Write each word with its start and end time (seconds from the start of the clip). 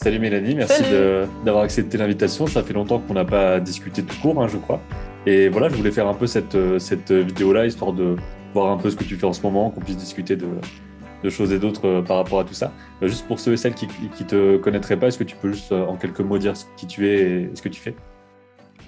Salut 0.00 0.20
Mélanie, 0.20 0.54
merci 0.54 0.84
d'avoir 1.44 1.64
accepté 1.64 1.98
l'invitation. 1.98 2.46
Ça 2.46 2.62
fait 2.62 2.72
longtemps 2.72 3.00
qu'on 3.00 3.14
n'a 3.14 3.24
pas 3.24 3.58
discuté 3.58 4.02
de 4.02 4.12
cours, 4.22 4.40
hein, 4.40 4.46
je 4.46 4.56
crois. 4.56 4.80
Et 5.26 5.48
voilà, 5.48 5.68
je 5.68 5.74
voulais 5.74 5.90
faire 5.90 6.06
un 6.06 6.14
peu 6.14 6.28
cette, 6.28 6.56
cette 6.78 7.10
vidéo-là, 7.10 7.66
histoire 7.66 7.92
de 7.92 8.14
voir 8.54 8.70
un 8.70 8.76
peu 8.76 8.90
ce 8.90 8.96
que 8.96 9.02
tu 9.02 9.16
fais 9.16 9.26
en 9.26 9.32
ce 9.32 9.42
moment, 9.42 9.70
qu'on 9.70 9.80
puisse 9.80 9.96
discuter 9.96 10.36
de, 10.36 10.46
de 11.24 11.30
choses 11.30 11.52
et 11.52 11.58
d'autres 11.58 11.88
euh, 11.88 12.02
par 12.02 12.18
rapport 12.18 12.38
à 12.38 12.44
tout 12.44 12.54
ça. 12.54 12.72
Euh, 13.02 13.08
juste 13.08 13.26
pour 13.26 13.40
ceux 13.40 13.54
et 13.54 13.56
celles 13.56 13.74
qui 13.74 13.88
ne 13.88 14.24
te 14.24 14.56
connaîtraient 14.58 14.96
pas, 14.96 15.08
est-ce 15.08 15.18
que 15.18 15.24
tu 15.24 15.34
peux 15.34 15.50
juste 15.50 15.72
euh, 15.72 15.84
en 15.84 15.96
quelques 15.96 16.20
mots 16.20 16.38
dire 16.38 16.54
qui 16.76 16.86
tu 16.86 17.08
es 17.08 17.42
et 17.42 17.50
ce 17.54 17.62
que 17.62 17.68
tu 17.68 17.80
fais? 17.80 17.96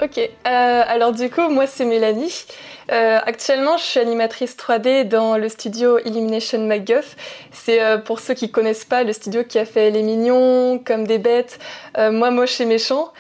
Ok, 0.03 0.19
alors 0.45 1.13
du 1.13 1.29
coup, 1.29 1.49
moi 1.51 1.67
c'est 1.67 1.85
Mélanie. 1.85 2.47
actuellement, 2.89 3.77
je 3.77 3.85
suis 3.85 4.01
animatrice 4.01 4.57
3D 4.57 5.07
dans 5.07 5.37
le 5.37 5.49
studio 5.49 5.99
Illumination 5.99 6.61
MacGuff. 6.67 7.17
C'est 7.53 7.81
pour 8.05 8.21
ceux 8.21 8.35
qui 8.35 8.51
connaissent 8.51 8.87
pas 8.87 9.05
le 9.05 9.13
studio 9.13 9.45
qui 9.45 9.59
a 9.59 9.65
fait 9.65 9.91
Les 9.91 10.03
Mignons, 10.03 10.79
Comme 10.79 11.07
des 11.07 11.19
bêtes, 11.19 11.59
Moi 11.99 12.31
moche 12.31 12.61
et 12.61 12.65
méchant. 12.65 13.13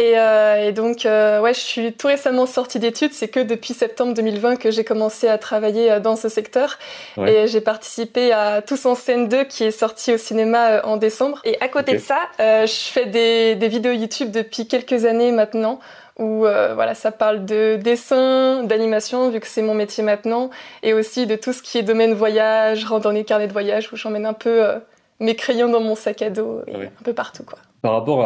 Euh, 0.00 0.68
et, 0.68 0.72
donc, 0.72 1.06
euh, 1.06 1.40
ouais, 1.40 1.54
je 1.54 1.60
suis 1.60 1.92
tout 1.92 2.06
récemment 2.06 2.46
sortie 2.46 2.78
d'études. 2.78 3.12
C'est 3.12 3.28
que 3.28 3.40
depuis 3.40 3.74
septembre 3.74 4.14
2020 4.14 4.56
que 4.56 4.70
j'ai 4.70 4.84
commencé 4.84 5.28
à 5.28 5.38
travailler 5.38 5.90
euh, 5.90 6.00
dans 6.00 6.16
ce 6.16 6.28
secteur. 6.28 6.78
Et 7.26 7.46
j'ai 7.46 7.60
participé 7.60 8.32
à 8.32 8.62
Tous 8.62 8.86
en 8.86 8.94
scène 8.94 9.28
2 9.28 9.44
qui 9.44 9.64
est 9.64 9.70
sorti 9.70 10.12
au 10.12 10.18
cinéma 10.18 10.82
en 10.84 10.96
décembre. 10.96 11.40
Et 11.44 11.60
à 11.60 11.68
côté 11.68 11.94
de 11.94 11.98
ça, 11.98 12.18
je 12.38 12.90
fais 12.92 13.06
des, 13.06 13.56
des, 13.56 13.68
vidéos 13.68 13.92
YouTube 13.92 14.30
depuis 14.30 14.66
quelques 14.68 15.04
années 15.04 15.32
maintenant 15.32 15.80
où 16.18 16.40
voilà, 16.40 16.94
ça 16.94 17.12
parle 17.12 17.44
de 17.44 17.76
dessin, 17.76 18.64
d'animation, 18.64 19.30
vu 19.30 19.40
que 19.40 19.46
c'est 19.46 19.62
mon 19.62 19.74
métier 19.74 20.02
maintenant, 20.02 20.50
et 20.82 20.92
aussi 20.92 21.26
de 21.26 21.36
tout 21.36 21.52
ce 21.52 21.62
qui 21.62 21.78
est 21.78 21.82
domaine 21.82 22.14
voyage, 22.14 22.84
randonnée, 22.84 23.24
carnet 23.24 23.46
de 23.46 23.52
voyage, 23.52 23.92
où 23.92 23.96
j'emmène 23.96 24.26
un 24.26 24.32
peu 24.32 24.64
mes 25.20 25.36
crayons 25.36 25.68
dans 25.68 25.80
mon 25.80 25.94
sac 25.94 26.22
à 26.22 26.30
dos 26.30 26.62
et 26.66 26.74
un 26.74 27.02
peu 27.04 27.12
partout, 27.12 27.44
quoi. 27.44 27.58
Par 27.80 27.92
rapport 27.92 28.18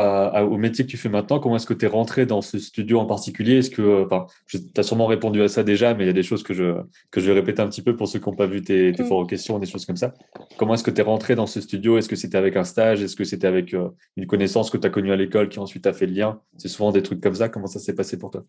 au 0.51 0.57
métier 0.57 0.87
que 0.87 0.91
tu 0.91 0.97
fais 0.97 1.11
maintenant, 1.11 1.39
comment 1.39 1.57
est-ce 1.57 1.67
que 1.67 1.75
tu 1.75 1.85
es 1.85 1.89
rentré 1.89 2.25
dans 2.25 2.41
ce 2.41 2.59
studio 2.59 3.01
en 3.01 3.05
particulier? 3.05 3.59
Est-ce 3.59 3.71
que, 3.71 4.05
enfin, 4.07 4.27
tu 4.47 4.59
as 4.77 4.83
sûrement 4.83 5.07
répondu 5.07 5.43
à 5.43 5.49
ça 5.49 5.63
déjà, 5.63 5.93
mais 5.93 6.05
il 6.05 6.07
y 6.07 6.11
a 6.11 6.15
des 6.15 6.23
choses 6.23 6.43
que 6.43 6.55
je, 6.55 6.81
que 7.11 7.21
je 7.21 7.27
vais 7.27 7.35
répéter 7.35 7.61
un 7.61 7.69
petit 7.69 7.83
peu 7.83 7.95
pour 7.95 8.09
ceux 8.09 8.19
qui 8.19 8.31
n'ont 8.31 8.35
pas 8.35 8.47
vu 8.47 8.63
tes, 8.63 8.93
tes 8.93 9.03
mm. 9.03 9.27
questions, 9.27 9.59
des 9.59 9.67
choses 9.67 9.85
comme 9.85 9.97
ça. 9.97 10.15
Comment 10.57 10.73
est-ce 10.75 10.85
que 10.85 10.91
tu 10.91 11.01
es 11.01 11.05
rentré 11.05 11.35
dans 11.35 11.47
ce 11.47 11.61
studio? 11.61 11.99
Est-ce 11.99 12.09
que 12.09 12.17
c'était 12.17 12.39
avec 12.39 12.57
un 12.57 12.65
stage? 12.65 13.03
Est-ce 13.03 13.15
que 13.15 13.25
c'était 13.25 13.47
avec 13.47 13.75
euh, 13.75 13.91
une 14.17 14.27
connaissance 14.27 14.71
que 14.71 14.79
tu 14.79 14.87
as 14.87 14.91
connue 14.91 15.13
à 15.13 15.17
l'école 15.17 15.51
qui 15.51 15.59
ensuite 15.59 15.87
a 15.87 15.93
fait 15.93 16.07
le 16.07 16.15
lien? 16.15 16.41
C'est 16.57 16.69
souvent 16.69 16.91
des 16.91 17.03
trucs 17.03 17.21
comme 17.21 17.35
ça. 17.35 17.51
Comment 17.51 17.67
ça 17.67 17.79
s'est 17.79 17.95
passé 17.95 18.19
pour 18.19 18.31
toi? 18.31 18.45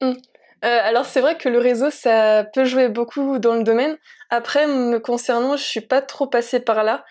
Mm. 0.00 0.12
euh, 0.12 0.14
alors 0.62 1.04
c'est 1.04 1.20
vrai 1.20 1.36
que 1.36 1.50
le 1.50 1.58
réseau 1.58 1.90
ça 1.90 2.46
peut 2.54 2.64
jouer 2.64 2.88
beaucoup 2.88 3.38
dans 3.38 3.54
le 3.54 3.64
domaine. 3.64 3.98
Après 4.30 4.66
me 4.66 4.98
concernant, 4.98 5.58
je 5.58 5.64
suis 5.64 5.82
pas 5.82 6.00
trop 6.00 6.26
passée 6.26 6.60
par 6.60 6.84
là. 6.84 7.04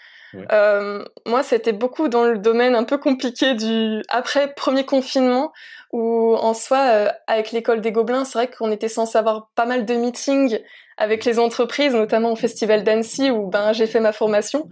Euh, 0.52 1.04
moi, 1.26 1.44
c'était 1.44 1.74
beaucoup 1.74 2.08
dans 2.08 2.24
le 2.24 2.38
domaine 2.38 2.76
un 2.76 2.84
peu 2.84 2.98
compliqué 2.98 3.54
du 3.54 4.02
après 4.10 4.54
premier 4.54 4.86
confinement, 4.86 5.52
où 5.92 6.36
en 6.36 6.54
soi, 6.54 6.80
euh, 6.80 7.10
avec 7.28 7.52
l'école 7.52 7.82
des 7.82 7.92
Gobelins, 7.92 8.26
c'est 8.26 8.38
vrai 8.38 8.50
qu'on 8.50 8.72
était 8.72 8.88
censé 8.88 9.18
avoir 9.18 9.50
pas 9.56 9.66
mal 9.66 9.86
de 9.86 9.94
meetings 9.94 10.60
avec 10.98 11.26
les 11.26 11.40
entreprises, 11.40 11.94
notamment 11.94 12.32
au 12.32 12.36
festival 12.36 12.84
d'Annecy, 12.84 13.32
où 13.32 13.48
ben 13.48 13.74
j'ai 13.74 13.88
fait 13.88 14.00
ma 14.00 14.14
formation. 14.14 14.70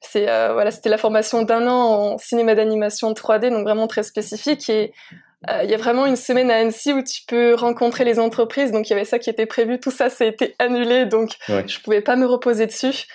C'est 0.00 0.28
euh, 0.28 0.52
voilà, 0.52 0.70
c'était 0.70 0.88
la 0.88 0.98
formation 0.98 1.42
d'un 1.42 1.66
an 1.66 2.12
en 2.14 2.18
cinéma 2.18 2.54
d'animation 2.54 3.12
3D, 3.12 3.50
donc 3.50 3.64
vraiment 3.64 3.86
très 3.86 4.02
spécifique. 4.02 4.68
Et 4.70 4.92
il 5.62 5.70
y 5.70 5.74
a 5.74 5.76
vraiment 5.76 6.04
une 6.04 6.16
semaine 6.16 6.50
à 6.50 6.56
Annecy 6.56 6.92
où 6.92 7.02
tu 7.02 7.22
peux 7.28 7.54
rencontrer 7.54 8.04
les 8.04 8.18
entreprises, 8.18 8.72
donc 8.72 8.88
il 8.88 8.92
y 8.92 8.96
avait 8.96 9.04
ça 9.04 9.20
qui 9.20 9.30
était 9.30 9.46
prévu. 9.46 9.78
Tout 9.78 9.92
ça, 9.92 10.10
ça 10.10 10.24
a 10.24 10.26
été 10.26 10.56
annulé, 10.58 11.06
donc 11.06 11.36
je 11.48 11.80
pouvais 11.80 12.00
pas 12.00 12.16
me 12.16 12.26
reposer 12.26 12.66
dessus. 12.66 13.06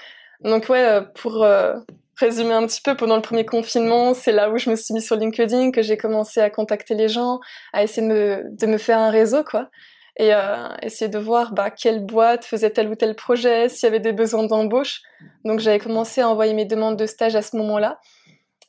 Donc 0.43 0.69
ouais, 0.69 0.83
euh, 0.83 1.01
pour 1.01 1.43
euh, 1.43 1.75
résumer 2.17 2.53
un 2.53 2.65
petit 2.65 2.81
peu, 2.81 2.95
pendant 2.95 3.15
le 3.15 3.21
premier 3.21 3.45
confinement, 3.45 4.13
c'est 4.13 4.31
là 4.31 4.49
où 4.49 4.57
je 4.57 4.69
me 4.69 4.75
suis 4.75 4.93
mis 4.93 5.01
sur 5.01 5.15
LinkedIn, 5.15 5.71
que 5.71 5.81
j'ai 5.81 5.97
commencé 5.97 6.39
à 6.39 6.49
contacter 6.49 6.95
les 6.95 7.07
gens, 7.07 7.39
à 7.71 7.83
essayer 7.83 8.07
de 8.07 8.13
me, 8.13 8.43
de 8.57 8.67
me 8.67 8.77
faire 8.77 8.99
un 8.99 9.09
réseau, 9.09 9.43
quoi. 9.43 9.69
Et 10.17 10.33
euh, 10.33 10.67
essayer 10.83 11.09
de 11.09 11.17
voir 11.17 11.53
bah, 11.53 11.71
quelle 11.71 12.05
boîte 12.05 12.45
faisait 12.45 12.69
tel 12.69 12.87
ou 12.87 12.95
tel 12.95 13.15
projet, 13.15 13.67
s'il 13.67 13.87
y 13.87 13.89
avait 13.89 13.99
des 13.99 14.13
besoins 14.13 14.43
d'embauche. 14.43 15.01
Donc 15.43 15.59
j'avais 15.59 15.79
commencé 15.79 16.21
à 16.21 16.29
envoyer 16.29 16.53
mes 16.53 16.65
demandes 16.65 16.97
de 16.97 17.07
stage 17.07 17.35
à 17.35 17.41
ce 17.41 17.57
moment-là. 17.57 17.99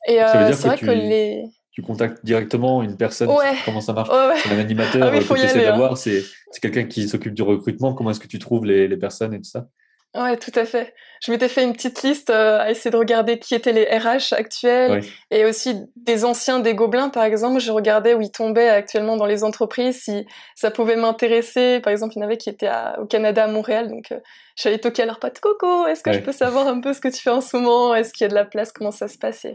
Et 0.07 0.23
euh, 0.23 0.51
c'est 0.53 0.67
vrai 0.67 0.77
que, 0.77 0.85
les 0.85 1.43
tu 1.71 1.81
contactes 1.81 2.23
directement 2.23 2.81
une 2.83 2.95
personne 2.95 3.29
comment 3.65 3.81
ça 3.81 3.91
marche 3.91 4.07
ouais, 4.09 4.53
un 4.53 4.59
animateur 4.59 5.11
ah 5.13 5.19
tu 5.19 5.33
essaies 5.43 5.65
d'avoir 5.65 5.97
c'est 5.97 6.23
quelqu'un 6.61 6.85
qui 6.85 7.09
s'occupe 7.09 7.33
du 7.33 7.41
recrutement 7.41 7.93
comment 7.93 8.11
est-ce 8.11 8.21
que 8.21 8.27
tu 8.27 8.39
trouves 8.39 8.65
les, 8.65 8.87
les 8.87 8.95
personnes 8.95 9.33
et 9.33 9.39
tout 9.39 9.49
ça? 9.49 9.67
Ouais, 10.15 10.37
tout 10.37 10.51
à 10.55 10.65
fait. 10.65 10.93
Je 11.21 11.31
m'étais 11.31 11.49
fait 11.49 11.63
une 11.63 11.73
petite 11.73 12.01
liste 12.03 12.29
euh, 12.29 12.59
à 12.59 12.71
essayer 12.71 12.89
de 12.89 12.95
regarder 12.95 13.37
qui 13.37 13.53
étaient 13.53 13.73
les 13.73 13.83
RH 13.83 14.33
actuels 14.33 15.03
et 15.29 15.45
aussi 15.45 15.75
des 15.97 16.23
anciens 16.23 16.59
des 16.59 16.73
Gobelins, 16.73 17.09
par 17.09 17.23
exemple. 17.23 17.59
Je 17.59 17.71
regardais 17.71 18.13
où 18.13 18.21
ils 18.21 18.31
tombaient 18.31 18.69
actuellement 18.69 19.17
dans 19.17 19.25
les 19.25 19.43
entreprises, 19.43 20.03
si 20.03 20.25
ça 20.55 20.71
pouvait 20.71 20.95
m'intéresser. 20.95 21.81
Par 21.81 21.91
exemple, 21.91 22.13
il 22.15 22.19
y 22.19 22.21
en 22.21 22.25
avait 22.25 22.37
qui 22.37 22.49
étaient 22.49 22.69
au 22.97 23.05
Canada, 23.05 23.43
à 23.43 23.47
Montréal, 23.47 23.89
donc 23.89 24.13
euh, 24.13 24.19
j'allais 24.55 24.77
toquer 24.77 25.03
à 25.03 25.05
leur 25.05 25.19
pote 25.19 25.39
Coco. 25.39 25.85
Est-ce 25.87 26.01
que 26.01 26.13
je 26.13 26.19
peux 26.19 26.31
savoir 26.31 26.67
un 26.67 26.79
peu 26.79 26.93
ce 26.93 27.01
que 27.01 27.09
tu 27.09 27.21
fais 27.21 27.31
en 27.31 27.41
ce 27.41 27.57
moment? 27.57 27.93
Est-ce 27.93 28.13
qu'il 28.13 28.23
y 28.23 28.25
a 28.25 28.29
de 28.29 28.35
la 28.35 28.45
place? 28.45 28.71
Comment 28.71 28.91
ça 28.91 29.09
se 29.09 29.17
passe? 29.17 29.45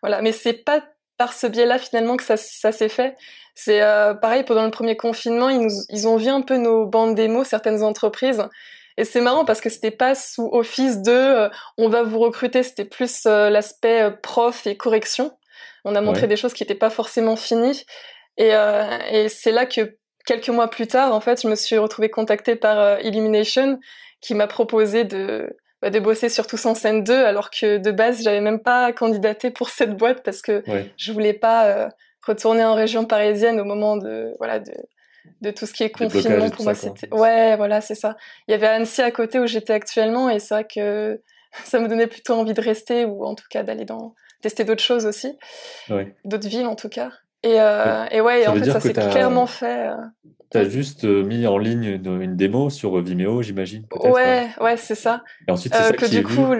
Voilà, 0.00 0.22
mais 0.22 0.32
c'est 0.32 0.64
pas 0.64 0.82
par 1.18 1.32
ce 1.32 1.46
biais-là 1.46 1.78
finalement 1.78 2.16
que 2.16 2.24
ça, 2.24 2.36
ça 2.36 2.72
s'est 2.72 2.88
fait. 2.88 3.16
C'est 3.54 3.82
euh, 3.82 4.14
pareil 4.14 4.44
pendant 4.44 4.64
le 4.64 4.70
premier 4.70 4.96
confinement, 4.96 5.48
ils, 5.48 5.60
nous, 5.60 5.72
ils 5.88 6.06
ont 6.08 6.16
vu 6.16 6.28
un 6.28 6.42
peu 6.42 6.56
nos 6.56 6.86
bandes 6.86 7.14
démos, 7.14 7.48
certaines 7.48 7.82
entreprises. 7.82 8.42
Et 8.98 9.04
c'est 9.04 9.20
marrant 9.20 9.44
parce 9.44 9.60
que 9.60 9.68
c'était 9.68 9.90
pas 9.90 10.14
sous 10.14 10.48
office 10.52 11.02
de 11.02 11.12
euh, 11.12 11.48
on 11.76 11.88
va 11.88 12.02
vous 12.02 12.18
recruter, 12.18 12.62
c'était 12.62 12.84
plus 12.84 13.26
euh, 13.26 13.50
l'aspect 13.50 14.02
euh, 14.02 14.10
prof 14.10 14.66
et 14.66 14.76
correction. 14.76 15.32
On 15.84 15.94
a 15.94 16.00
montré 16.00 16.26
des 16.26 16.36
choses 16.36 16.52
qui 16.52 16.62
n'étaient 16.62 16.74
pas 16.74 16.90
forcément 16.90 17.36
finies. 17.36 17.84
Et, 18.38 18.50
et 19.12 19.28
c'est 19.28 19.52
là 19.52 19.66
que 19.66 19.96
quelques 20.26 20.48
mois 20.48 20.68
plus 20.68 20.88
tard, 20.88 21.14
en 21.14 21.20
fait, 21.20 21.42
je 21.42 21.46
me 21.46 21.54
suis 21.54 21.78
retrouvée 21.78 22.10
contactée 22.10 22.56
par 22.56 23.00
Illumination 23.02 23.78
qui 24.20 24.34
m'a 24.34 24.48
proposé 24.48 25.04
de, 25.04 25.56
bah, 25.80 25.90
de 25.90 26.00
bosser 26.00 26.28
sur 26.28 26.48
Tous 26.48 26.66
en 26.66 26.74
scène 26.74 27.04
2 27.04 27.24
alors 27.24 27.50
que 27.50 27.78
de 27.78 27.92
base, 27.92 28.24
j'avais 28.24 28.40
même 28.40 28.58
pas 28.58 28.92
candidaté 28.92 29.52
pour 29.52 29.70
cette 29.70 29.96
boîte 29.96 30.24
parce 30.24 30.42
que 30.42 30.64
je 30.96 31.12
voulais 31.12 31.34
pas 31.34 31.88
retourner 32.26 32.64
en 32.64 32.74
région 32.74 33.04
parisienne 33.04 33.60
au 33.60 33.64
moment 33.64 33.96
de 33.96 34.34
voilà 34.40 34.58
de 34.58 34.72
de 35.40 35.50
tout 35.50 35.66
ce 35.66 35.72
qui 35.72 35.82
est 35.82 35.90
confinement 35.90 36.50
pour 36.50 36.64
moi 36.64 36.74
c'était 36.74 37.12
ouais 37.12 37.56
voilà 37.56 37.80
c'est 37.80 37.94
ça 37.94 38.16
il 38.48 38.52
y 38.52 38.54
avait 38.54 38.66
Annecy 38.66 39.02
à 39.02 39.10
côté 39.10 39.38
où 39.38 39.46
j'étais 39.46 39.72
actuellement 39.72 40.30
et 40.30 40.38
c'est 40.38 40.54
vrai 40.54 40.66
que 40.66 41.20
ça 41.64 41.78
me 41.80 41.88
donnait 41.88 42.06
plutôt 42.06 42.34
envie 42.34 42.54
de 42.54 42.60
rester 42.60 43.04
ou 43.04 43.24
en 43.24 43.34
tout 43.34 43.46
cas 43.50 43.62
d'aller 43.62 43.84
dans 43.84 44.14
tester 44.42 44.64
d'autres 44.64 44.82
choses 44.82 45.06
aussi 45.06 45.36
d'autres 46.24 46.48
villes 46.48 46.66
en 46.66 46.76
tout 46.76 46.88
cas 46.88 47.10
et, 47.42 47.60
euh, 47.60 48.06
et 48.10 48.20
ouais 48.20 48.46
en 48.46 48.54
fait 48.54 48.70
ça 48.70 48.80
s'est 48.80 48.92
clairement 48.92 49.46
fait 49.46 49.88
euh. 49.88 49.96
Tu 50.52 50.58
as 50.58 50.68
juste 50.68 51.04
euh, 51.04 51.24
mis 51.24 51.46
en 51.46 51.58
ligne 51.58 52.00
une, 52.04 52.36
démo 52.36 52.70
sur 52.70 53.00
Vimeo, 53.02 53.42
j'imagine. 53.42 53.84
Ouais, 53.92 54.48
ouais, 54.60 54.76
c'est 54.76 54.94
ça. 54.94 55.24
Et 55.48 55.50
ensuite, 55.50 55.74
c'est 55.74 55.82
ça 55.82 55.92
que 55.92 56.06
du 56.06 56.22
coup, 56.22 56.54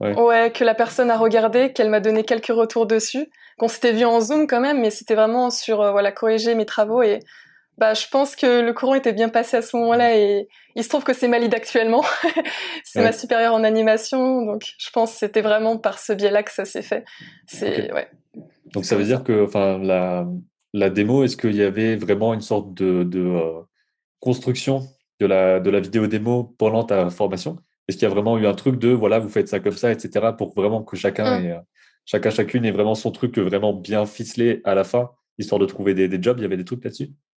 ouais. 0.00 0.52
que 0.52 0.64
la 0.64 0.74
personne 0.74 1.10
a 1.10 1.16
regardé, 1.16 1.72
qu'elle 1.72 1.88
m'a 1.88 2.00
donné 2.00 2.24
quelques 2.24 2.48
retours 2.48 2.86
dessus, 2.86 3.30
qu'on 3.58 3.68
s'était 3.68 3.92
vu 3.92 4.04
en 4.04 4.20
Zoom 4.20 4.46
quand 4.46 4.60
même, 4.60 4.80
mais 4.80 4.90
c'était 4.90 5.14
vraiment 5.14 5.48
sur 5.48 5.78
voilà 5.92 6.12
corriger 6.12 6.54
mes 6.54 6.66
travaux 6.66 7.02
et 7.02 7.20
bah, 7.78 7.94
je 7.94 8.06
pense 8.10 8.36
que 8.36 8.60
le 8.60 8.72
courant 8.72 8.94
était 8.94 9.12
bien 9.12 9.28
passé 9.28 9.56
à 9.56 9.62
ce 9.62 9.76
moment-là 9.76 10.16
et 10.16 10.48
il 10.76 10.84
se 10.84 10.88
trouve 10.88 11.04
que 11.04 11.14
c'est 11.14 11.28
Malide 11.28 11.54
actuellement. 11.54 12.04
c'est 12.84 13.02
ma 13.02 13.12
supérieure 13.12 13.54
en 13.54 13.64
animation, 13.64 14.44
donc 14.44 14.62
je 14.78 14.90
pense 14.90 15.12
que 15.12 15.18
c'était 15.18 15.40
vraiment 15.40 15.78
par 15.78 15.98
ce 15.98 16.12
biais-là 16.12 16.42
que 16.42 16.52
ça 16.52 16.64
s'est 16.64 16.82
fait. 16.82 17.04
C'est 17.46 17.92
ouais. 17.92 18.08
Donc 18.74 18.84
ça 18.84 18.96
veut 18.96 19.04
dire 19.04 19.24
que, 19.24 19.44
enfin, 19.44 19.78
la, 19.78 20.26
la 20.72 20.90
démo, 20.90 21.24
est-ce 21.24 21.36
qu'il 21.36 21.56
y 21.56 21.62
avait 21.62 21.96
vraiment 21.96 22.34
une 22.34 22.40
sorte 22.40 22.74
de, 22.74 23.04
de 23.04 23.20
euh, 23.20 23.60
construction 24.20 24.82
de 25.20 25.26
la, 25.26 25.60
de 25.60 25.70
la 25.70 25.80
vidéo 25.80 26.06
démo 26.06 26.54
pendant 26.58 26.84
ta 26.84 27.08
formation? 27.10 27.58
Est-ce 27.88 27.96
qu'il 27.96 28.06
y 28.06 28.10
a 28.10 28.14
vraiment 28.14 28.38
eu 28.38 28.46
un 28.46 28.54
truc 28.54 28.78
de, 28.78 28.90
voilà, 28.90 29.18
vous 29.18 29.28
faites 29.28 29.48
ça 29.48 29.60
comme 29.60 29.76
ça, 29.76 29.90
etc., 29.90 30.28
pour 30.36 30.54
vraiment 30.54 30.82
que 30.82 30.96
chacun, 30.96 31.40
mmh. 31.40 31.44
ait, 31.44 31.52
euh, 31.52 31.60
chacun 32.04 32.30
chacune 32.30 32.64
ait 32.64 32.70
vraiment 32.70 32.94
son 32.94 33.10
truc 33.10 33.38
vraiment 33.38 33.72
bien 33.72 34.06
ficelé 34.06 34.60
à 34.64 34.74
la 34.74 34.84
fin, 34.84 35.10
histoire 35.38 35.58
de 35.58 35.66
trouver 35.66 35.94
des, 35.94 36.06
des 36.06 36.22
jobs? 36.22 36.38
Il 36.38 36.42
y 36.42 36.46
avait 36.46 36.56
des 36.56 36.64
trucs 36.64 36.84
là-dessus? 36.84 37.10
euh, 37.10 37.31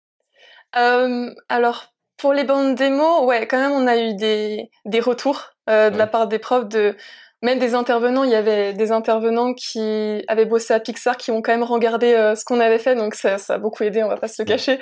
alors, 0.76 1.96
pour 2.18 2.34
les 2.34 2.44
bandes 2.44 2.76
démo, 2.76 3.26
ouais, 3.26 3.48
quand 3.48 3.58
même, 3.58 3.72
on 3.72 3.88
a 3.88 3.98
eu 3.98 4.16
des, 4.16 4.70
des 4.86 5.00
retours 5.00 5.52
euh, 5.70 5.90
de 5.90 5.98
la 5.98 6.08
part 6.08 6.28
des 6.28 6.40
profs 6.40 6.68
de 6.68 6.96
même 7.42 7.60
des 7.60 7.76
intervenants. 7.76 8.24
Il 8.24 8.32
y 8.32 8.36
avait 8.36 8.74
des 8.74 8.92
intervenants 8.92 9.54
qui 9.54 10.24
avaient 10.28 10.46
bossé 10.46 10.74
à 10.74 10.80
Pixar 10.80 11.18
qui 11.18 11.32
ont 11.32 11.42
quand 11.42 11.52
même 11.52 11.64
regardé 11.64 12.14
euh, 12.14 12.36
ce 12.36 12.46
qu'on 12.46 12.60
avait 12.60 12.80
fait, 12.80 12.96
donc 12.96 13.16
ça, 13.16 13.38
ça, 13.38 13.56
a 13.56 13.58
beaucoup 13.58 13.84
aidé, 13.84 14.04
on 14.04 14.08
va 14.08 14.18
pas 14.18 14.28
se 14.28 14.42
le 14.42 14.48
cacher, 14.48 14.80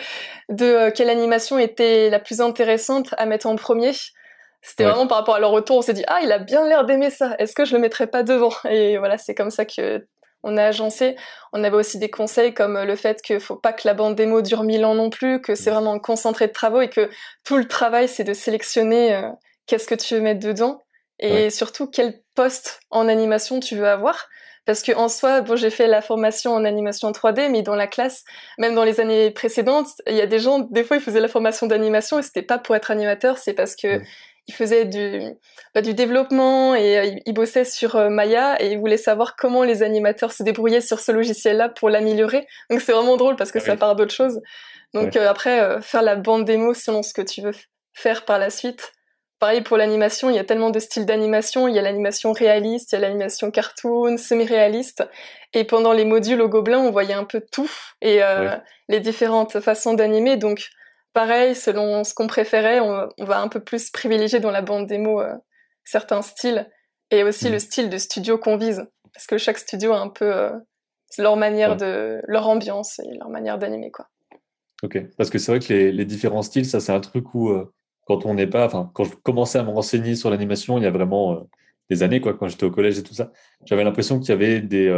de 0.50 0.66
euh, 0.66 0.92
quelle 0.92 1.10
animation 1.10 1.57
était 1.57 2.10
la 2.10 2.19
plus 2.19 2.42
intéressante 2.42 3.13
à 3.18 3.25
mettre 3.25 3.48
en 3.48 3.56
premier. 3.56 3.92
C'était 4.62 4.86
vraiment 4.86 5.07
par 5.07 5.18
rapport 5.18 5.36
à 5.36 5.40
leur 5.40 5.51
retour, 5.51 5.78
on 5.78 5.81
s'est 5.81 5.94
dit 5.94 6.06
ah 6.07 6.19
il 6.24 6.31
a 6.31 6.40
bien 6.40 6.66
l'air 6.66 6.86
d'aimer 6.86 7.10
ça, 7.10 7.36
est-ce 7.38 7.54
que 7.54 7.66
je 7.66 7.75
le 7.75 7.81
mettrais 7.81 8.07
pas 8.07 8.24
devant? 8.24 8.54
Et 8.69 8.98
voilà, 8.98 9.18
c'est 9.18 9.36
comme 9.36 9.50
ça 9.50 9.66
que 9.66 10.07
on 10.44 10.57
a 10.57 10.63
agencé. 10.63 11.16
On 11.54 11.63
avait 11.63 11.75
aussi 11.75 11.98
des 11.98 12.10
conseils 12.10 12.54
comme 12.54 12.81
le 12.81 12.95
fait 12.95 13.22
qu'il 13.22 13.40
faut 13.40 13.56
pas 13.56 13.74
que 13.74 13.88
la 13.88 13.94
bande 13.94 14.16
démo 14.16 14.42
dure 14.42 14.63
mille 14.63 14.86
ans 14.86 14.95
non 14.95 15.10
plus, 15.10 15.42
que 15.42 15.56
c'est 15.56 15.72
vraiment 15.72 15.94
un 15.94 16.00
concentré 16.00 16.48
de 16.48 16.54
travaux 16.54 16.81
et 16.81 16.90
que 16.90 17.10
tout 17.44 17.57
le 17.57 17.68
travail 17.68 18.07
c'est 18.07 18.24
de 18.24 18.34
sélectionner 18.34 19.16
euh, 19.16 19.30
qu'est-ce 19.66 19.88
que 19.88 19.95
tu 19.95 20.16
veux 20.16 20.22
mettre 20.22 20.45
dedans 20.45 20.84
et 21.19 21.50
surtout 21.50 21.88
quel 21.88 22.22
poste 22.36 22.81
en 22.90 23.07
animation 23.07 23.60
tu 23.60 23.75
veux 23.75 23.88
avoir. 23.88 24.28
Parce 24.66 24.81
que 24.81 24.94
en 24.94 25.10
soi, 25.10 25.42
bon, 25.42 25.57
j'ai 25.57 25.69
fait 25.69 25.88
la 25.88 26.01
formation 26.01 26.54
en 26.54 26.63
animation 26.63 27.12
3D, 27.12 27.50
mais 27.50 27.63
dans 27.63 27.75
la 27.75 27.88
classe, 27.88 28.24
même 28.57 28.75
dans 28.75 28.86
les 28.86 29.01
années 29.01 29.30
précédentes, 29.31 29.90
il 30.07 30.16
y 30.16 30.22
a 30.22 30.25
des 30.25 30.40
gens, 30.40 30.60
des 30.60 30.84
fois, 30.84 30.98
ils 30.98 31.04
faisaient 31.04 31.19
la 31.19 31.28
formation 31.28 31.68
d'animation 31.68 32.19
et 32.19 32.24
c'était 32.24 32.44
pas 32.44 32.57
pour 32.57 32.75
être 32.75 32.90
animateur, 32.90 33.38
c'est 33.38 33.54
parce 33.54 33.75
que 33.75 34.01
ils 34.48 34.54
faisaient 34.54 34.86
du, 34.86 35.22
bah, 35.74 35.81
du 35.81 35.94
développement 35.94 36.75
et 36.75 36.98
euh, 36.98 37.19
ils 37.25 37.34
bossaient 37.34 37.66
sur 37.66 37.95
euh, 37.95 38.10
Maya 38.10 38.62
et 38.62 38.72
ils 38.72 38.80
voulaient 38.80 38.98
savoir 38.98 39.36
comment 39.36 39.63
les 39.63 39.84
animateurs 39.84 40.34
se 40.34 40.44
débrouillaient 40.44 40.81
sur 40.81 41.00
ce 41.00 41.12
logiciel-là 41.12 41.69
pour 41.69 41.90
l'améliorer. 41.90 42.45
Donc 42.69 42.81
c'est 42.81 42.92
vraiment 42.92 43.16
drôle 43.16 43.36
parce 43.36 43.51
que 43.51 43.60
ah 43.60 43.66
ça 43.66 43.78
part 43.78 43.95
d'autre 43.95 44.13
chose. 44.13 44.42
Donc 44.94 45.16
euh, 45.16 45.30
après, 45.30 45.81
faire 45.81 46.01
la 46.01 46.16
bande 46.16 46.45
démo 46.45 46.74
selon 46.74 47.04
ce 47.04 47.13
que 47.13 47.22
tu 47.22 47.42
veux 47.42 47.54
faire 47.94 48.25
par 48.25 48.38
la 48.38 48.50
suite. 48.50 48.92
Pareil 49.40 49.62
pour 49.62 49.78
l'animation, 49.78 50.30
il 50.30 50.36
y 50.36 50.40
a 50.40 50.44
tellement 50.44 50.69
de 50.69 50.80
styles 50.80 51.06
d'animation. 51.06 51.68
Il 51.68 51.75
y 51.75 51.80
a 51.80 51.81
l'animation 51.81 52.31
réaliste, 52.31 52.92
il 52.92 52.95
y 52.95 52.98
a 52.98 53.01
l'animation 53.01 53.50
cartoon, 53.50 54.18
semi-réaliste. 54.18 55.04
Et 55.54 55.63
pendant 55.63 55.94
les 55.94 56.06
modules 56.06 56.42
au 56.42 56.48
Gobelin, 56.48 56.80
on 56.80 56.92
voyait 56.92 57.13
un 57.13 57.25
peu 57.25 57.42
tout 57.51 57.69
et 58.01 58.22
les 58.88 59.00
différentes 59.01 59.60
façons 59.60 59.95
d'animer. 59.95 60.38
Donc 60.38 60.69
pareil, 61.13 61.56
selon 61.56 62.04
ce 62.04 62.13
qu'on 62.13 62.27
préférait, 62.27 62.80
on, 62.80 63.10
va 63.19 63.39
un 63.39 63.48
peu 63.48 63.60
plus 63.60 63.89
privilégier 63.89 64.39
dans 64.39 64.51
la 64.51 64.62
bande 64.62 64.88
démo 64.88 65.21
euh, 65.21 65.33
certains 65.83 66.21
styles 66.21 66.69
et 67.12 67.24
aussi 67.24 67.50
le 67.50 67.57
mm. 67.57 67.60
style 67.60 67.89
de 67.89 67.98
studio 67.98 68.38
qu'on 68.38 68.57
vise. 68.57 68.86
Parce 69.13 69.27
que 69.27 69.38
chaque 69.38 69.60
studio 69.60 69.94
a 69.94 70.00
un 70.00 70.10
peu 70.10 70.36
euh, 70.36 70.50
leur 71.18 71.38
manière 71.38 71.77
de, 71.77 72.19
leur 72.27 72.48
ambiance 72.48 73.00
et 73.00 73.18
leur 73.18 73.30
manière 73.30 73.57
d'animer, 73.57 73.92
quoi. 73.92 74.07
Ok, 74.81 75.01
parce 75.18 75.30
que 75.30 75.38
c'est 75.38 75.51
vrai 75.51 75.60
que 75.60 75.71
les, 75.74 76.06
différents 76.06 76.42
styles, 76.42 76.65
ça 76.65 76.81
c'est 76.81 76.92
un 76.92 77.00
truc 77.00 77.33
où 77.33 77.50
euh, 77.50 77.71
quand 78.06 78.25
on 78.25 78.33
n'est 78.33 78.48
pas, 78.48 78.66
enfin 78.66 78.92
quand 78.94 79.06
je 79.06 79.16
commençais 79.16 79.57
à 79.57 79.63
me 79.63 79.69
renseigner 79.69 80.16
sur 80.16 80.30
l'animation, 80.30 80.77
il 80.77 80.83
y 80.83 80.88
a 80.88 80.92
vraiment 80.92 81.48
des 81.89 82.04
années, 82.04 82.19
quoi, 82.19 82.33
quand 82.33 82.50
j'étais 82.50 82.66
au 82.66 82.71
collège 82.71 83.00
et 83.00 83.04
tout 83.04 83.13
ça, 83.13 83.31
j'avais 83.63 83.86
l'impression 83.86 84.19
qu'il 84.19 84.30
y 84.30 84.31
avait 84.33 84.59
des, 84.59 84.89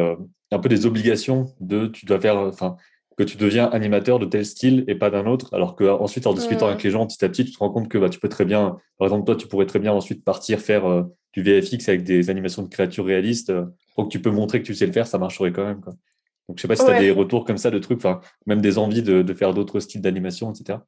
un 0.51 0.59
peu 0.59 0.69
des 0.69 0.87
obligations 0.87 1.53
de, 1.59 1.85
tu 1.85 2.07
dois 2.07 2.19
faire, 2.19 2.37
enfin, 2.37 2.77
que 3.17 3.23
tu 3.23 3.37
deviens 3.37 3.65
animateur 3.67 4.19
de 4.19 4.25
tel 4.25 4.45
style 4.45 4.83
et 4.87 4.95
pas 4.95 5.09
d'un 5.09 5.25
autre, 5.25 5.53
alors 5.53 5.75
qu'ensuite, 5.75 6.27
en 6.27 6.33
discutant 6.33 6.67
avec 6.67 6.83
les 6.83 6.91
gens 6.91 7.07
petit 7.07 7.23
à 7.23 7.29
petit, 7.29 7.45
tu 7.45 7.51
te 7.51 7.59
rends 7.59 7.69
compte 7.69 7.87
que 7.87 7.97
bah, 7.97 8.09
tu 8.09 8.19
peux 8.19 8.29
très 8.29 8.45
bien, 8.45 8.77
par 8.97 9.07
exemple, 9.07 9.25
toi, 9.25 9.35
tu 9.35 9.47
pourrais 9.47 9.65
très 9.65 9.79
bien 9.79 9.93
ensuite 9.93 10.23
partir 10.23 10.59
faire 10.59 10.85
euh, 10.85 11.03
du 11.33 11.41
VFX 11.41 11.87
avec 11.87 12.03
des 12.03 12.29
animations 12.29 12.63
de 12.63 12.67
créatures 12.67 13.05
réalistes, 13.05 13.51
euh, 13.51 13.65
pour 13.95 14.05
que 14.05 14.09
tu 14.09 14.21
peux 14.21 14.31
montrer 14.31 14.61
que 14.61 14.65
tu 14.65 14.75
sais 14.75 14.85
le 14.85 14.91
faire, 14.91 15.07
ça 15.07 15.17
marcherait 15.17 15.53
quand 15.53 15.63
même. 15.63 15.79
Quoi. 15.79 15.93
Donc, 16.49 16.57
je 16.57 16.61
sais 16.61 16.67
pas 16.67 16.75
si 16.75 16.85
tu 16.85 16.91
as 16.91 16.99
des 16.99 17.11
retours 17.11 17.45
comme 17.45 17.57
ça 17.57 17.71
de 17.71 17.79
trucs, 17.79 17.99
enfin, 17.99 18.19
même 18.45 18.61
des 18.61 18.77
envies 18.77 19.01
de, 19.01 19.21
de 19.21 19.33
faire 19.33 19.53
d'autres 19.53 19.79
styles 19.79 20.01
d'animation, 20.01 20.51
etc. 20.51 20.79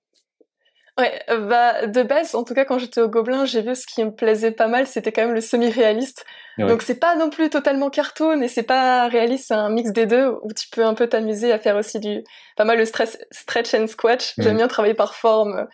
Ouais, 1.00 1.21
bah 1.30 1.85
de 1.85 2.01
base, 2.01 2.33
en 2.33 2.44
tout 2.44 2.56
cas 2.56 2.65
quand 2.65 2.80
j'étais 2.80 3.01
au 3.01 3.07
Gobelin, 3.07 3.45
j'ai 3.45 3.62
vu 3.62 3.75
ce 3.75 3.85
qui 3.85 4.03
me 4.03 4.09
plaisait 4.09 4.51
pas 4.51 4.68
mal, 4.68 4.88
c'était 4.88 5.12
quand 5.12 5.21
même 5.21 5.35
le 5.35 5.41
semi-réaliste. 5.41 6.25
Donc 6.57 6.81
c'est 6.81 7.00
pas 7.00 7.15
non 7.15 7.30
plus 7.30 7.50
totalement 7.50 7.89
cartoon 7.89 8.42
et 8.42 8.48
c'est 8.48 8.63
pas 8.63 9.07
réaliste, 9.07 9.45
c'est 9.50 9.54
un 9.54 9.69
mix 9.69 9.92
des 9.92 10.06
deux 10.06 10.30
où 10.42 10.51
tu 10.54 10.68
peux 10.71 10.83
un 10.83 10.95
peu 10.95 11.07
t'amuser 11.07 11.51
à 11.51 11.59
faire 11.59 11.75
aussi 11.75 12.00
du 12.00 12.24
pas 12.56 12.65
mal 12.65 12.77
le 12.77 12.86
stress, 12.86 13.18
stretch 13.31 13.74
and 13.74 13.88
squash. 13.88 14.33
J'aime 14.38 14.54
mhm. 14.54 14.57
bien 14.57 14.68
travailler 14.68 14.95
par 14.95 15.13
forme 15.13 15.68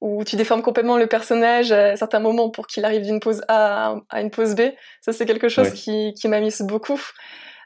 où 0.00 0.24
tu 0.24 0.36
déformes 0.36 0.62
complètement 0.62 0.96
le 0.96 1.06
personnage 1.06 1.72
à 1.72 1.96
certains 1.96 2.20
moments 2.20 2.50
pour 2.50 2.66
qu'il 2.66 2.84
arrive 2.84 3.02
d'une 3.02 3.20
pose 3.20 3.42
A 3.48 3.96
à 4.08 4.20
une 4.20 4.30
pose 4.30 4.54
B. 4.54 4.62
Ça 5.00 5.12
c'est 5.12 5.26
quelque 5.26 5.48
chose 5.48 5.70
qui 5.70 6.14
qui 6.14 6.28
m'amuse 6.28 6.60
beaucoup. 6.62 7.00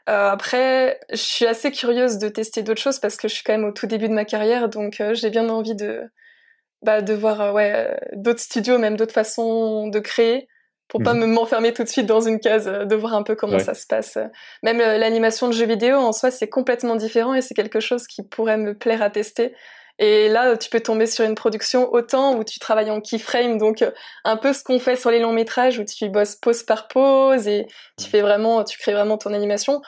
Euh, 0.07 0.29
après, 0.29 0.99
je 1.09 1.15
suis 1.15 1.47
assez 1.47 1.71
curieuse 1.71 2.19
de 2.19 2.29
tester 2.29 2.61
d'autres 2.61 2.81
choses 2.81 2.99
parce 2.99 3.17
que 3.17 3.27
je 3.27 3.33
suis 3.33 3.43
quand 3.43 3.53
même 3.53 3.65
au 3.65 3.71
tout 3.71 3.87
début 3.87 4.07
de 4.07 4.13
ma 4.13 4.25
carrière, 4.25 4.69
donc 4.69 5.01
euh, 5.01 5.15
j'ai 5.15 5.31
bien 5.31 5.49
envie 5.49 5.75
de 5.75 6.01
bah, 6.83 7.01
de 7.01 7.13
voir 7.13 7.41
euh, 7.41 7.51
ouais, 7.53 7.99
d'autres 8.13 8.41
studios, 8.41 8.77
même 8.77 8.97
d'autres 8.97 9.13
façons 9.13 9.87
de 9.87 9.99
créer, 9.99 10.47
pour 10.87 11.01
pas 11.01 11.13
mhm. 11.13 11.21
me 11.21 11.25
m'enfermer 11.27 11.73
tout 11.73 11.83
de 11.83 11.89
suite 11.89 12.05
dans 12.05 12.21
une 12.21 12.39
case, 12.39 12.67
euh, 12.67 12.85
de 12.85 12.95
voir 12.95 13.13
un 13.13 13.23
peu 13.23 13.35
comment 13.35 13.59
ça 13.59 13.73
se 13.73 13.87
passe. 13.87 14.17
Même 14.63 14.77
l'animation 14.77 15.47
de 15.47 15.53
jeux 15.53 15.65
vidéo, 15.65 15.97
en 15.97 16.11
soi, 16.11 16.31
c'est 16.31 16.49
complètement 16.49 16.95
différent 16.95 17.33
et 17.33 17.41
c'est 17.41 17.55
quelque 17.55 17.79
chose 17.79 18.07
qui 18.07 18.23
pourrait 18.23 18.57
me 18.57 18.77
plaire 18.77 19.01
à 19.01 19.09
tester. 19.09 19.53
Et 19.97 20.27
là, 20.27 20.57
tu 20.57 20.69
peux 20.69 20.81
tomber 20.81 21.07
sur 21.07 21.23
une 21.23 21.35
production 21.35 21.91
autant 21.93 22.35
où 22.35 22.43
tu 22.43 22.59
travailles 22.59 22.91
en 22.91 22.99
keyframe, 22.99 23.57
donc 23.57 23.83
un 24.25 24.37
peu 24.37 24.51
ce 24.51 24.61
qu'on 24.61 24.77
fait 24.77 24.97
sur 24.97 25.09
les 25.09 25.19
longs 25.19 25.31
métrages 25.31 25.79
où 25.79 25.85
tu 25.85 26.09
bosses 26.09 26.35
pause 26.35 26.63
par 26.63 26.89
pause 26.89 27.47
et 27.47 27.65
tu 27.97 28.09
fais 28.09 28.21
vraiment, 28.21 28.63
tu 28.65 28.77
crées 28.77 28.93
vraiment 28.93 29.17
ton 29.17 29.33
animation 29.33 29.81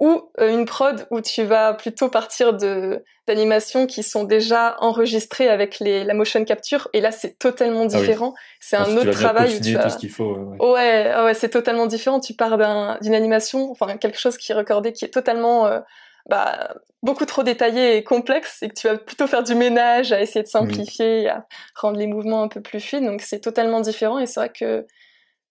ou 0.00 0.30
euh, 0.40 0.50
une 0.50 0.64
prod 0.64 1.06
où 1.10 1.20
tu 1.20 1.42
vas 1.42 1.74
plutôt 1.74 2.08
partir 2.08 2.54
de 2.54 3.02
d'animations 3.26 3.86
qui 3.86 4.02
sont 4.02 4.24
déjà 4.24 4.76
enregistrées 4.80 5.48
avec 5.48 5.80
les 5.80 6.04
la 6.04 6.14
motion 6.14 6.44
capture. 6.44 6.88
Et 6.92 7.00
là 7.00 7.10
c'est 7.10 7.38
totalement 7.38 7.82
ah 7.82 7.98
différent. 7.98 8.34
C'est 8.60 8.76
un 8.76 8.96
autre 8.96 9.10
travail 9.10 9.56
où 9.56 9.60
tu 9.60 9.74
tout 9.74 9.90
ce 9.90 9.98
qu'il 9.98 10.10
faut 10.10 10.34
ouais 10.60 10.70
ouais, 10.70 11.24
ouais 11.24 11.34
c'est 11.34 11.48
totalement 11.48 11.86
différent. 11.86 12.20
Tu 12.20 12.34
pars 12.34 12.56
d'une 13.00 13.14
animation 13.14 13.70
enfin 13.70 13.96
quelque 13.96 14.18
chose 14.18 14.36
qui 14.36 14.52
est 14.52 14.54
recordé 14.54 14.92
qui 14.92 15.04
est 15.04 15.10
totalement 15.10 15.66
euh, 15.66 15.80
bah, 16.28 16.74
beaucoup 17.02 17.24
trop 17.24 17.42
détaillé 17.42 17.96
et 17.96 18.04
complexe 18.04 18.62
et 18.62 18.68
que 18.68 18.74
tu 18.74 18.86
vas 18.86 18.98
plutôt 18.98 19.26
faire 19.26 19.42
du 19.42 19.54
ménage 19.54 20.12
à 20.12 20.20
essayer 20.20 20.42
de 20.42 20.48
simplifier 20.48 21.28
à 21.28 21.46
rendre 21.74 21.98
les 21.98 22.06
mouvements 22.06 22.42
un 22.42 22.48
peu 22.48 22.60
plus 22.60 22.80
fluides 22.80 23.04
donc 23.04 23.22
c'est 23.22 23.40
totalement 23.40 23.80
différent. 23.80 24.20
Et 24.20 24.26
c'est 24.26 24.40
vrai 24.40 24.50
que 24.50 24.86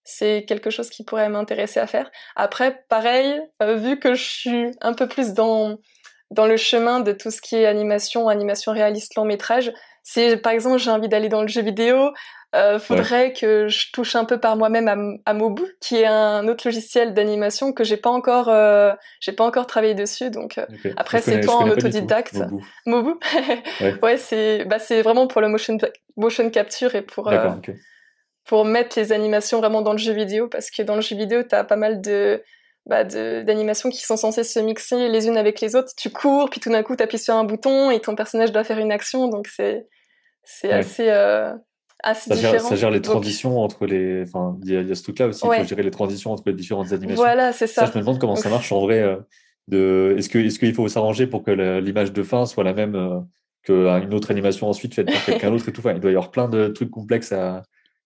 c'est 0.07 0.45
quelque 0.48 0.69
chose 0.69 0.89
qui 0.89 1.04
pourrait 1.04 1.27
m'intéresser 1.27 1.81
à 1.81 1.86
faire. 1.86 2.09
Après, 2.38 2.83
pareil, 2.88 3.42
euh, 3.62 3.75
vu 3.75 4.00
que 4.00 4.13
je 4.13 4.24
suis 4.24 4.71
un 4.81 4.94
peu 4.94 5.07
plus 5.07 5.33
dans 5.33 5.77
dans 6.31 6.45
le 6.45 6.57
chemin 6.57 7.00
de 7.00 7.13
tout 7.13 7.31
ce 7.31 7.42
qui 7.42 7.56
est 7.56 7.65
animation, 7.65 8.27
animation 8.27 8.71
réaliste, 8.74 9.15
long 9.15 9.24
métrage, 9.25 9.71
si 10.04 10.36
par 10.38 10.54
exemple 10.54 10.77
j'ai 10.77 10.92
envie 10.92 11.09
d'aller 11.09 11.30
dans 11.30 11.42
le 11.42 11.48
jeu 11.48 11.62
vidéo, 11.62 12.12
euh, 12.56 12.80
faudrait 12.80 13.33
que 13.33 13.68
je 13.68 13.92
touche 13.92 14.15
un 14.15 14.24
peu 14.24 14.39
par 14.39 14.56
moi-même 14.56 14.88
à, 14.88 15.30
à, 15.30 15.33
Mobu, 15.33 15.63
qui 15.81 15.98
est 15.98 16.06
un 16.06 16.48
autre 16.48 16.65
logiciel 16.65 17.13
d'animation 17.13 17.74
que 17.74 17.83
j'ai 17.83 17.98
pas 17.98 18.09
encore, 18.09 18.48
euh, 18.48 18.94
j'ai 19.19 19.33
pas 19.33 19.44
encore 19.44 19.68
travaillé 19.68 19.94
dessus. 19.94 20.30
Donc 20.30 20.57
euh, 20.57 20.65
après 20.95 21.21
c'est 21.21 21.42
toi 21.42 21.56
en 21.56 21.69
autodidacte. 21.69 22.39
Mobu. 22.86 23.12
ouais, 24.01 24.18
c'est 24.18 24.63
bah 24.63 24.80
c'est 24.80 25.01
vraiment 25.01 25.27
pour 25.27 25.42
le 25.42 25.50
motion 25.50 25.77
motion 26.15 26.50
capture 26.50 26.95
et 26.95 27.01
pour 27.01 27.30
pour 28.48 28.66
mettre 28.66 28.98
les 28.98 29.12
animations 29.12 29.60
vraiment 29.60 29.82
dans 29.82 29.92
le 29.92 29.98
jeu 29.98 30.14
vidéo 30.14 30.48
parce 30.48 30.72
que 30.72 30.82
dans 30.82 30.96
le 30.96 31.02
jeu 31.02 31.16
vidéo 31.16 31.44
tu 31.44 31.54
as 31.54 31.64
pas 31.64 31.76
mal 31.76 32.02
de 32.02 32.42
bah, 32.88 33.04
d'animations 33.04 33.90
qui 33.90 34.02
sont 34.04 34.16
censées 34.16 34.46
se 34.46 34.60
mixer 34.60 35.10
les 35.10 35.28
unes 35.28 35.36
avec 35.36 35.60
les 35.60 35.76
autres. 35.76 35.92
Tu 35.98 36.10
cours, 36.10 36.50
puis 36.50 36.62
tout 36.62 36.72
d'un 36.72 36.84
coup, 36.84 36.96
tu 36.96 37.04
appuies 37.04 37.20
sur 37.20 37.34
un 37.34 37.44
bouton 37.44 37.92
et 37.92 38.00
ton 38.00 38.16
personnage 38.16 38.54
doit 38.54 38.64
faire 38.64 38.80
une 38.80 38.94
action. 38.94 39.28
Donc, 39.28 39.48
c'est 39.48 39.88
c'est 40.44 40.72
assez, 40.72 41.10
euh, 41.10 41.54
assez 42.02 42.30
ça 42.30 42.36
différent. 42.36 42.54
Gère, 42.54 42.62
ça 42.62 42.76
gère 42.78 42.92
les 42.92 43.02
transitions 43.02 43.60
entre 43.60 43.86
les... 43.86 44.24
Enfin, 44.24 44.58
il 44.64 44.72
y, 44.72 44.92
a 44.92 44.96
ce 44.96 45.04
truc-là 45.04 45.28
aussi, 45.28 45.46
il 45.46 45.54
faut 45.54 45.68
gérer 45.68 45.84
les 45.84 45.92
transitions 45.92 46.32
entre 46.32 46.44
les 46.46 46.54
différentes 46.54 46.94
animations. 46.94 47.22
Voilà, 47.22 47.52
c'est 47.52 47.68
ça. 47.68 47.86
ça. 47.86 47.92
Je 47.92 47.98
me 47.98 48.04
demande 48.04 48.20
comment 48.20 48.38
ça 48.38 48.50
marche 48.50 48.72
en 48.72 48.80
vrai. 48.80 49.02
Euh, 49.02 49.18
de... 49.68 50.16
Est-ce 50.18 50.30
qu'il 50.30 50.46
est 50.46 50.58
qu'il 50.58 50.74
faut 50.74 50.88
s'arranger 50.88 51.28
pour 51.28 51.44
que 51.44 51.52
l'image 51.82 52.14
de 52.14 52.24
fin 52.24 52.46
soit 52.46 52.64
la 52.64 52.74
même 52.74 52.95
euh, 52.95 53.19
qu'une 53.64 54.14
autre 54.14 54.31
animation 54.31 54.69
ensuite 54.69 54.94
faite 54.94 55.12
par 55.12 55.26
quelqu'un 55.26 55.52
d'autre 55.52 55.68
et 55.68 55.74
tout? 55.74 55.81
Enfin, 55.81 55.92
il 55.92 56.00
doit 56.00 56.12
y 56.12 56.14
avoir 56.14 56.31
plein 56.31 56.48
de 56.48 56.69
trucs 56.69 56.92
complexes 56.92 57.33
à, 57.33 57.64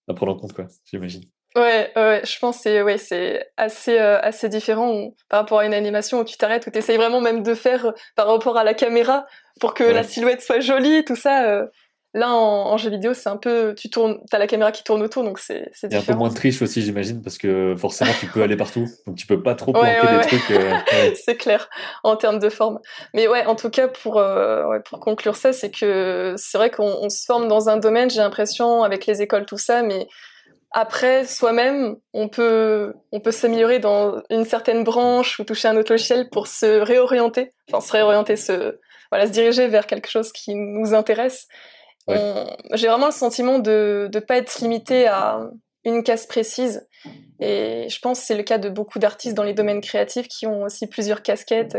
à 0.08 0.13
prendre 0.13 0.34
en 0.34 0.38
compte, 0.38 0.53
quoi, 0.53 0.67
j'imagine. 0.86 1.24
Ouais, 1.55 1.91
ouais, 1.98 2.22
je 2.24 2.39
pense 2.39 2.60
c'est 2.60 2.81
ouais, 2.81 2.98
c'est 2.98 3.46
assez 3.58 4.00
euh, 4.00 4.22
assez 4.22 4.48
différent 4.48 5.13
par 5.27 5.41
rapport 5.41 5.60
à 5.60 5.65
une 5.65 5.74
animation 5.74 6.22
où 6.22 6.24
tu 6.24 6.38
t'arrêtes 6.38 6.65
où 6.65 6.72
tu 6.72 6.77
essayes 6.77 6.96
vraiment 6.96 7.20
même 7.20 7.43
de 7.43 7.53
faire 7.55 7.88
euh, 7.88 7.91
par 8.15 8.27
rapport 8.27 8.58
à 8.58 8.63
la 8.63 8.74
caméra 8.74 9.25
pour 9.60 9.74
que 9.74 9.84
la 9.84 10.03
silhouette 10.03 10.41
soit 10.41 10.62
jolie, 10.62 11.03
tout 11.03 11.17
ça. 11.17 11.50
Euh, 11.50 11.65
Là, 12.13 12.34
en, 12.34 12.75
jeu 12.75 12.89
vidéo, 12.89 13.13
c'est 13.13 13.30
un 13.30 13.38
peu, 13.38 13.74
tu 13.74 13.89
tournes, 13.89 14.20
t'as 14.30 14.38
la 14.38 14.48
caméra 14.48 14.74
qui 14.74 14.84
tourne 14.84 15.01
autour, 15.01 15.24
donc 15.24 15.39
c'est 15.39 15.72
différent. 15.74 15.89
Il 15.89 15.94
y 15.94 15.96
a 15.96 16.00
un 16.00 16.03
peu 16.03 16.13
moins 16.13 16.27
de 16.27 16.34
triche 16.34 16.62
aussi, 16.62 16.82
j'imagine, 16.82 17.22
parce 17.22 17.38
que 17.38 17.74
forcément, 17.77 18.12
tu 18.20 18.25
peux 18.25 18.41
aller 18.41 18.58
partout, 18.58 18.86
donc 19.08 19.15
tu 19.15 19.25
peux 19.25 19.41
pas 19.41 19.56
trop 19.56 19.72
planter 19.72 20.18
des 20.18 20.27
trucs. 20.27 20.51
Euh, 20.51 20.74
c'est 21.15 21.38
clair, 21.38 21.70
en 22.03 22.18
termes 22.18 22.39
de 22.39 22.50
forme. 22.50 22.80
Mais 23.13 23.30
ouais, 23.30 23.46
en 23.46 23.56
tout 23.56 23.70
cas, 23.70 23.88
pour 23.88 24.18
euh, 24.18 24.80
pour 24.80 25.00
conclure 25.00 25.38
ça, 25.38 25.53
c'est 25.53 25.72
que 25.72 26.34
c'est 26.36 26.58
vrai 26.58 26.70
qu'on 26.70 27.10
se 27.10 27.25
forme 27.25 27.48
dans 27.48 27.70
un 27.70 27.77
domaine, 27.77 28.10
j'ai 28.10 28.20
l'impression, 28.20 28.84
avec 28.84 29.06
les 29.06 29.22
écoles, 29.22 29.46
tout 29.46 29.58
ça, 29.58 29.82
mais 29.82 30.10
après, 30.72 31.25
soi-même, 31.25 31.96
on 32.13 32.30
peut, 32.30 32.94
on 33.12 33.20
peut 33.20 33.32
s'améliorer 33.32 33.80
dans 33.80 34.22
une 34.30 34.46
certaine 34.46 34.84
branche 34.84 35.39
ou 35.39 35.44
toucher 35.44 35.68
un 35.68 35.75
autre 35.75 35.91
logiciel 35.91 36.30
pour 36.30 36.48
se 36.48 36.80
réorienter, 36.80 37.51
enfin 37.70 37.86
se 37.86 37.91
réorienter, 37.91 38.38
se, 38.38 38.80
voilà, 39.12 39.27
se 39.27 39.32
diriger 39.32 39.68
vers 39.68 39.86
quelque 39.86 40.10
chose 40.10 40.32
qui 40.32 40.56
nous 40.56 40.94
intéresse. 40.94 41.48
J'ai 42.08 42.88
vraiment 42.88 43.08
le 43.08 43.12
sentiment 43.12 43.60
de 43.60 44.10
ne 44.13 44.20
pas 44.20 44.38
être 44.38 44.60
limité 44.60 45.08
à 45.08 45.50
une 45.84 46.03
case 46.03 46.25
précise. 46.25 46.88
Et 47.39 47.88
je 47.89 48.00
pense 48.00 48.20
que 48.20 48.25
c'est 48.27 48.36
le 48.36 48.43
cas 48.43 48.60
de 48.60 48.70
beaucoup 48.70 49.00
d'artistes 49.00 49.36
dans 49.36 49.43
les 49.43 49.53
domaines 49.53 49.81
créatifs 49.81 50.27
qui 50.27 50.46
ont 50.46 50.63
aussi 50.63 50.88
plusieurs 50.88 51.24
casquettes. 51.24 51.75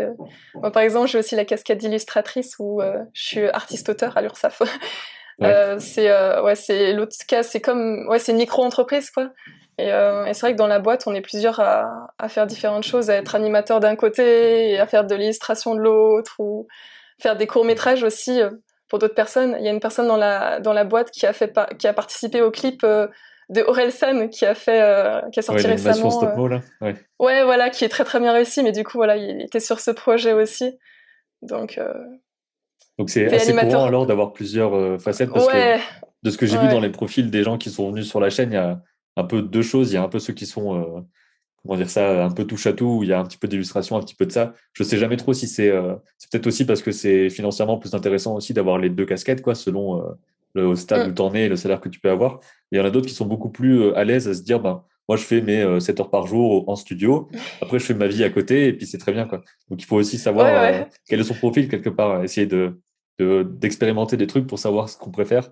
Moi, 0.55 0.73
par 0.73 0.83
exemple, 0.83 1.09
j'ai 1.09 1.19
aussi 1.19 1.37
la 1.37 1.45
casquette 1.45 1.79
d'illustratrice 1.79 2.57
où 2.59 2.83
euh, 2.83 2.99
je 3.12 3.23
suis 3.23 3.49
artiste-auteur 3.49 4.17
à 4.17 4.23
l'URSSAF. 4.23 4.62
Euh, 5.41 5.79
c'est 5.81 6.09
euh, 6.09 6.41
ouais, 6.43 6.55
c'est 6.55 6.93
l'autre 6.93 7.17
cas, 7.26 7.43
c'est 7.43 7.61
comme 7.61 8.07
ouais, 8.09 8.21
c'est 8.21 8.31
une 8.31 8.38
micro-entreprise 8.38 9.11
quoi. 9.11 9.31
Et, 9.79 9.88
et 9.88 10.35
c'est 10.35 10.41
vrai 10.41 10.52
que 10.52 10.59
dans 10.59 10.69
la 10.69 10.79
boîte, 10.79 11.05
on 11.07 11.14
est 11.14 11.23
plusieurs 11.23 11.59
à, 11.59 12.12
à 12.19 12.29
faire 12.29 12.47
différentes 12.47 12.85
choses, 12.85 13.11
à 13.11 13.17
être 13.17 13.35
animateur 13.35 13.81
d'un 13.81 13.97
côté 13.97 14.71
et 14.71 14.79
à 14.79 14.87
faire 14.87 15.05
de 15.05 15.14
l'illustration 15.17 15.75
de 15.75 15.81
l'autre 15.81 16.37
ou 16.38 16.69
faire 17.21 17.35
des 17.35 17.49
courts 17.49 17.64
métrages 17.64 18.05
aussi 18.05 18.41
pour 18.93 18.99
d'autres 18.99 19.15
personnes. 19.15 19.57
Il 19.59 19.65
y 19.65 19.69
a 19.69 19.73
une 19.73 19.81
personne 19.81 20.07
dans 20.07 20.19
la 20.19 20.61
dans 20.61 20.75
la 20.75 20.85
boîte 20.85 21.11
qui 21.11 21.25
a 21.25 21.33
fait 21.33 21.59
qui 21.79 21.87
a 21.87 21.95
participé 21.95 22.43
au 22.43 22.51
clip 22.51 22.85
euh, 22.85 23.07
de 23.49 23.63
Orelsan 23.63 24.29
qui 24.29 24.45
a 24.45 24.55
fait, 24.55 24.83
qui 25.33 25.39
a 25.39 25.43
sorti 25.43 25.67
récemment. 25.67 26.11
Stop 26.11 26.37
là. 26.51 26.61
Ouais. 26.83 26.95
ouais. 27.19 27.43
voilà, 27.43 27.71
qui 27.71 27.87
est 27.87 27.89
très 27.89 28.05
très 28.05 28.21
bien 28.21 28.35
réussi, 28.35 28.63
mais 28.63 28.71
du 28.71 28.85
coup, 28.85 28.99
voilà, 28.99 29.17
il 29.17 29.41
était 29.41 29.61
sur 29.61 29.81
ce 29.81 29.91
projet 29.91 30.35
aussi. 30.35 30.79
Donc. 31.41 31.81
Donc 32.99 33.09
c'est 33.09 33.33
assez 33.33 33.55
courant 33.55 33.87
alors 33.87 34.05
d'avoir 34.05 34.35
plusieurs 34.35 35.01
facettes 35.01 35.31
parce 35.33 35.49
que 35.49 35.79
de 36.23 36.31
ce 36.31 36.37
que 36.37 36.45
j'ai 36.45 36.59
vu 36.59 36.69
dans 36.69 36.81
les 36.81 36.91
profils 36.91 37.31
des 37.31 37.45
gens 37.45 37.57
qui 37.57 37.71
sont 37.71 37.91
venus 37.91 38.07
sur 38.07 38.21
la 38.21 38.29
chaîne, 38.29 38.53
il 38.53 38.57
y 38.57 38.59
a 38.59 38.83
un 39.17 39.25
peu 39.25 39.41
deux 39.41 39.63
choses. 39.63 39.91
Il 39.91 39.95
y 39.95 39.97
a 39.97 40.03
un 40.03 40.09
peu 40.11 40.19
ceux 40.19 40.35
qui 40.35 40.45
sont 40.45 41.07
comment 41.62 41.76
dire 41.76 41.90
ça, 41.90 42.25
un 42.25 42.31
peu 42.31 42.45
touche 42.45 42.66
à 42.66 42.73
tout, 42.73 42.99
où 42.99 43.02
il 43.02 43.11
y 43.11 43.12
a 43.12 43.21
un 43.21 43.25
petit 43.25 43.38
peu 43.38 43.49
d'illustration, 43.49 43.97
un 43.97 44.00
petit 44.00 44.14
peu 44.14 44.26
de 44.26 44.33
ça. 44.33 44.54
Je 44.73 44.83
sais 44.83 44.99
jamais 44.99 45.16
trop 45.16 45.33
si 45.33 45.47
c'est, 45.47 45.71
euh, 45.71 45.95
c'est 46.19 46.31
peut-être 46.31 46.47
aussi 46.47 46.64
parce 46.64 46.83
que 46.83 46.90
c'est 46.90 47.31
financièrement 47.31 47.78
plus 47.78 47.95
intéressant 47.95 48.35
aussi 48.35 48.52
d'avoir 48.52 48.78
les 48.78 48.90
deux 48.90 49.07
casquettes, 49.07 49.42
quoi, 49.42 49.54
selon 49.54 50.00
euh, 50.00 50.12
le 50.54 50.75
stade 50.75 51.07
mm. 51.07 51.11
où 51.11 51.31
tu 51.31 51.38
es 51.38 51.45
et 51.45 51.49
le 51.49 51.57
salaire 51.57 51.81
que 51.81 51.88
tu 51.88 52.00
peux 52.00 52.11
avoir. 52.11 52.40
il 52.73 52.78
y 52.78 52.81
en 52.81 52.85
a 52.85 52.90
d'autres 52.90 53.07
qui 53.07 53.14
sont 53.14 53.26
beaucoup 53.26 53.50
plus 53.50 53.81
euh, 53.81 53.97
à 53.97 54.04
l'aise 54.04 54.28
à 54.28 54.35
se 54.35 54.42
dire, 54.42 54.61
ben, 54.61 54.83
moi, 55.09 55.16
je 55.16 55.25
fais 55.25 55.40
mes 55.40 55.81
7 55.81 56.00
heures 56.00 56.11
par 56.11 56.26
jour 56.26 56.69
en 56.69 56.76
studio. 56.76 57.28
Après, 57.61 57.81
je 57.81 57.85
fais 57.85 57.95
ma 57.95 58.07
vie 58.07 58.23
à 58.23 58.31
côté 58.31 58.69
et 58.69 58.73
puis 58.73 58.87
c'est 58.87 58.99
très 58.99 59.12
bien, 59.12 59.26
quoi. 59.26 59.42
Donc, 59.69 59.83
il 59.83 59.85
faut 59.85 59.97
aussi 59.97 60.16
savoir 60.16 60.87
quel 61.09 61.19
est 61.19 61.25
son 61.25 61.35
profil 61.35 61.69
quelque 61.69 61.90
part, 61.90 62.23
essayer 62.23 62.47
de, 62.47 62.81
d'expérimenter 63.19 64.16
des 64.16 64.28
trucs 64.28 64.47
pour 64.47 64.61
savoir 64.61 64.88
ce 64.88 64.97
qu'on 64.97 65.11
préfère. 65.11 65.50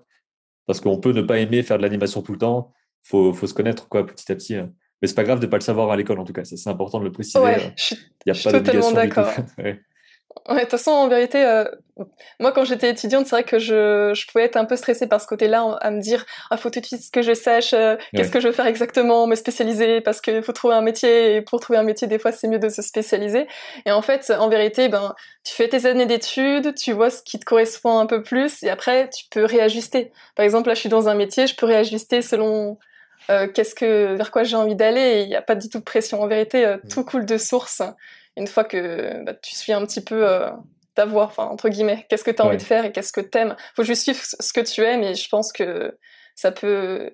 Parce 0.67 0.79
qu'on 0.79 0.97
peut 0.99 1.11
ne 1.11 1.21
pas 1.21 1.37
aimer 1.37 1.63
faire 1.63 1.77
de 1.77 1.83
l'animation 1.83 2.21
tout 2.21 2.31
le 2.31 2.37
temps. 2.37 2.71
Faut, 3.03 3.33
faut 3.33 3.45
se 3.45 3.53
connaître, 3.53 3.89
quoi, 3.89 4.05
petit 4.05 4.31
à 4.31 4.35
petit. 4.35 4.55
Hein. 4.55 4.71
Mais 5.01 5.07
c'est 5.07 5.15
pas 5.15 5.23
grave 5.23 5.39
de 5.39 5.47
pas 5.47 5.57
le 5.57 5.61
savoir 5.61 5.91
à 5.91 5.95
l'école 5.95 6.19
en 6.19 6.25
tout 6.25 6.33
cas, 6.33 6.43
c'est 6.43 6.69
important 6.69 6.99
de 6.99 7.05
le 7.05 7.11
préciser. 7.11 7.39
Ouais, 7.39 7.57
euh, 7.57 7.69
je 7.75 7.83
suis, 7.83 7.97
y 8.25 8.31
a 8.31 8.33
pas 8.33 8.51
totalement 8.51 8.91
d'accord. 8.91 9.31
Ouais, 10.47 10.55
de 10.55 10.61
toute 10.61 10.71
façon, 10.71 10.91
en 10.91 11.07
vérité, 11.07 11.45
euh, 11.45 11.65
moi, 12.39 12.51
quand 12.51 12.63
j'étais 12.63 12.89
étudiante, 12.89 13.27
c'est 13.27 13.35
vrai 13.35 13.43
que 13.43 13.59
je, 13.59 14.13
je, 14.15 14.27
pouvais 14.27 14.45
être 14.45 14.55
un 14.55 14.65
peu 14.65 14.75
stressée 14.75 15.07
par 15.07 15.21
ce 15.21 15.27
côté-là, 15.27 15.77
à 15.81 15.91
me 15.91 16.01
dire, 16.01 16.25
il 16.27 16.47
ah, 16.51 16.57
faut 16.57 16.69
tout 16.69 16.79
de 16.79 16.85
suite 16.85 17.11
que 17.11 17.21
je 17.21 17.33
sache 17.33 17.73
euh, 17.73 17.95
qu'est-ce 18.15 18.31
que 18.31 18.39
je 18.39 18.47
veux 18.47 18.53
faire 18.53 18.65
exactement, 18.65 19.27
me 19.27 19.35
spécialiser, 19.35 20.01
parce 20.01 20.19
qu'il 20.21 20.41
faut 20.41 20.51
trouver 20.53 20.75
un 20.75 20.81
métier, 20.81 21.35
et 21.35 21.41
pour 21.41 21.59
trouver 21.59 21.79
un 21.79 21.83
métier, 21.83 22.07
des 22.07 22.17
fois, 22.17 22.31
c'est 22.31 22.47
mieux 22.47 22.59
de 22.59 22.69
se 22.69 22.81
spécialiser. 22.81 23.47
Et 23.85 23.91
en 23.91 24.01
fait, 24.01 24.31
en 24.31 24.49
vérité, 24.49 24.89
ben, 24.89 25.15
tu 25.43 25.53
fais 25.53 25.67
tes 25.67 25.85
années 25.85 26.05
d'études, 26.05 26.73
tu 26.75 26.93
vois 26.93 27.09
ce 27.09 27.21
qui 27.21 27.37
te 27.37 27.45
correspond 27.45 27.99
un 27.99 28.05
peu 28.05 28.23
plus, 28.23 28.63
et 28.63 28.69
après, 28.69 29.09
tu 29.09 29.25
peux 29.29 29.45
réajuster. 29.45 30.11
Par 30.35 30.43
exemple, 30.43 30.69
là, 30.69 30.75
je 30.75 30.79
suis 30.79 30.89
dans 30.89 31.07
un 31.09 31.15
métier, 31.15 31.45
je 31.45 31.55
peux 31.55 31.65
réajuster 31.65 32.21
selon 32.21 32.77
euh, 33.29 33.47
qu'est-ce 33.47 33.75
que 33.75 34.15
vers 34.15 34.31
quoi 34.31 34.43
j'ai 34.43 34.55
envie 34.55 34.75
d'aller? 34.75 35.21
Il 35.23 35.29
n'y 35.29 35.35
a 35.35 35.41
pas 35.41 35.55
du 35.55 35.69
tout 35.69 35.79
de 35.79 35.83
pression. 35.83 36.21
En 36.21 36.27
vérité 36.27 36.65
euh, 36.65 36.77
mm. 36.77 36.89
tout 36.89 37.03
coule 37.03 37.25
de 37.25 37.37
source 37.37 37.81
une 38.37 38.47
fois 38.47 38.63
que 38.63 39.23
bah, 39.23 39.33
tu 39.33 39.55
suis 39.55 39.73
un 39.73 39.85
petit 39.85 40.01
peu 40.01 40.27
euh, 40.27 40.49
ta 40.95 41.05
voix 41.05 41.25
enfin 41.25 41.45
entre 41.45 41.69
guillemets. 41.69 42.05
Qu'est-ce 42.09 42.23
que 42.23 42.31
tu 42.31 42.41
as 42.41 42.45
envie 42.45 42.57
de 42.57 42.61
faire 42.61 42.85
et 42.85 42.91
qu'est-ce 42.91 43.13
que 43.13 43.21
t'aimes? 43.21 43.55
Faut 43.75 43.83
juste 43.83 44.03
suivre 44.03 44.19
ce 44.21 44.53
que 44.53 44.61
tu 44.61 44.81
aimes 44.81 45.03
et 45.03 45.15
je 45.15 45.29
pense 45.29 45.51
que 45.51 45.97
ça 46.35 46.51
peut 46.51 47.11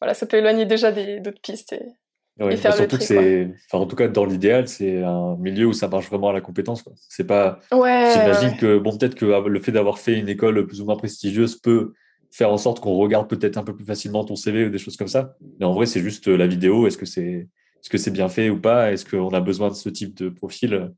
voilà 0.00 0.14
ça 0.14 0.26
peut 0.26 0.36
éloigner 0.36 0.66
déjà 0.66 0.92
d'autres 0.92 1.40
pistes 1.42 1.72
et, 1.72 2.56
faire 2.56 2.70
bah, 2.70 2.76
surtout 2.76 2.98
que 2.98 3.02
c'est 3.02 3.48
enfin 3.66 3.82
en 3.82 3.86
tout 3.86 3.96
cas 3.96 4.06
dans 4.06 4.24
l'idéal 4.24 4.68
c'est 4.68 5.02
un 5.02 5.36
milieu 5.38 5.66
où 5.66 5.72
ça 5.72 5.88
marche 5.88 6.08
vraiment 6.08 6.28
à 6.28 6.32
la 6.32 6.40
compétence 6.40 6.82
quoi. 6.82 6.92
C'est 7.08 7.26
pas 7.26 7.58
ouais, 7.72 8.12
j'imagine 8.12 8.56
que 8.56 8.78
bon 8.78 8.96
peut-être 8.96 9.16
que 9.16 9.24
le 9.24 9.60
fait 9.60 9.72
d'avoir 9.72 9.98
fait 9.98 10.16
une 10.16 10.28
école 10.28 10.66
plus 10.66 10.80
ou 10.80 10.84
moins 10.84 10.96
prestigieuse 10.96 11.56
peut 11.56 11.94
faire 12.30 12.50
en 12.50 12.58
sorte 12.58 12.80
qu'on 12.80 12.96
regarde 12.96 13.28
peut-être 13.28 13.56
un 13.56 13.64
peu 13.64 13.74
plus 13.74 13.84
facilement 13.84 14.24
ton 14.24 14.36
CV 14.36 14.66
ou 14.66 14.70
des 14.70 14.78
choses 14.78 14.96
comme 14.96 15.08
ça. 15.08 15.36
Mais 15.58 15.66
en 15.66 15.72
vrai, 15.72 15.86
c'est 15.86 16.00
juste 16.00 16.28
euh, 16.28 16.36
la 16.36 16.46
vidéo. 16.46 16.86
Est-ce 16.86 16.98
que 16.98 17.06
c'est 17.06 17.48
est-ce 17.80 17.90
que 17.90 17.98
c'est 17.98 18.10
bien 18.10 18.28
fait 18.28 18.50
ou 18.50 18.60
pas? 18.60 18.92
Est-ce 18.92 19.04
qu'on 19.04 19.30
a 19.30 19.40
besoin 19.40 19.68
de 19.68 19.74
ce 19.74 19.88
type 19.88 20.16
de 20.16 20.28
profil? 20.28 20.92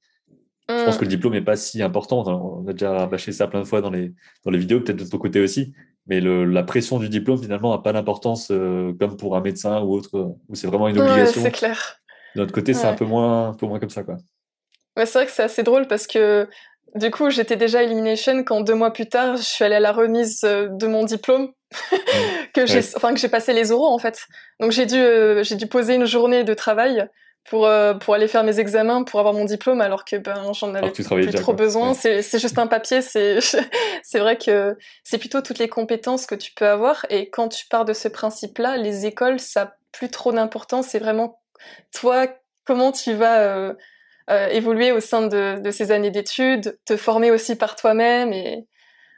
Je 0.68 0.84
pense 0.84 0.96
que 0.96 1.02
le 1.02 1.08
mm. 1.08 1.10
diplôme 1.10 1.32
n'est 1.32 1.42
pas 1.42 1.56
si 1.56 1.82
important. 1.82 2.24
On 2.26 2.66
a 2.68 2.72
déjà 2.72 3.06
bâché 3.06 3.32
ça 3.32 3.48
plein 3.48 3.60
de 3.60 3.64
fois 3.64 3.80
dans 3.80 3.90
les, 3.90 4.12
dans 4.44 4.50
les 4.50 4.58
vidéos, 4.58 4.80
peut-être 4.80 5.04
de 5.04 5.08
ton 5.08 5.18
côté 5.18 5.40
aussi. 5.40 5.72
Mais 6.06 6.20
le, 6.20 6.44
la 6.44 6.62
pression 6.62 6.98
du 6.98 7.08
diplôme, 7.08 7.40
finalement, 7.40 7.72
n'a 7.72 7.82
pas 7.82 7.92
d'importance 7.92 8.48
euh, 8.50 8.92
comme 8.98 9.16
pour 9.16 9.36
un 9.36 9.40
médecin 9.40 9.80
ou 9.82 9.92
autre, 9.92 10.36
où 10.48 10.54
c'est 10.54 10.66
vraiment 10.66 10.88
une 10.88 10.98
obligation. 10.98 11.42
c'est 11.42 11.50
clair. 11.50 12.00
De 12.34 12.40
notre 12.40 12.52
côté, 12.52 12.74
c'est 12.74 12.86
un 12.86 12.94
peu 12.94 13.04
moins, 13.04 13.50
un 13.50 13.54
peu 13.54 13.66
moins 13.66 13.78
comme 13.78 13.90
ça. 13.90 14.04
Quoi. 14.04 14.16
c'est 14.96 15.12
vrai 15.12 15.26
que 15.26 15.32
c'est 15.32 15.42
assez 15.42 15.62
drôle 15.62 15.86
parce 15.88 16.06
que 16.06 16.48
du 16.94 17.10
coup, 17.10 17.30
j'étais 17.30 17.56
déjà 17.56 17.82
Elimination 17.82 18.42
quand 18.44 18.60
deux 18.60 18.74
mois 18.74 18.92
plus 18.92 19.08
tard, 19.08 19.36
je 19.36 19.42
suis 19.42 19.64
allée 19.64 19.76
à 19.76 19.80
la 19.80 19.92
remise 19.92 20.42
euh, 20.44 20.68
de 20.70 20.86
mon 20.86 21.04
diplôme 21.04 21.52
que 22.54 22.66
j'ai, 22.66 22.80
enfin 22.96 23.14
que 23.14 23.20
j'ai 23.20 23.28
passé 23.28 23.52
les 23.52 23.72
oraux 23.72 23.92
en 23.92 23.98
fait. 23.98 24.26
Donc 24.58 24.72
j'ai 24.72 24.86
dû, 24.86 24.96
euh, 24.96 25.42
j'ai 25.42 25.56
dû 25.56 25.66
poser 25.66 25.94
une 25.94 26.06
journée 26.06 26.42
de 26.42 26.54
travail 26.54 27.08
pour 27.48 27.66
euh, 27.66 27.94
pour 27.94 28.14
aller 28.14 28.28
faire 28.28 28.44
mes 28.44 28.60
examens 28.60 29.02
pour 29.02 29.18
avoir 29.18 29.34
mon 29.34 29.44
diplôme 29.44 29.80
alors 29.80 30.04
que 30.04 30.16
ben 30.16 30.52
j'en 30.52 30.74
avais 30.74 30.90
plus 30.90 31.04
trop 31.04 31.52
besoin. 31.52 31.94
C'est 31.94 32.22
c'est 32.22 32.38
juste 32.38 32.58
un 32.58 32.66
papier. 32.66 33.02
C'est 33.02 33.38
c'est 34.02 34.18
vrai 34.18 34.36
que 34.36 34.76
c'est 35.04 35.18
plutôt 35.18 35.40
toutes 35.40 35.58
les 35.58 35.68
compétences 35.68 36.26
que 36.26 36.34
tu 36.34 36.52
peux 36.54 36.66
avoir 36.66 37.06
et 37.08 37.30
quand 37.30 37.48
tu 37.48 37.66
pars 37.68 37.84
de 37.84 37.92
ce 37.92 38.08
principe-là, 38.08 38.76
les 38.76 39.06
écoles 39.06 39.40
ça 39.40 39.62
a 39.62 39.72
plus 39.92 40.10
trop 40.10 40.32
d'importance. 40.32 40.88
C'est 40.88 40.98
vraiment 40.98 41.40
toi 41.94 42.26
comment 42.64 42.92
tu 42.92 43.14
vas 43.14 43.40
euh, 43.40 43.74
évoluer 44.50 44.92
au 44.92 45.00
sein 45.00 45.26
de, 45.26 45.60
de 45.60 45.70
ces 45.70 45.92
années 45.92 46.10
d'études, 46.10 46.78
te 46.84 46.96
former 46.96 47.30
aussi 47.30 47.56
par 47.56 47.76
toi-même 47.76 48.32
et 48.32 48.66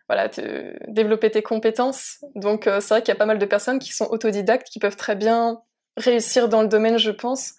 voilà, 0.09 0.29
te, 0.29 0.75
développer 0.89 1.31
tes 1.31 1.43
compétences. 1.43 2.19
Donc 2.35 2.67
euh, 2.67 2.81
c'est 2.81 2.95
vrai 2.95 3.03
qu'il 3.03 3.09
y 3.09 3.17
a 3.17 3.19
pas 3.19 3.27
mal 3.27 3.39
de 3.39 3.47
personnes 3.47 3.79
qui 3.79 3.93
sont 3.93 4.07
autodidactes, 4.11 4.69
qui 4.69 4.79
peuvent 4.79 4.97
très 4.97 5.17
bien 5.17 5.61
réussir 5.97 6.49
dans 6.49 6.63
le 6.63 6.69
domaine, 6.69 6.99
je 6.99 7.11
pense. 7.11 7.55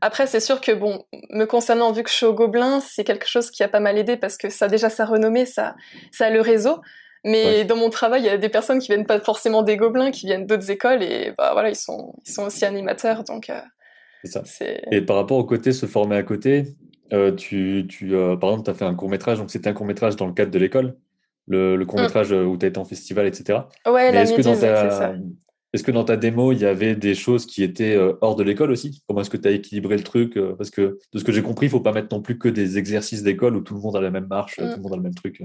Après, 0.00 0.26
c'est 0.26 0.40
sûr 0.40 0.62
que 0.62 0.72
bon, 0.72 1.04
me 1.28 1.44
concernant, 1.44 1.92
vu 1.92 2.02
que 2.02 2.08
je 2.08 2.14
suis 2.14 2.26
au 2.26 2.32
Gobelin, 2.32 2.80
c'est 2.80 3.04
quelque 3.04 3.28
chose 3.28 3.50
qui 3.50 3.62
a 3.62 3.68
pas 3.68 3.80
mal 3.80 3.98
aidé 3.98 4.16
parce 4.16 4.38
que 4.38 4.48
ça 4.48 4.64
a 4.64 4.68
déjà 4.68 4.88
sa 4.88 5.04
renommée, 5.04 5.44
ça, 5.44 5.74
ça 6.10 6.26
a 6.26 6.30
le 6.30 6.40
réseau. 6.40 6.80
Mais 7.22 7.66
dans 7.66 7.76
mon 7.76 7.90
travail, 7.90 8.22
il 8.22 8.26
y 8.26 8.30
a 8.30 8.38
des 8.38 8.48
personnes 8.48 8.78
qui 8.78 8.86
viennent 8.86 9.04
pas 9.04 9.20
forcément 9.20 9.62
des 9.62 9.76
Gobelins, 9.76 10.10
qui 10.10 10.24
viennent 10.24 10.46
d'autres 10.46 10.70
écoles 10.70 11.02
et 11.02 11.34
bah 11.36 11.50
voilà, 11.52 11.68
ils 11.68 11.76
sont, 11.76 12.14
ils 12.24 12.32
sont 12.32 12.44
aussi 12.44 12.64
animateurs. 12.64 13.24
Donc, 13.24 13.50
euh, 13.50 13.60
c'est 14.24 14.30
ça. 14.30 14.42
Et 14.90 15.02
par 15.02 15.16
rapport 15.16 15.36
au 15.36 15.44
côté 15.44 15.72
se 15.72 15.84
former 15.84 16.16
à 16.16 16.22
côté, 16.22 16.64
euh, 17.12 17.32
tu, 17.32 17.86
tu 17.88 18.14
euh, 18.14 18.36
par 18.36 18.50
exemple, 18.50 18.64
tu 18.64 18.70
as 18.70 18.74
fait 18.74 18.84
un 18.84 18.94
court 18.94 19.08
métrage, 19.08 19.38
donc 19.38 19.50
c'était 19.50 19.68
un 19.68 19.72
court 19.72 19.86
métrage 19.86 20.16
dans 20.16 20.26
le 20.26 20.32
cadre 20.32 20.50
de 20.50 20.58
l'école, 20.58 20.96
le, 21.48 21.82
court 21.84 22.00
métrage 22.00 22.32
euh, 22.32 22.44
où 22.44 22.56
tu 22.56 22.66
as 22.66 22.68
été 22.68 22.78
en 22.78 22.84
festival, 22.84 23.26
etc. 23.26 23.60
Ouais, 23.86 24.14
est-ce 24.14 24.34
que, 24.34 24.42
dans 24.42 24.56
ta, 24.56 25.14
est-ce 25.72 25.82
que 25.82 25.90
dans 25.90 26.04
ta 26.04 26.16
démo, 26.16 26.52
il 26.52 26.58
y 26.58 26.66
avait 26.66 26.94
des 26.94 27.14
choses 27.14 27.46
qui 27.46 27.62
étaient 27.62 27.96
hors 28.20 28.36
de 28.36 28.42
l'école 28.42 28.70
aussi? 28.70 29.02
Comment 29.06 29.22
est-ce 29.22 29.30
que 29.30 29.36
tu 29.36 29.48
as 29.48 29.52
équilibré 29.52 29.96
le 29.96 30.04
truc 30.04 30.38
Parce 30.56 30.70
que 30.70 30.98
de 31.12 31.18
ce 31.18 31.24
que 31.24 31.32
j'ai 31.32 31.42
compris, 31.42 31.66
il 31.66 31.68
ne 31.68 31.72
faut 31.72 31.80
pas 31.80 31.92
mettre 31.92 32.14
non 32.14 32.22
plus 32.22 32.38
que 32.38 32.48
des 32.48 32.78
exercices 32.78 33.22
d'école 33.22 33.56
où 33.56 33.60
tout 33.60 33.74
le 33.74 33.80
monde 33.80 33.96
a 33.96 34.00
la 34.00 34.10
même 34.10 34.26
marche, 34.26 34.56
tout 34.56 34.62
le 34.62 34.76
monde 34.76 34.92
a 34.92 34.96
le 34.96 35.02
même 35.02 35.14
truc. 35.14 35.42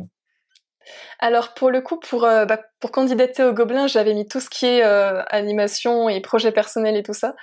Alors 1.20 1.56
pour 1.56 1.72
le 1.72 1.82
coup, 1.82 2.00
pour, 2.00 2.22
bah, 2.22 2.60
pour 2.80 2.92
candidater 2.92 3.44
au 3.44 3.54
Gobelin, 3.54 3.88
j'avais 3.88 4.14
mis 4.14 4.28
tout 4.28 4.40
ce 4.40 4.50
qui 4.50 4.66
est 4.66 4.84
animation 4.84 6.10
et 6.10 6.22
projet 6.22 6.52
personnel 6.52 6.96
et 6.96 7.04
tout 7.04 7.14
ça. 7.14 7.36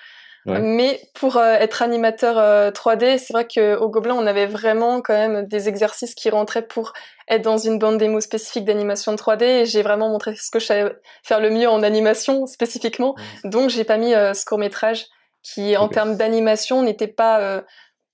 Mais 0.46 1.00
pour 1.14 1.37
euh, 1.37 1.54
être 1.54 1.82
animateur 1.82 2.37
3D, 2.72 3.04
euh, 3.04 3.18
c'est 3.18 3.32
vrai 3.32 3.46
qu'au 3.46 3.88
Gobelin, 3.88 4.14
on 4.14 4.26
avait 4.26 4.46
vraiment 4.46 5.00
quand 5.00 5.14
même 5.14 5.46
des 5.46 5.68
exercices 5.68 6.14
qui 6.14 6.30
rentraient 6.30 6.66
pour 6.66 6.92
être 7.28 7.42
dans 7.42 7.58
une 7.58 7.78
bande 7.78 7.99
démo 7.99 8.20
spécifique 8.20 8.64
d'animation 8.64 9.14
3D. 9.14 9.44
Et 9.44 9.66
j'ai 9.66 9.82
vraiment 9.82 10.08
montré 10.08 10.34
ce 10.34 10.50
que 10.50 10.58
je 10.58 10.66
savais 10.66 10.96
faire 11.22 11.40
le 11.40 11.50
mieux 11.50 11.68
en 11.68 11.82
animation 11.82 12.46
spécifiquement. 12.46 13.14
Donc 13.44 13.70
j'ai 13.70 13.84
pas 13.84 13.99
mis 13.99 14.14
euh, 14.14 14.34
ce 14.34 14.44
court 14.44 14.58
métrage 14.58 15.06
qui, 15.42 15.76
en 15.76 15.88
termes 15.88 16.16
d'animation, 16.16 16.82
n'était 16.82 17.08
pas 17.08 17.62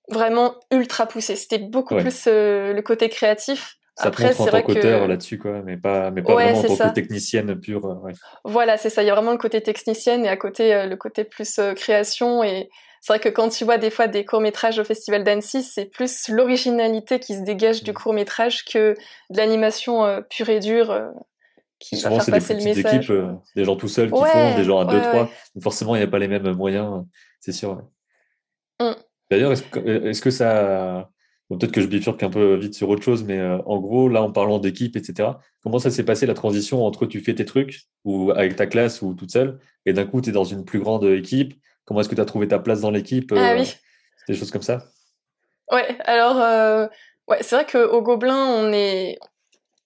vraiment 0.09 0.55
ultra 0.71 1.05
poussé. 1.05 1.37
C'était 1.37 1.59
beaucoup 1.59 1.95
plus 1.95 2.27
le 2.27 2.81
côté 2.81 3.11
créatif 3.11 3.78
ça 3.99 4.09
Après, 4.09 4.33
c'est 4.33 4.49
vrai 4.49 4.63
que 4.63 5.07
là-dessus, 5.09 5.39
quoi, 5.39 5.61
mais 5.65 5.77
pas, 5.77 6.13
mais 6.13 6.23
pas 6.23 6.35
vraiment 6.35 6.61
en 6.61 6.77
tant 6.77 6.89
que 6.91 6.95
technicienne 6.95 7.59
pure. 7.59 7.85
Euh, 7.85 8.13
voilà, 8.45 8.77
c'est 8.77 8.91
ça. 8.91 9.03
Il 9.03 9.07
y 9.07 9.11
a 9.11 9.15
vraiment 9.15 9.33
le 9.33 9.39
côté 9.39 9.61
technicienne 9.61 10.25
et 10.25 10.29
à 10.29 10.37
côté 10.37 10.73
euh, 10.73 10.87
le 10.87 10.97
côté 10.97 11.25
plus 11.25 11.59
euh, 11.59 11.75
création. 11.75 12.45
Et 12.45 12.69
c'est 13.01 13.13
vrai 13.13 13.19
que 13.19 13.29
quand 13.29 13.49
tu 13.49 13.65
vois 13.65 13.77
des 13.77 13.91
fois 13.91 14.07
des 14.07 14.25
courts 14.25 14.41
métrages 14.41 14.79
au 14.79 14.85
Festival 14.85 15.25
d'Annecy, 15.25 15.65
c'est 15.65 15.87
plus 15.87 16.29
l'originalité 16.29 17.19
qui 17.19 17.35
se 17.35 17.41
dégage 17.41 17.83
du 17.83 17.91
mmh. 17.91 17.95
court 17.95 18.13
métrage 18.13 18.65
que 18.65 18.95
de 19.31 19.37
l'animation 19.37 20.23
pure 20.31 20.49
et 20.49 20.61
dure. 20.61 20.97
qui 21.81 22.01
va 22.01 22.11
faire 22.11 22.27
passer 22.27 22.55
le 22.55 22.63
message. 22.63 23.11
Équipes, 23.11 23.13
des 23.57 23.65
gens 23.65 23.75
tout 23.75 23.89
seuls 23.89 24.13
qui 24.13 24.25
font, 24.25 24.57
des 24.57 24.65
gens 24.65 24.79
à 24.79 24.85
deux, 24.85 25.01
trois. 25.01 25.29
forcément, 25.61 25.97
il 25.97 25.99
n'y 25.99 26.05
a 26.05 26.09
pas 26.09 26.21
les 26.21 26.29
mêmes 26.29 26.53
moyens, 26.53 27.05
c'est 27.41 27.53
sûr. 27.53 27.83
Mmh. 28.81 28.93
D'ailleurs, 29.29 29.51
est-ce 29.51 29.63
que, 29.65 30.09
est 30.09 30.23
que 30.23 30.31
ça 30.31 31.11
peut-être 31.57 31.73
que 31.73 31.81
je 31.81 31.87
bifurque 31.87 32.23
un 32.23 32.31
peu 32.31 32.57
vite 32.57 32.75
sur 32.75 32.89
autre 32.91 33.03
chose, 33.03 33.25
mais 33.25 33.39
euh, 33.39 33.59
en 33.65 33.79
gros, 33.79 34.09
là, 34.09 34.23
en 34.23 34.31
parlant 34.31 34.59
d'équipe, 34.59 34.97
etc., 34.97 35.31
comment 35.63 35.79
ça 35.79 35.91
s'est 35.91 36.05
passé 36.05 36.27
la 36.27 36.35
transition 36.35 36.85
entre 36.85 37.07
tu 37.07 37.21
fais 37.21 37.35
tes 37.35 37.47
trucs 37.47 37.85
ou 38.05 38.33
avec 38.33 38.57
ta 38.57 38.67
classe 38.67 39.01
ou 39.01 39.15
toute 39.15 39.31
seule, 39.31 39.59
et 39.87 39.93
d'un 39.93 40.05
coup, 40.05 40.21
tu 40.21 40.31
es 40.31 40.33
dans 40.33 40.45
une 40.45 40.65
plus 40.65 40.79
grande 40.79 41.05
équipe? 41.05 41.55
Comment 41.85 42.01
est-ce 42.01 42.11
que 42.11 42.15
tu 42.15 42.21
as 42.21 42.27
trouvé 42.27 42.49
ta 42.49 42.59
place 42.59 42.83
dans 42.83 42.91
l'équipe 42.91 43.33
Ah 43.35 43.53
euh, 43.53 43.61
oui. 43.61 43.75
Des 44.29 44.35
choses 44.35 44.51
comme 44.51 44.63
ça? 44.63 44.85
Ouais, 45.73 45.97
alors, 46.05 46.39
euh, 46.39 46.87
ouais, 47.29 47.39
c'est 47.41 47.57
vrai 47.57 47.65
qu'au 47.65 48.03
Gobelin, 48.03 48.45
on 48.45 48.73
est 48.73 49.19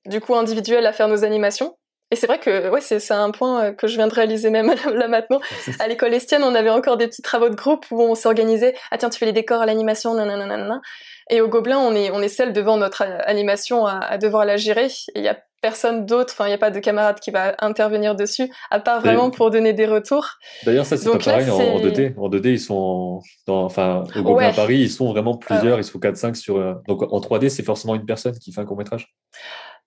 du 0.07 0.21
coup 0.21 0.35
individuel 0.35 0.85
à 0.87 0.93
faire 0.93 1.07
nos 1.07 1.25
animations. 1.25 1.77
Et 2.11 2.17
c'est 2.17 2.27
vrai 2.27 2.39
que 2.39 2.69
ouais, 2.69 2.83
c'est 2.83 3.11
un 3.13 3.31
point 3.31 3.73
que 3.73 3.87
je 3.87 3.97
viens 3.97 4.07
de 4.07 4.13
réaliser 4.13 4.51
même 4.51 4.75
là 4.93 5.09
maintenant. 5.09 5.41
À 5.79 5.89
l'école 5.89 6.13
Estienne, 6.13 6.43
on 6.43 6.55
avait 6.55 6.71
encore 6.71 6.99
des 6.99 7.09
petits 7.09 7.23
travaux 7.23 7.49
de 7.49 7.55
groupe 7.55 7.87
où 7.91 8.03
on 8.03 8.15
s'organisait. 8.15 8.75
Ah 8.91 8.99
tiens, 8.99 9.09
tu 9.09 9.19
fais 9.19 9.25
les 9.25 9.33
décors, 9.33 9.65
l'animation, 9.65 10.13
nanana. 10.15 10.83
Et 11.33 11.41
au 11.41 11.49
Gobelin, 11.49 11.79
on 11.79 11.95
est, 11.95 12.11
on 12.11 12.21
est 12.21 12.29
seul 12.29 12.53
devant 12.53 12.77
notre 12.77 13.03
animation 13.25 13.87
à, 13.87 13.99
à 13.99 14.19
devoir 14.19 14.45
la 14.45 14.59
gérer. 14.59 14.89
Il 15.15 15.23
y 15.23 15.29
a 15.29 15.37
personne 15.63 16.05
d'autre, 16.05 16.35
enfin 16.35 16.45
il 16.47 16.49
n'y 16.49 16.55
a 16.55 16.59
pas 16.59 16.71
de 16.71 16.81
camarade 16.81 17.21
qui 17.21 17.31
va 17.31 17.55
intervenir 17.61 18.15
dessus, 18.17 18.53
à 18.71 18.81
part 18.81 19.01
vraiment 19.01 19.31
pour 19.31 19.51
donner 19.51 19.73
des 19.73 19.87
retours. 19.87 20.27
D'ailleurs 20.67 20.85
ça 20.85 20.97
c'est 20.97 21.09
pas 21.09 21.19
pareil 21.19 21.49
en, 21.49 21.79
2D. 21.79 22.15
En 22.19 22.29
2D 22.29 22.49
ils 22.49 22.61
sont, 22.61 23.21
dans, 23.47 23.65
enfin 23.65 24.05
au 24.17 24.23
Gobelin 24.23 24.49
à 24.49 24.53
Paris 24.53 24.79
ils 24.79 24.91
sont 24.91 25.11
vraiment 25.11 25.37
plusieurs, 25.37 25.79
ils 25.79 25.85
sont 25.85 26.01
4-5 26.01 26.35
sur. 26.35 26.57
Euh, 26.57 26.75
donc 26.89 27.03
en 27.03 27.21
3D 27.21 27.49
c'est 27.49 27.63
forcément 27.63 27.95
une 27.95 28.05
personne 28.05 28.37
qui 28.39 28.53
fait 28.53 28.61
un 28.61 28.65
court 28.65 28.77
métrage. 28.77 29.15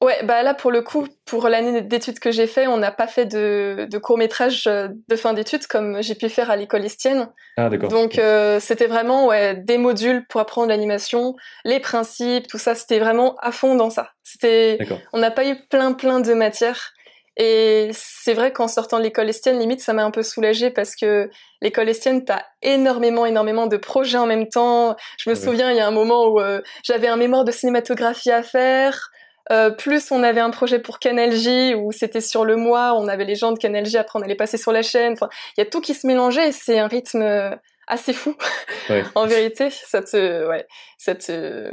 Ouais, 0.02 0.22
bah 0.24 0.44
là 0.44 0.54
pour 0.54 0.72
le 0.72 0.82
coup, 0.82 1.08
pour 1.26 1.48
l'année 1.48 1.82
d'études 1.82 2.20
que 2.20 2.30
j'ai 2.30 2.48
fait, 2.48 2.68
on 2.68 2.78
n'a 2.78 2.92
pas 2.92 3.08
fait 3.08 3.26
de, 3.26 3.88
de 3.90 3.98
court 3.98 4.18
métrage 4.18 4.68
euh, 4.68 4.90
de 5.08 5.16
fin 5.16 5.34
d'études 5.34 5.68
comme 5.68 6.02
j'ai 6.04 6.16
pu 6.16 6.28
faire 6.28 6.52
à 6.52 6.58
l'école 6.58 6.84
Estienne. 6.84 7.30
Ah 7.56 7.70
d'accord. 7.70 7.90
Donc 7.90 8.20
euh, 8.20 8.60
c'était 8.60 8.88
vraiment 8.88 9.28
ouais, 9.28 9.56
des 9.56 9.78
modules 9.78 10.26
pour 10.28 10.42
apprendre 10.42 10.68
l'animation, 10.68 11.36
les 11.64 11.80
principes, 11.80 12.48
tout 12.48 12.58
ça, 12.58 12.76
c'était 12.76 13.00
vraiment 13.00 13.36
à 13.42 13.54
fond 13.54 13.76
dans 13.76 13.90
ça. 13.90 14.10
C'était, 14.24 14.78
on 15.14 15.20
n'a 15.20 15.32
pas 15.32 15.46
eu 15.48 15.56
plein 15.70 15.94
plein 15.94 16.20
de 16.20 16.34
matières. 16.34 16.92
Et 17.38 17.90
c'est 17.94 18.34
vrai 18.34 18.54
qu'en 18.54 18.68
sortant 18.68 18.98
de 18.98 19.04
l'école 19.04 19.30
Estienne, 19.30 19.60
limite, 19.60 19.82
ça 19.82 19.92
m'a 19.94 20.06
un 20.06 20.12
peu 20.12 20.24
soulagée 20.24 20.70
parce 20.72 20.96
que 20.96 21.30
l'école 21.62 21.90
Estienne, 21.90 22.24
t'as 22.24 22.44
énormément, 22.62 23.26
énormément 23.26 23.68
de 23.68 23.76
projets 23.76 24.18
en 24.18 24.26
même 24.26 24.48
temps. 24.48 24.96
Je 25.18 25.30
me 25.30 25.36
souviens, 25.36 25.72
il 25.72 25.78
y 25.78 25.82
a 25.82 25.88
un 25.88 25.92
moment 25.92 26.28
où 26.28 26.40
euh, 26.40 26.62
j'avais 26.84 27.08
un 27.08 27.18
mémoire 27.18 27.44
de 27.44 27.52
cinématographie 27.52 28.32
à 28.32 28.42
faire. 28.42 29.10
Euh, 29.52 29.70
plus 29.70 30.12
on 30.12 30.24
avait 30.24 30.42
un 30.42 30.50
projet 30.50 30.80
pour 30.80 31.00
CanLJ 31.00 31.76
où 31.78 31.92
c'était 31.92 32.22
sur 32.22 32.46
le 32.46 32.56
mois, 32.56 32.96
on 32.96 33.08
avait 33.08 33.26
les 33.26 33.36
gens 33.36 33.52
de 33.52 33.60
CanLJ, 33.60 33.96
après 33.96 34.20
on 34.20 34.22
allait 34.24 34.36
passer 34.36 34.58
sur 34.58 34.72
la 34.72 34.82
chaîne. 34.82 35.14
Enfin, 35.14 35.30
il 35.58 35.62
y 35.62 35.64
a 35.64 35.70
tout 35.70 35.82
qui 35.82 35.94
se 35.94 36.08
mélangeait 36.08 36.50
et 36.50 36.52
c'est 36.52 36.80
un 36.80 36.88
rythme 36.88 37.22
euh, 37.22 37.56
assez 37.88 38.14
fou. 38.14 38.36
en 39.16 39.28
vérité, 39.28 39.70
ça 39.70 40.02
te, 40.02 40.48
ouais, 40.48 40.66
ça 40.98 41.14
te, 41.14 41.72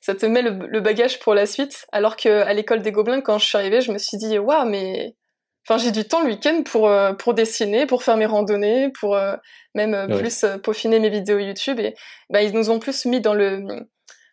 ça 0.00 0.14
te 0.14 0.24
met 0.24 0.42
le, 0.42 0.80
bagage 0.80 1.18
pour 1.18 1.34
la 1.34 1.44
suite. 1.44 1.84
Alors 1.92 2.16
que 2.16 2.28
à 2.28 2.52
l'école 2.54 2.80
des 2.80 2.92
Gobelins, 2.92 3.20
quand 3.20 3.38
je 3.38 3.46
suis 3.46 3.58
arrivée, 3.58 3.82
je 3.82 3.92
me 3.92 3.98
suis 3.98 4.16
dit, 4.16 4.38
waouh, 4.38 4.66
mais, 4.66 5.14
enfin, 5.68 5.76
j'ai 5.76 5.90
du 5.90 6.04
temps 6.04 6.22
le 6.22 6.28
week-end 6.28 6.62
pour 6.64 6.88
euh, 6.88 7.12
pour 7.12 7.34
dessiner, 7.34 7.84
pour 7.84 8.02
faire 8.02 8.16
mes 8.16 8.26
randonnées, 8.26 8.90
pour 8.98 9.18
même 9.74 10.16
plus 10.18 10.46
peaufiner 10.62 10.98
mes 10.98 11.10
vidéos 11.10 11.38
YouTube. 11.38 11.78
Et 11.78 11.94
bah, 12.30 12.40
ils 12.42 12.54
nous 12.54 12.70
ont 12.70 12.78
plus 12.78 13.04
mis 13.04 13.20
dans 13.20 13.34
le 13.34 13.86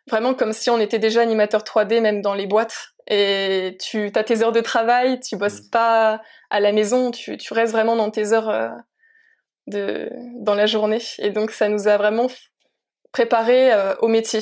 vraiment 0.07 0.33
comme 0.33 0.53
si 0.53 0.69
on 0.69 0.79
était 0.79 0.99
déjà 0.99 1.21
animateur 1.21 1.61
3D 1.61 2.01
même 2.01 2.21
dans 2.21 2.33
les 2.33 2.47
boîtes 2.47 2.93
et 3.07 3.77
tu 3.81 4.11
as 4.13 4.23
tes 4.23 4.43
heures 4.43 4.51
de 4.51 4.61
travail, 4.61 5.19
tu 5.19 5.35
bosses 5.35 5.63
mm. 5.63 5.69
pas 5.71 6.21
à 6.49 6.59
la 6.59 6.71
maison, 6.71 7.11
tu, 7.11 7.37
tu 7.37 7.53
restes 7.53 7.73
vraiment 7.73 7.95
dans 7.95 8.11
tes 8.11 8.33
heures 8.33 8.49
euh, 8.49 8.69
de 9.67 10.09
dans 10.37 10.55
la 10.55 10.65
journée 10.65 11.01
et 11.17 11.31
donc 11.31 11.51
ça 11.51 11.69
nous 11.69 11.87
a 11.87 11.97
vraiment 11.97 12.27
préparé 13.11 13.73
euh, 13.73 13.95
au 14.01 14.07
métier, 14.07 14.39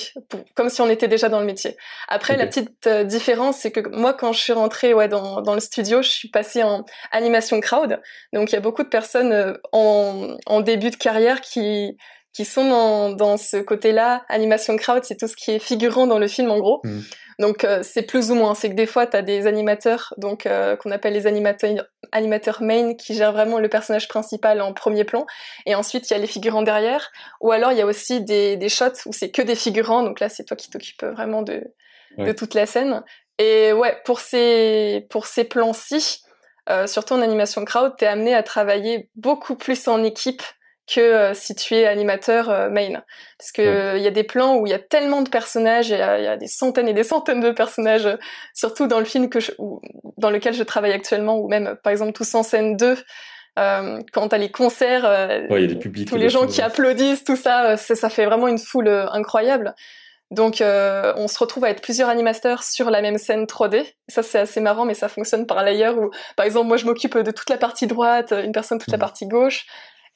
comme 0.56 0.70
si 0.70 0.82
on 0.82 0.90
était 0.90 1.08
déjà 1.08 1.30
dans 1.30 1.40
le 1.40 1.46
métier. 1.46 1.78
Après, 2.10 2.36
la 2.36 2.46
petite 2.46 2.86
euh, 2.86 3.06
différence, 3.06 3.60
c'est 3.60 3.72
que 3.72 3.80
moi, 3.96 4.14
quand 4.14 4.34
je 4.34 4.42
suis 4.42 4.52
rentrée 4.52 4.94
ouais, 4.94 5.08
dans, 5.08 5.42
dans 5.42 5.54
le 5.54 5.62
studio, 5.62 6.02
je 6.02 6.10
suis 6.10 6.28
passée 6.28 6.64
en 6.64 6.84
animation 7.12 7.62
crowd. 7.62 8.02
Donc, 8.34 8.52
il 8.52 8.56
y 8.56 8.58
a 8.58 8.62
beaucoup 8.62 8.84
de 8.84 8.90
personnes 8.90 9.58
en, 9.72 10.36
en 10.46 10.60
début 10.60 10.90
de 10.90 10.98
carrière 10.98 11.40
qui 11.40 11.96
qui 12.38 12.46
sont 12.46 12.70
dans, 12.70 13.10
dans 13.10 13.36
ce 13.36 13.58
côté-là. 13.58 14.24
Animation 14.29 14.77
crowd, 14.77 15.03
c'est 15.03 15.17
tout 15.17 15.27
ce 15.27 15.36
qui 15.36 15.50
est 15.50 15.60
figurant 15.60 16.06
dans 16.06 16.20
le 16.20 16.27
film 16.27 16.51
en 16.51 16.60
gros. 16.60 16.82
Mm. 16.84 17.00
Donc 17.39 17.63
euh, 17.63 17.82
c'est 17.82 18.03
plus 18.03 18.29
ou 18.29 18.36
moins, 18.36 18.53
c'est 18.53 18.70
que 18.70 18.75
des 18.75 18.86
fois 18.86 19.08
tu 19.08 19.17
as 19.17 19.24
des 19.24 19.48
animateurs 19.48 20.13
donc 20.17 20.46
euh, 20.46 20.75
qu'on 20.75 20.91
appelle 20.91 21.13
les 21.13 21.25
animateurs 21.25 21.88
animateurs 22.12 22.62
main 22.62 22.94
qui 22.94 23.15
gèrent 23.15 23.32
vraiment 23.32 23.58
le 23.58 23.70
personnage 23.70 24.08
principal 24.08 24.62
en 24.62 24.74
premier 24.74 25.03
plan 25.03 25.25
et 25.65 25.74
ensuite 25.75 26.10
il 26.10 26.13
y 26.13 26.15
a 26.15 26.20
les 26.20 26.27
figurants 26.27 26.63
derrière 26.63 27.12
ou 27.41 27.51
alors 27.51 27.72
il 27.72 27.77
y 27.77 27.82
a 27.82 27.86
aussi 27.86 28.22
des, 28.22 28.56
des 28.56 28.70
shots 28.70 29.06
où 29.06 29.13
c'est 29.13 29.29
que 29.29 29.44
des 29.44 29.56
figurants 29.56 30.01
donc 30.01 30.20
là 30.20 30.29
c'est 30.29 30.46
toi 30.46 30.58
qui 30.58 30.70
t'occupes 30.70 31.03
vraiment 31.03 31.41
de 31.41 31.63
de 32.17 32.32
toute 32.32 32.56
la 32.56 32.65
scène. 32.65 33.03
Et 33.38 33.72
ouais, 33.74 34.01
pour 34.03 34.20
ces 34.20 35.06
pour 35.12 35.27
ces 35.27 35.44
plans-ci, 35.44 36.24
euh, 36.70 36.88
surtout 36.88 37.13
en 37.13 37.22
animation 37.22 37.63
crowd, 37.65 37.96
t'es 37.98 38.08
amené 38.08 38.34
à 38.34 38.41
travailler 38.41 39.12
beaucoup 39.15 39.56
plus 39.56 39.88
en 39.88 40.03
équipe 40.03 40.41
que 40.88 41.01
euh, 41.01 41.34
si 41.34 41.53
tu 41.53 41.75
es 41.75 41.86
animateur 41.86 42.50
euh, 42.50 42.70
main. 42.70 43.03
Parce 43.38 43.51
que 43.51 43.98
il 43.98 44.01
y 44.01 44.08
a 44.08 44.12
des 44.12 44.24
plans 44.24 44.56
où 44.56 44.65
il 44.65 44.70
y 44.70 44.74
a 44.74 44.79
tellement 44.79 45.22
de 45.22 45.29
personnages, 45.29 45.89
il 45.89 45.98
y, 45.98 46.01
a 46.01 46.38
des 46.38 46.48
centaines 46.48 46.88
et 46.88 46.94
des 46.94 47.03
centaines 47.03 47.41
de 47.41 47.51
personnages, 47.51 48.08
surtout 48.53 48.88
dans 48.88 49.00
le 49.00 49.06
film 49.06 49.29
que 49.29 49.39
je, 49.39 49.51
dans 50.17 50.29
lequel 50.29 50.53
je 50.53 50.63
travaille 50.63 50.94
actuellement, 50.94 51.38
ou 51.38 51.48
même 51.50 51.78
par 51.84 51.91
exemple 51.91 52.13
Tous 52.13 52.34
en 52.36 52.41
scène 52.41 52.78
2, 52.78 52.97
euh, 53.60 54.00
quand 54.13 54.30
t'as 54.30 54.38
les 54.38 54.50
concerts, 54.50 55.04
ouais, 55.50 55.65
y 55.65 55.71
a 55.71 55.76
publics, 55.76 56.08
tous 56.08 56.15
les 56.15 56.30
gens 56.30 56.47
qui 56.47 56.62
applaudissent, 56.62 57.23
tout 57.23 57.36
ça, 57.36 57.78
ça 57.78 58.10
fait 58.10 58.26
vraiment 58.26 58.47
une 58.47 58.60
foule 58.60 58.88
incroyable. 58.88 59.76
Donc 60.32 60.62
on 60.62 61.28
se 61.28 61.38
retrouve 61.38 61.65
à 61.65 61.69
être 61.69 61.82
plusieurs 61.82 62.10
animateurs 62.10 62.63
sur 62.63 62.89
la 62.89 63.02
même 63.02 63.17
scène 63.17 63.43
3D. 63.43 63.86
Ça 64.08 64.23
c'est 64.23 64.39
assez 64.39 64.62
marrant, 64.62 64.86
mais 64.86 64.95
ça 64.95 65.10
fonctionne 65.10 65.45
par 65.45 65.63
l'ailleurs 65.63 65.97
où, 65.97 66.10
par 66.36 66.45
exemple, 66.45 66.67
moi 66.67 66.78
je 66.78 66.86
m'occupe 66.86 67.17
de 67.17 67.32
toute 67.32 67.50
la 67.50 67.58
partie 67.58 67.88
droite, 67.88 68.32
une 68.32 68.52
personne 68.52 68.80
toute 68.80 68.91
la 68.91 68.97
mmh. 68.97 69.02
partie 69.02 69.28
gauche. 69.28 69.65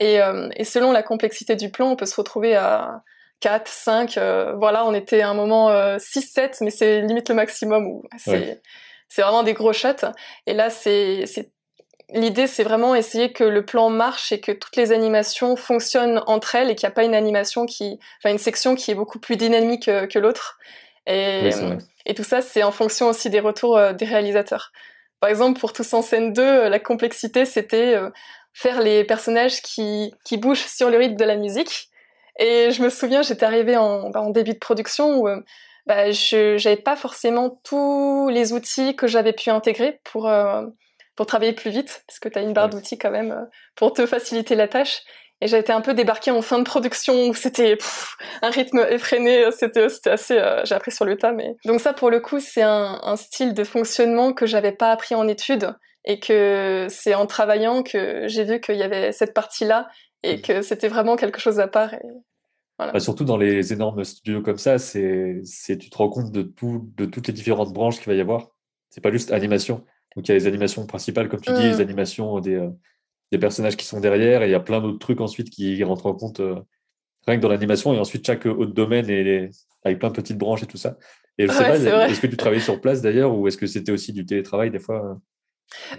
Euh, 0.01 0.49
et, 0.55 0.63
selon 0.63 0.91
la 0.91 1.03
complexité 1.03 1.55
du 1.55 1.69
plan, 1.69 1.91
on 1.91 1.95
peut 1.95 2.05
se 2.05 2.15
retrouver 2.15 2.55
à 2.55 3.03
4, 3.41 3.67
5, 3.67 4.17
euh, 4.17 4.53
voilà, 4.53 4.85
on 4.85 4.93
était 4.93 5.21
à 5.21 5.29
un 5.29 5.33
moment 5.33 5.69
6, 5.99 6.19
euh, 6.19 6.21
7, 6.33 6.57
mais 6.61 6.71
c'est 6.71 7.01
limite 7.01 7.29
le 7.29 7.35
maximum. 7.35 8.01
C'est 8.17 8.61
c'est 9.09 9.23
vraiment 9.23 9.43
des 9.43 9.53
gros 9.53 9.73
shots. 9.73 10.07
Et 10.47 10.53
là, 10.53 10.69
c'est 10.69 11.25
l'idée, 12.13 12.47
c'est 12.47 12.63
vraiment 12.63 12.95
essayer 12.95 13.33
que 13.33 13.43
le 13.43 13.65
plan 13.65 13.89
marche 13.89 14.31
et 14.31 14.39
que 14.39 14.53
toutes 14.53 14.77
les 14.77 14.93
animations 14.93 15.57
fonctionnent 15.57 16.23
entre 16.27 16.55
elles 16.55 16.69
et 16.69 16.75
qu'il 16.75 16.87
n'y 16.87 16.93
a 16.93 16.95
pas 16.95 17.03
une 17.03 17.13
animation 17.13 17.65
qui, 17.65 17.99
enfin 18.19 18.31
une 18.31 18.39
section 18.39 18.73
qui 18.73 18.89
est 18.89 18.95
beaucoup 18.95 19.19
plus 19.19 19.35
dynamique 19.35 19.87
que, 19.87 20.17
l'autre. 20.19 20.59
Et, 21.07 21.49
et 22.05 22.13
tout 22.13 22.23
ça, 22.23 22.41
c'est 22.41 22.63
en 22.63 22.71
fonction 22.71 23.09
aussi 23.09 23.29
des 23.29 23.41
retours 23.41 23.77
des 23.91 24.05
réalisateurs. 24.05 24.71
Par 25.19 25.29
exemple, 25.29 25.59
pour 25.59 25.73
Tous 25.73 25.93
en 25.93 26.01
scène 26.01 26.31
2, 26.31 26.69
la 26.69 26.79
complexité, 26.79 27.43
c'était 27.43 27.97
faire 28.53 28.81
les 28.81 29.03
personnages 29.03 29.61
qui, 29.61 30.13
qui 30.25 30.37
bougent 30.37 30.65
sur 30.65 30.89
le 30.89 30.97
rythme 30.97 31.15
de 31.15 31.25
la 31.25 31.35
musique. 31.35 31.89
Et 32.39 32.71
je 32.71 32.81
me 32.81 32.89
souviens, 32.89 33.21
j'étais 33.21 33.45
arrivée 33.45 33.77
en, 33.77 34.09
bah, 34.09 34.21
en 34.21 34.29
début 34.29 34.53
de 34.53 34.59
production 34.59 35.19
où 35.19 35.27
euh, 35.27 35.41
bah, 35.85 36.11
je 36.11 36.57
j'avais 36.57 36.77
pas 36.77 36.95
forcément 36.95 37.61
tous 37.63 38.29
les 38.29 38.53
outils 38.53 38.95
que 38.95 39.07
j'avais 39.07 39.33
pu 39.33 39.49
intégrer 39.49 39.99
pour 40.03 40.27
euh, 40.29 40.63
pour 41.15 41.25
travailler 41.25 41.53
plus 41.53 41.71
vite, 41.71 42.03
parce 42.07 42.19
que 42.19 42.29
tu 42.29 42.39
as 42.39 42.41
une 42.41 42.53
barre 42.53 42.69
d'outils 42.69 42.97
quand 42.97 43.11
même 43.11 43.31
euh, 43.31 43.45
pour 43.75 43.93
te 43.93 44.05
faciliter 44.05 44.55
la 44.55 44.67
tâche. 44.67 45.01
Et 45.43 45.47
j'ai 45.47 45.57
été 45.57 45.73
un 45.73 45.81
peu 45.81 45.95
débarquée 45.95 46.29
en 46.29 46.43
fin 46.43 46.59
de 46.59 46.63
production 46.63 47.27
où 47.27 47.33
c'était 47.33 47.77
un 48.43 48.49
rythme 48.51 48.85
effréné, 48.89 49.49
c'était 49.51 49.89
c'était 49.89 50.11
assez 50.11 50.35
j'ai 50.63 50.75
appris 50.75 50.91
sur 50.91 51.03
le 51.03 51.17
tas 51.17 51.31
mais 51.31 51.55
donc 51.65 51.81
ça 51.81 51.93
pour 51.93 52.11
le 52.11 52.19
coup 52.19 52.39
c'est 52.39 52.61
un, 52.61 52.99
un 53.01 53.15
style 53.15 53.55
de 53.55 53.63
fonctionnement 53.63 54.33
que 54.33 54.45
j'avais 54.45 54.71
pas 54.71 54.91
appris 54.91 55.15
en 55.15 55.27
études 55.27 55.73
et 56.05 56.19
que 56.19 56.87
c'est 56.89 57.13
en 57.13 57.27
travaillant 57.27 57.83
que 57.83 58.27
j'ai 58.27 58.43
vu 58.43 58.59
qu'il 58.59 58.75
y 58.75 58.83
avait 58.83 59.11
cette 59.11 59.33
partie-là 59.33 59.87
et 60.23 60.37
mmh. 60.37 60.41
que 60.41 60.61
c'était 60.61 60.87
vraiment 60.87 61.15
quelque 61.15 61.39
chose 61.39 61.59
à 61.59 61.67
part. 61.67 61.93
Et 61.93 62.01
voilà. 62.77 62.93
Bah, 62.93 62.99
surtout 62.99 63.25
dans 63.25 63.37
les 63.37 63.73
énormes 63.73 64.03
studios 64.03 64.41
comme 64.41 64.57
ça, 64.57 64.77
c'est, 64.77 65.41
c'est 65.43 65.77
tu 65.77 65.89
te 65.89 65.97
rends 65.97 66.09
compte 66.09 66.31
de 66.31 66.41
tout, 66.41 66.91
de 66.97 67.05
toutes 67.05 67.27
les 67.27 67.33
différentes 67.33 67.73
branches 67.73 67.97
qu'il 67.97 68.07
va 68.07 68.15
y 68.15 68.21
avoir. 68.21 68.49
C'est 68.89 69.01
pas 69.01 69.11
juste 69.11 69.31
animation. 69.31 69.85
Donc 70.15 70.27
il 70.27 70.29
y 70.29 70.31
a 70.31 70.35
les 70.35 70.47
animations 70.47 70.85
principales, 70.85 71.29
comme 71.29 71.41
tu 71.41 71.53
dis, 71.53 71.61
les 71.61 71.77
mmh. 71.77 71.81
animations 71.81 72.39
des, 72.39 72.55
euh, 72.55 72.69
des 73.31 73.37
personnages 73.37 73.77
qui 73.77 73.85
sont 73.85 73.99
derrière, 73.99 74.43
et 74.43 74.47
il 74.47 74.51
y 74.51 74.55
a 74.55 74.59
plein 74.59 74.81
d'autres 74.81 74.99
trucs 74.99 75.21
ensuite 75.21 75.49
qui 75.49 75.81
rentrent 75.83 76.07
en 76.07 76.13
compte 76.13 76.41
euh, 76.41 76.55
rien 77.25 77.37
que 77.37 77.41
dans 77.41 77.49
l'animation, 77.49 77.93
et 77.93 77.99
ensuite 77.99 78.25
chaque 78.25 78.45
autre 78.45 78.73
domaine 78.73 79.09
et 79.09 79.49
avec 79.83 79.99
plein 79.99 80.09
de 80.09 80.15
petites 80.15 80.37
branches 80.37 80.63
et 80.63 80.67
tout 80.67 80.77
ça. 80.77 80.97
Et 81.37 81.47
je 81.47 81.51
sais 81.51 81.63
pas, 81.63 82.09
est-ce 82.09 82.19
que 82.19 82.27
tu 82.27 82.37
travaillais 82.37 82.61
sur 82.61 82.81
place 82.81 83.01
d'ailleurs, 83.01 83.33
ou 83.33 83.47
est-ce 83.47 83.57
que 83.57 83.67
c'était 83.67 83.91
aussi 83.91 84.11
du 84.11 84.25
télétravail 84.25 84.69
des 84.69 84.79
fois 84.79 85.05
euh? 85.05 85.15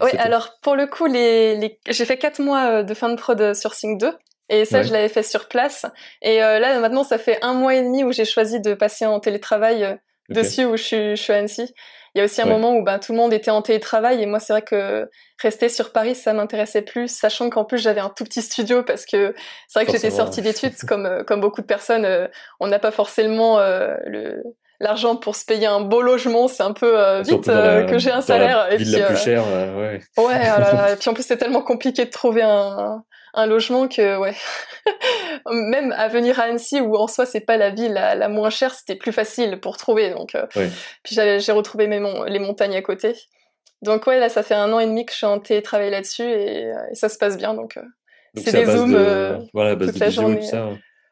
Oui, 0.01 0.11
alors 0.17 0.59
pour 0.61 0.75
le 0.75 0.87
coup, 0.87 1.05
les, 1.05 1.55
les... 1.55 1.79
j'ai 1.87 2.05
fait 2.05 2.17
quatre 2.17 2.39
mois 2.39 2.65
euh, 2.65 2.83
de 2.83 2.93
fin 2.93 3.09
de 3.09 3.15
prod 3.15 3.39
euh, 3.39 3.53
sur 3.53 3.73
Sync 3.73 3.99
2. 3.99 4.13
Et 4.49 4.65
ça, 4.65 4.83
je 4.83 4.91
l'avais 4.91 5.09
fait 5.09 5.23
sur 5.23 5.47
place. 5.47 5.85
Et 6.21 6.43
euh, 6.43 6.59
là, 6.59 6.79
maintenant, 6.79 7.03
ça 7.03 7.17
fait 7.17 7.39
un 7.41 7.53
mois 7.53 7.73
et 7.75 7.81
demi 7.81 8.03
où 8.03 8.11
j'ai 8.11 8.25
choisi 8.25 8.59
de 8.59 8.73
passer 8.73 9.05
en 9.05 9.19
télétravail 9.19 9.97
dessus, 10.29 10.65
où 10.65 10.77
je 10.77 10.83
suis, 10.83 11.15
je 11.15 11.21
suis 11.21 11.33
à 11.33 11.37
Annecy. 11.37 11.73
Il 12.13 12.19
y 12.19 12.21
a 12.21 12.25
aussi 12.25 12.41
un 12.41 12.45
moment 12.45 12.75
où 12.75 12.83
ben, 12.83 12.99
tout 12.99 13.13
le 13.13 13.17
monde 13.17 13.33
était 13.33 13.49
en 13.49 13.63
télétravail 13.63 14.21
et 14.21 14.27
moi, 14.27 14.39
c'est 14.39 14.53
vrai 14.53 14.61
que 14.61 15.09
rester 15.41 15.69
sur 15.69 15.91
Paris, 15.91 16.13
ça 16.13 16.33
m'intéressait 16.33 16.83
plus, 16.83 17.07
sachant 17.07 17.49
qu'en 17.49 17.65
plus, 17.65 17.79
j'avais 17.79 18.01
un 18.01 18.09
tout 18.09 18.25
petit 18.25 18.43
studio 18.43 18.83
parce 18.83 19.05
que 19.05 19.33
c'est 19.67 19.79
vrai 19.79 19.85
que 19.87 19.93
j'étais 19.93 20.11
sortie 20.11 20.43
d'études, 20.43 20.75
comme, 20.87 21.23
comme 21.25 21.41
beaucoup 21.41 21.61
de 21.61 21.65
personnes. 21.65 22.29
on 22.59 22.67
n'a 22.67 22.79
pas 22.79 22.91
forcément 22.91 23.57
le 23.59 24.43
l'argent 24.79 25.15
pour 25.15 25.35
se 25.35 25.45
payer 25.45 25.65
un 25.65 25.81
beau 25.81 26.01
logement, 26.01 26.47
c'est 26.47 26.63
un 26.63 26.73
peu 26.73 26.99
euh, 26.99 27.21
vite 27.21 27.47
euh, 27.47 27.85
que 27.85 27.97
j'ai 27.97 28.11
un 28.11 28.21
salaire. 28.21 28.71
et 28.71 28.77
puis, 28.77 28.85
la 28.85 29.05
plus 29.07 29.15
euh, 29.15 29.17
chère, 29.17 29.47
ouais. 29.47 29.75
Ouais, 29.77 30.01
oh 30.17 30.91
et 30.91 30.95
puis 30.95 31.09
en 31.09 31.13
plus 31.13 31.23
c'est 31.23 31.37
tellement 31.37 31.61
compliqué 31.61 32.05
de 32.05 32.09
trouver 32.09 32.41
un, 32.43 33.03
un 33.33 33.45
logement 33.45 33.87
que 33.87 34.17
ouais. 34.17 34.35
Même 35.51 35.93
à 35.97 36.07
venir 36.07 36.39
à 36.39 36.43
Annecy 36.43 36.79
où 36.81 36.95
en 36.95 37.07
soi 37.07 37.25
c'est 37.25 37.41
pas 37.41 37.57
la 37.57 37.69
ville 37.69 37.93
la, 37.93 38.15
la 38.15 38.29
moins 38.29 38.49
chère, 38.49 38.73
c'était 38.73 38.95
plus 38.95 39.11
facile 39.11 39.59
pour 39.59 39.77
trouver. 39.77 40.11
Donc 40.11 40.35
puis 41.03 41.15
j'ai 41.15 41.51
retrouvé 41.51 41.87
mes 41.87 42.01
les 42.27 42.39
montagnes 42.39 42.75
à 42.75 42.81
côté. 42.81 43.15
Donc 43.81 44.07
ouais, 44.07 44.19
là, 44.19 44.29
ça 44.29 44.43
fait 44.43 44.53
un 44.53 44.71
an 44.71 44.79
et 44.79 44.85
demi 44.85 45.05
que 45.05 45.11
je 45.11 45.17
suis 45.17 45.25
en 45.25 45.39
télétravail 45.39 45.91
là-dessus 45.91 46.23
et, 46.23 46.71
ça 46.93 47.09
se 47.09 47.17
passe 47.17 47.37
bien. 47.37 47.53
Donc, 47.53 47.77
c'est 48.35 48.53
des 48.53 48.65
zooms 48.65 49.47
voilà, 49.53 49.75
toute 49.75 49.99
la 49.99 50.09
journée. 50.09 50.41
ça, 50.41 50.69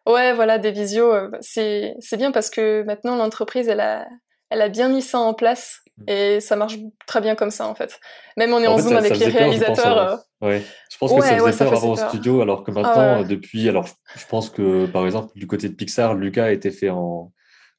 Ouais, 0.07 0.33
voilà, 0.33 0.57
des 0.57 0.71
visios. 0.71 1.13
c'est 1.41 1.95
c'est 1.99 2.17
bien 2.17 2.31
parce 2.31 2.49
que 2.49 2.83
maintenant 2.83 3.15
l'entreprise, 3.15 3.67
elle 3.67 3.79
a 3.79 4.07
elle 4.49 4.61
a 4.61 4.69
bien 4.69 4.89
mis 4.89 5.01
ça 5.01 5.19
en 5.19 5.33
place 5.33 5.81
mm. 5.97 6.03
et 6.07 6.39
ça 6.39 6.55
marche 6.55 6.77
très 7.07 7.21
bien 7.21 7.35
comme 7.35 7.51
ça 7.51 7.67
en 7.67 7.75
fait. 7.75 7.99
Même 8.37 8.53
on 8.53 8.59
est 8.59 8.67
en, 8.67 8.79
zoom 8.79 8.95
avec 8.97 9.17
les 9.17 9.27
réalisateurs. 9.27 10.19
je, 10.41 10.47
pense, 10.47 10.61
je 10.91 10.97
pense 10.97 11.15
que 11.15 11.21
ça 11.21 11.37
faisait 11.37 11.65
peur 11.65 11.73
avant 11.73 11.91
au 11.91 11.95
studio, 11.95 12.41
alors 12.41 12.63
que 12.63 12.71
maintenant, 12.71 13.19
ah 13.19 13.23
depuis, 13.23 13.69
alors 13.69 13.87
je 14.15 14.25
pense 14.25 14.49
que 14.49 14.85
par 14.87 15.05
exemple 15.05 15.31
du 15.35 15.47
côté 15.47 15.69
de 15.69 15.73
Pixar, 15.75 16.15
Lucas 16.15 16.45
a 16.45 16.51
été 16.51 16.71
fait 16.71 16.89
en, 16.89 17.31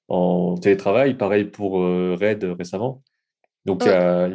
en 0.09 0.57
télétravail, 0.57 1.15
pareil 1.15 1.45
pour 1.45 1.75
Red 1.75 2.45
récemment. 2.59 3.03
Donc 3.65 3.83
il 3.85 3.89
y, 3.89 3.91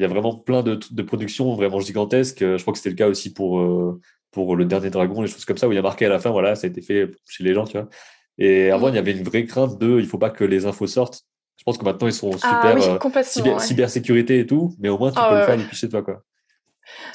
a 0.06 0.08
vraiment 0.08 0.36
plein 0.36 0.64
de, 0.64 0.80
de 0.90 1.02
productions 1.02 1.54
vraiment 1.56 1.80
gigantesques. 1.80 2.40
Je 2.40 2.62
crois 2.62 2.72
que 2.72 2.80
c'était 2.80 2.92
le 2.92 2.96
cas 2.96 3.08
aussi 3.08 3.34
pour, 3.34 3.60
euh, 3.60 4.00
pour 4.32 4.56
le 4.56 4.66
dernier 4.66 4.90
Dragon, 4.90 5.22
les 5.22 5.28
choses 5.28 5.46
comme 5.46 5.58
ça, 5.58 5.68
où 5.68 5.72
il 5.74 5.76
y 5.76 5.80
a 5.80 5.82
marqué 5.82 6.06
à 6.06 6.10
la 6.10 6.20
fin, 6.20 6.30
voilà, 6.30 6.56
ça 6.56 6.68
a 6.68 6.70
été 6.70 6.82
fait 6.82 7.12
chez 7.28 7.44
les 7.44 7.54
gens, 7.54 7.66
tu 7.66 7.78
vois. 7.78 7.90
Et 8.38 8.72
avant, 8.72 8.90
il 8.90 8.96
y 8.96 9.00
avait 9.00 9.12
une 9.12 9.24
vraie 9.24 9.46
crainte 9.46 9.80
de, 9.80 10.00
il 10.00 10.06
faut 10.06 10.20
pas 10.20 10.30
que 10.30 10.44
les 10.44 10.66
infos 10.66 10.88
sortent. 10.88 11.24
Je 11.58 11.64
pense 11.64 11.78
que 11.78 11.84
maintenant, 11.84 12.08
ils 12.08 12.14
sont 12.14 12.32
ah 12.44 12.62
super 12.72 13.56
ah, 13.56 13.60
cybersécurité 13.60 14.40
et 14.40 14.46
tout, 14.46 14.76
mais 14.80 14.90
au 14.90 14.98
moins, 14.98 15.12
tu 15.12 15.18
ah 15.20 15.30
peux 15.30 15.40
le 15.40 15.44
faire 15.44 15.58
depuis 15.58 15.76
chez 15.76 15.90
toi, 15.90 16.04
quoi. 16.04 16.22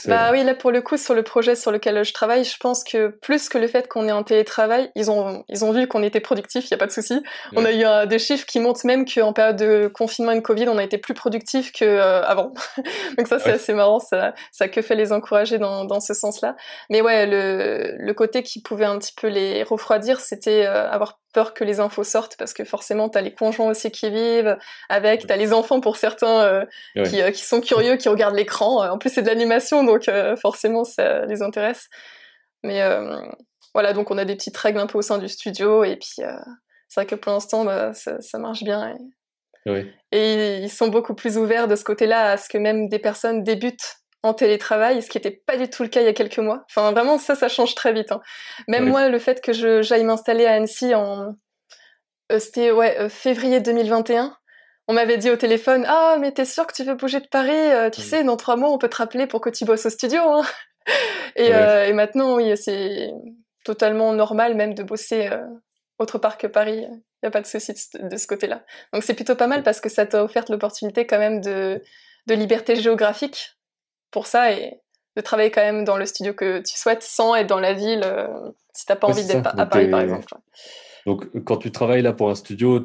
Bah 0.06 0.30
oui, 0.32 0.44
là 0.44 0.54
pour 0.54 0.70
le 0.70 0.80
coup 0.80 0.96
sur 0.96 1.14
le 1.14 1.22
projet 1.22 1.54
sur 1.54 1.70
lequel 1.70 2.04
je 2.04 2.12
travaille, 2.12 2.44
je 2.44 2.56
pense 2.58 2.84
que 2.84 3.08
plus 3.08 3.48
que 3.48 3.58
le 3.58 3.68
fait 3.68 3.88
qu'on 3.88 4.08
est 4.08 4.12
en 4.12 4.22
télétravail, 4.22 4.90
ils 4.94 5.10
ont 5.10 5.44
ils 5.48 5.64
ont 5.64 5.72
vu 5.72 5.86
qu'on 5.86 6.02
était 6.02 6.20
productif, 6.20 6.66
il 6.66 6.70
y 6.70 6.74
a 6.74 6.78
pas 6.78 6.86
de 6.86 6.92
souci. 6.92 7.22
On 7.54 7.64
a 7.64 7.72
eu 7.72 7.84
euh, 7.84 8.06
des 8.06 8.18
chiffres 8.18 8.46
qui 8.46 8.60
montrent 8.60 8.84
même 8.86 9.04
qu'en 9.04 9.32
période 9.32 9.56
de 9.56 9.90
confinement 9.92 10.32
et 10.32 10.36
de 10.36 10.40
Covid, 10.40 10.68
on 10.68 10.78
a 10.78 10.84
été 10.84 10.98
plus 10.98 11.14
productif 11.14 11.72
que 11.72 11.84
euh, 11.84 12.22
avant. 12.24 12.52
Donc 13.18 13.28
ça 13.28 13.38
c'est 13.38 13.52
assez 13.52 13.72
marrant, 13.72 13.98
ça 13.98 14.34
ça 14.50 14.68
que 14.68 14.82
fait 14.82 14.94
les 14.94 15.12
encourager 15.12 15.58
dans 15.58 15.84
dans 15.84 16.00
ce 16.00 16.14
sens-là. 16.14 16.56
Mais 16.90 17.00
ouais, 17.00 17.26
le 17.26 17.96
le 17.98 18.14
côté 18.14 18.42
qui 18.42 18.60
pouvait 18.60 18.84
un 18.84 18.98
petit 18.98 19.14
peu 19.14 19.28
les 19.28 19.62
refroidir, 19.62 20.20
c'était 20.20 20.66
euh, 20.66 20.90
avoir 20.90 21.18
peur 21.32 21.54
que 21.54 21.64
les 21.64 21.80
infos 21.80 22.04
sortent 22.04 22.36
parce 22.36 22.52
que 22.52 22.64
forcément 22.64 23.08
t'as 23.08 23.20
les 23.20 23.32
conjoints 23.32 23.70
aussi 23.70 23.90
qui 23.90 24.10
vivent 24.10 24.56
avec, 24.88 25.26
t'as 25.26 25.36
les 25.36 25.52
enfants 25.52 25.80
pour 25.80 25.96
certains 25.96 26.42
euh, 26.42 26.64
qui, 27.04 27.22
qui, 27.32 27.42
sont 27.42 27.60
curieux, 27.60 27.96
qui 27.96 28.08
regardent 28.08 28.36
l'écran. 28.36 28.86
En 28.90 28.98
plus 28.98 29.10
c'est 29.10 29.22
de 29.22 29.28
l'animation 29.28 29.61
donc 29.84 30.08
euh, 30.08 30.36
forcément 30.36 30.84
ça 30.84 31.24
les 31.26 31.42
intéresse. 31.42 31.88
Mais 32.62 32.80
voilà 33.74 33.92
donc 33.92 34.10
on 34.10 34.18
a 34.18 34.24
des 34.24 34.36
petites 34.36 34.56
règles 34.56 34.78
un 34.78 34.86
peu 34.86 34.98
au 34.98 35.02
sein 35.02 35.18
du 35.18 35.28
studio 35.28 35.82
et 35.84 35.96
puis 35.96 36.16
c'est 36.88 37.00
vrai 37.00 37.06
que 37.06 37.14
pour 37.14 37.32
l'instant 37.32 37.64
bah, 37.64 37.92
ça, 37.94 38.20
ça, 38.20 38.38
marche 38.38 38.62
bien. 38.62 38.94
Et... 39.66 39.86
et 40.12 40.58
ils 40.58 40.70
sont 40.70 40.88
beaucoup 40.88 41.14
plus 41.14 41.38
ouverts 41.38 41.66
de 41.66 41.74
ce 41.74 41.82
côté-là 41.82 42.32
à 42.32 42.36
ce 42.36 42.48
que 42.48 42.58
même 42.58 42.88
des 42.88 42.98
personnes 42.98 43.42
débutent 43.42 43.96
en 44.22 44.34
télétravail, 44.34 45.02
ce 45.02 45.08
qui 45.08 45.18
n'était 45.18 45.42
pas 45.46 45.56
du 45.56 45.68
tout 45.68 45.82
le 45.82 45.88
cas 45.88 46.00
il 46.00 46.04
y 46.04 46.08
a 46.08 46.12
quelques 46.12 46.38
mois. 46.38 46.64
Enfin, 46.70 46.92
vraiment, 46.92 47.18
ça, 47.18 47.34
ça 47.34 47.48
change 47.48 47.74
très 47.74 47.92
vite. 47.92 48.12
Hein. 48.12 48.20
Même 48.68 48.88
moi, 48.88 49.08
le 49.08 49.18
fait 49.18 49.40
que 49.40 49.82
j'aille 49.82 50.04
m'installer 50.04 50.46
à 50.46 50.54
Annecy 50.54 50.94
en... 50.94 51.34
Euh, 52.30 52.38
c'était 52.38 52.70
ouais, 52.70 52.96
euh, 53.00 53.08
février 53.08 53.60
2021, 53.60 54.36
on 54.92 54.94
m'avait 54.94 55.16
dit 55.16 55.30
au 55.30 55.36
téléphone 55.36 55.86
«Ah, 55.88 56.18
mais 56.20 56.32
t'es 56.32 56.44
sûr 56.44 56.66
que 56.66 56.74
tu 56.74 56.84
veux 56.84 56.94
bouger 56.94 57.20
de 57.20 57.26
Paris 57.26 57.50
euh, 57.50 57.88
Tu 57.88 58.02
sais, 58.02 58.24
dans 58.24 58.36
trois 58.36 58.56
mois, 58.56 58.70
on 58.70 58.76
peut 58.76 58.90
te 58.90 58.96
rappeler 58.96 59.26
pour 59.26 59.40
que 59.40 59.48
tu 59.48 59.64
bosses 59.64 59.86
au 59.86 59.90
studio. 59.90 60.20
Hein. 60.20 60.42
et, 61.36 61.46
et, 61.46 61.92
maintenant, 61.94 62.34
oui, 62.34 62.54
c'est 62.56 63.10
totalement 63.64 64.12
normal 64.12 64.54
même 64.54 64.74
de 64.74 64.82
bosser 64.82 65.30
autre 65.98 66.18
part 66.18 66.36
que 66.36 66.46
Paris. 66.46 66.84
Il 66.84 67.26
n'y 67.26 67.28
a 67.28 67.30
pas 67.30 67.40
de 67.40 67.46
souci 67.46 67.72
de, 67.94 68.16
ce 68.16 68.26
côté-là. 68.26 68.62
Donc 68.92 69.02
c'est 69.02 69.14
plutôt 69.14 69.36
pas 69.36 69.46
mal 69.46 69.62
parce 69.62 69.80
que 69.80 69.88
ça 69.88 70.04
t'a 70.04 70.22
offert 70.22 70.44
l'opportunité 70.48 71.06
quand 71.06 71.18
même 71.18 71.40
de, 71.40 71.82
de 72.26 72.34
liberté 72.34 72.76
géographique 72.76 73.56
pour 74.10 74.26
ça 74.26 74.52
et 74.52 74.80
de 75.16 75.22
travailler 75.22 75.50
quand 75.50 75.62
même 75.62 75.84
dans 75.84 75.96
le 75.96 76.04
studio 76.04 76.34
que 76.34 76.58
tu 76.58 76.76
souhaites 76.76 77.02
sans 77.02 77.34
être 77.34 77.46
dans 77.46 77.60
la 77.60 77.74
ville 77.74 78.02
euh, 78.04 78.26
si 78.74 78.86
t'as 78.86 78.96
pas 78.96 79.06
envie 79.06 79.24
d'être 79.24 79.46
à 79.58 79.66
Paris 79.66 79.88
par 79.88 80.00
exemple. 80.00 80.34
Donc 81.06 81.26
quand 81.44 81.56
tu 81.56 81.70
travailles 81.70 82.02
là 82.02 82.12
pour 82.12 82.30
un 82.30 82.34
studio, 82.34 82.84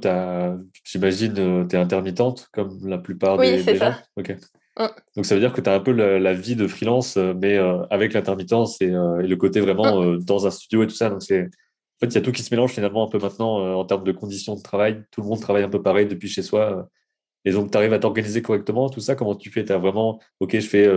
j'imagine 0.83 1.35
euh, 1.37 1.65
tu 1.65 1.75
es 1.75 1.79
intermittente 1.79 2.49
comme 2.51 2.79
la 2.87 2.97
plupart 2.97 3.37
des, 3.37 3.63
des 3.63 3.75
gens. 3.75 3.93
Ok. 4.15 4.35
Mm. 4.77 4.85
Donc 5.15 5.25
ça 5.25 5.35
veut 5.35 5.41
dire 5.41 5.53
que 5.53 5.61
tu 5.61 5.69
as 5.69 5.73
un 5.73 5.79
peu 5.79 5.91
la, 5.91 6.33
vie 6.33 6.55
de 6.55 6.67
freelance, 6.67 7.17
euh, 7.17 7.33
mais 7.35 7.57
avec 7.89 8.13
l'intermittence 8.13 8.81
et, 8.81 8.87
le 8.87 9.35
côté 9.35 9.59
vraiment 9.59 10.01
mm. 10.01 10.23
dans 10.23 10.47
un 10.47 10.51
studio 10.51 10.83
et 10.83 10.87
tout 10.87 10.95
ça. 10.95 11.09
Donc 11.09 11.21
c'est 11.21 11.43
en 11.43 11.99
fait 11.99 12.07
il 12.07 12.15
y 12.15 12.17
a 12.17 12.21
tout 12.21 12.31
qui 12.31 12.43
se 12.43 12.53
mélange 12.53 12.71
finalement 12.71 13.05
un 13.05 13.09
peu 13.09 13.19
maintenant 13.19 13.75
en 13.75 13.85
termes 13.85 14.03
de 14.03 14.11
conditions 14.11 14.55
de 14.55 14.61
travail. 14.61 15.03
Tout 15.11 15.21
le 15.21 15.27
monde 15.27 15.41
travaille 15.41 15.63
un 15.63 15.69
peu 15.69 15.81
pareil 15.81 16.07
depuis 16.07 16.27
chez 16.27 16.41
soi. 16.41 16.87
Et 17.47 17.51
donc, 17.51 17.71
tu 17.71 17.77
arrives 17.77 17.93
à 17.93 17.99
t'organiser 17.99 18.41
correctement, 18.41 18.89
tout 18.89 18.99
ça 18.99 19.15
Comment 19.15 19.33
tu 19.33 19.49
fais? 19.49 19.63
Tu 19.63 19.71
as 19.71 19.77
vraiment, 19.77 20.19
OK, 20.41 20.51
je 20.59 20.67
fais 20.67 20.83
7 20.83 20.89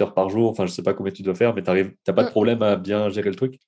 euh, 0.00 0.04
heures 0.04 0.14
par 0.14 0.28
jour, 0.28 0.48
enfin, 0.50 0.64
je 0.64 0.70
sais 0.70 0.84
pas 0.84 0.94
combien 0.94 1.12
tu 1.12 1.24
dois 1.24 1.34
faire, 1.34 1.52
mais 1.52 1.62
tu 1.62 1.70
n'as 1.70 2.14
pas 2.14 2.22
de 2.22 2.28
mm. 2.28 2.30
problème 2.30 2.62
à 2.62 2.76
bien 2.76 3.08
gérer 3.08 3.28
le 3.28 3.34
truc? 3.34 3.58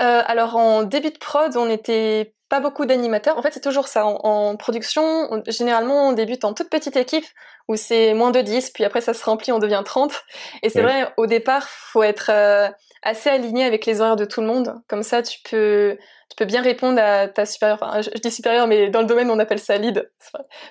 Euh, 0.00 0.22
Alors, 0.26 0.56
en 0.56 0.82
début 0.82 1.10
de 1.10 1.18
prod, 1.18 1.56
on 1.56 1.66
n'était 1.66 2.34
pas 2.48 2.60
beaucoup 2.60 2.84
d'animateurs. 2.84 3.38
En 3.38 3.42
fait, 3.42 3.52
c'est 3.52 3.62
toujours 3.62 3.88
ça. 3.88 4.04
En, 4.04 4.56
production, 4.56 5.42
généralement, 5.46 6.08
on 6.08 6.12
débute 6.12 6.44
en 6.44 6.52
toute 6.52 6.68
petite 6.68 6.96
équipe 6.96 7.24
où 7.68 7.76
c'est 7.76 8.14
moins 8.14 8.32
de 8.32 8.40
10, 8.40 8.70
puis 8.70 8.84
après, 8.84 9.00
ça 9.00 9.14
se 9.14 9.24
remplit, 9.24 9.52
on 9.52 9.60
devient 9.60 9.82
30. 9.84 10.12
Et 10.62 10.70
c'est 10.70 10.82
vrai, 10.82 11.12
au 11.16 11.26
départ, 11.26 11.68
faut 11.68 12.02
être 12.02 12.30
euh, 12.30 12.68
assez 13.02 13.30
aligné 13.30 13.64
avec 13.64 13.86
les 13.86 14.00
horaires 14.00 14.16
de 14.16 14.24
tout 14.24 14.40
le 14.40 14.46
monde. 14.46 14.74
Comme 14.88 15.02
ça, 15.02 15.22
tu 15.22 15.38
peux 15.48 15.96
tu 16.30 16.36
peux 16.36 16.44
bien 16.44 16.62
répondre 16.62 17.00
à 17.02 17.26
ta 17.26 17.44
supérieure. 17.44 17.78
Enfin, 17.82 18.02
je, 18.02 18.10
dis 18.20 18.30
supérieure, 18.30 18.68
mais 18.68 18.88
dans 18.88 19.00
le 19.00 19.06
domaine, 19.06 19.30
on 19.30 19.38
appelle 19.40 19.58
ça 19.58 19.76
lead, 19.78 20.08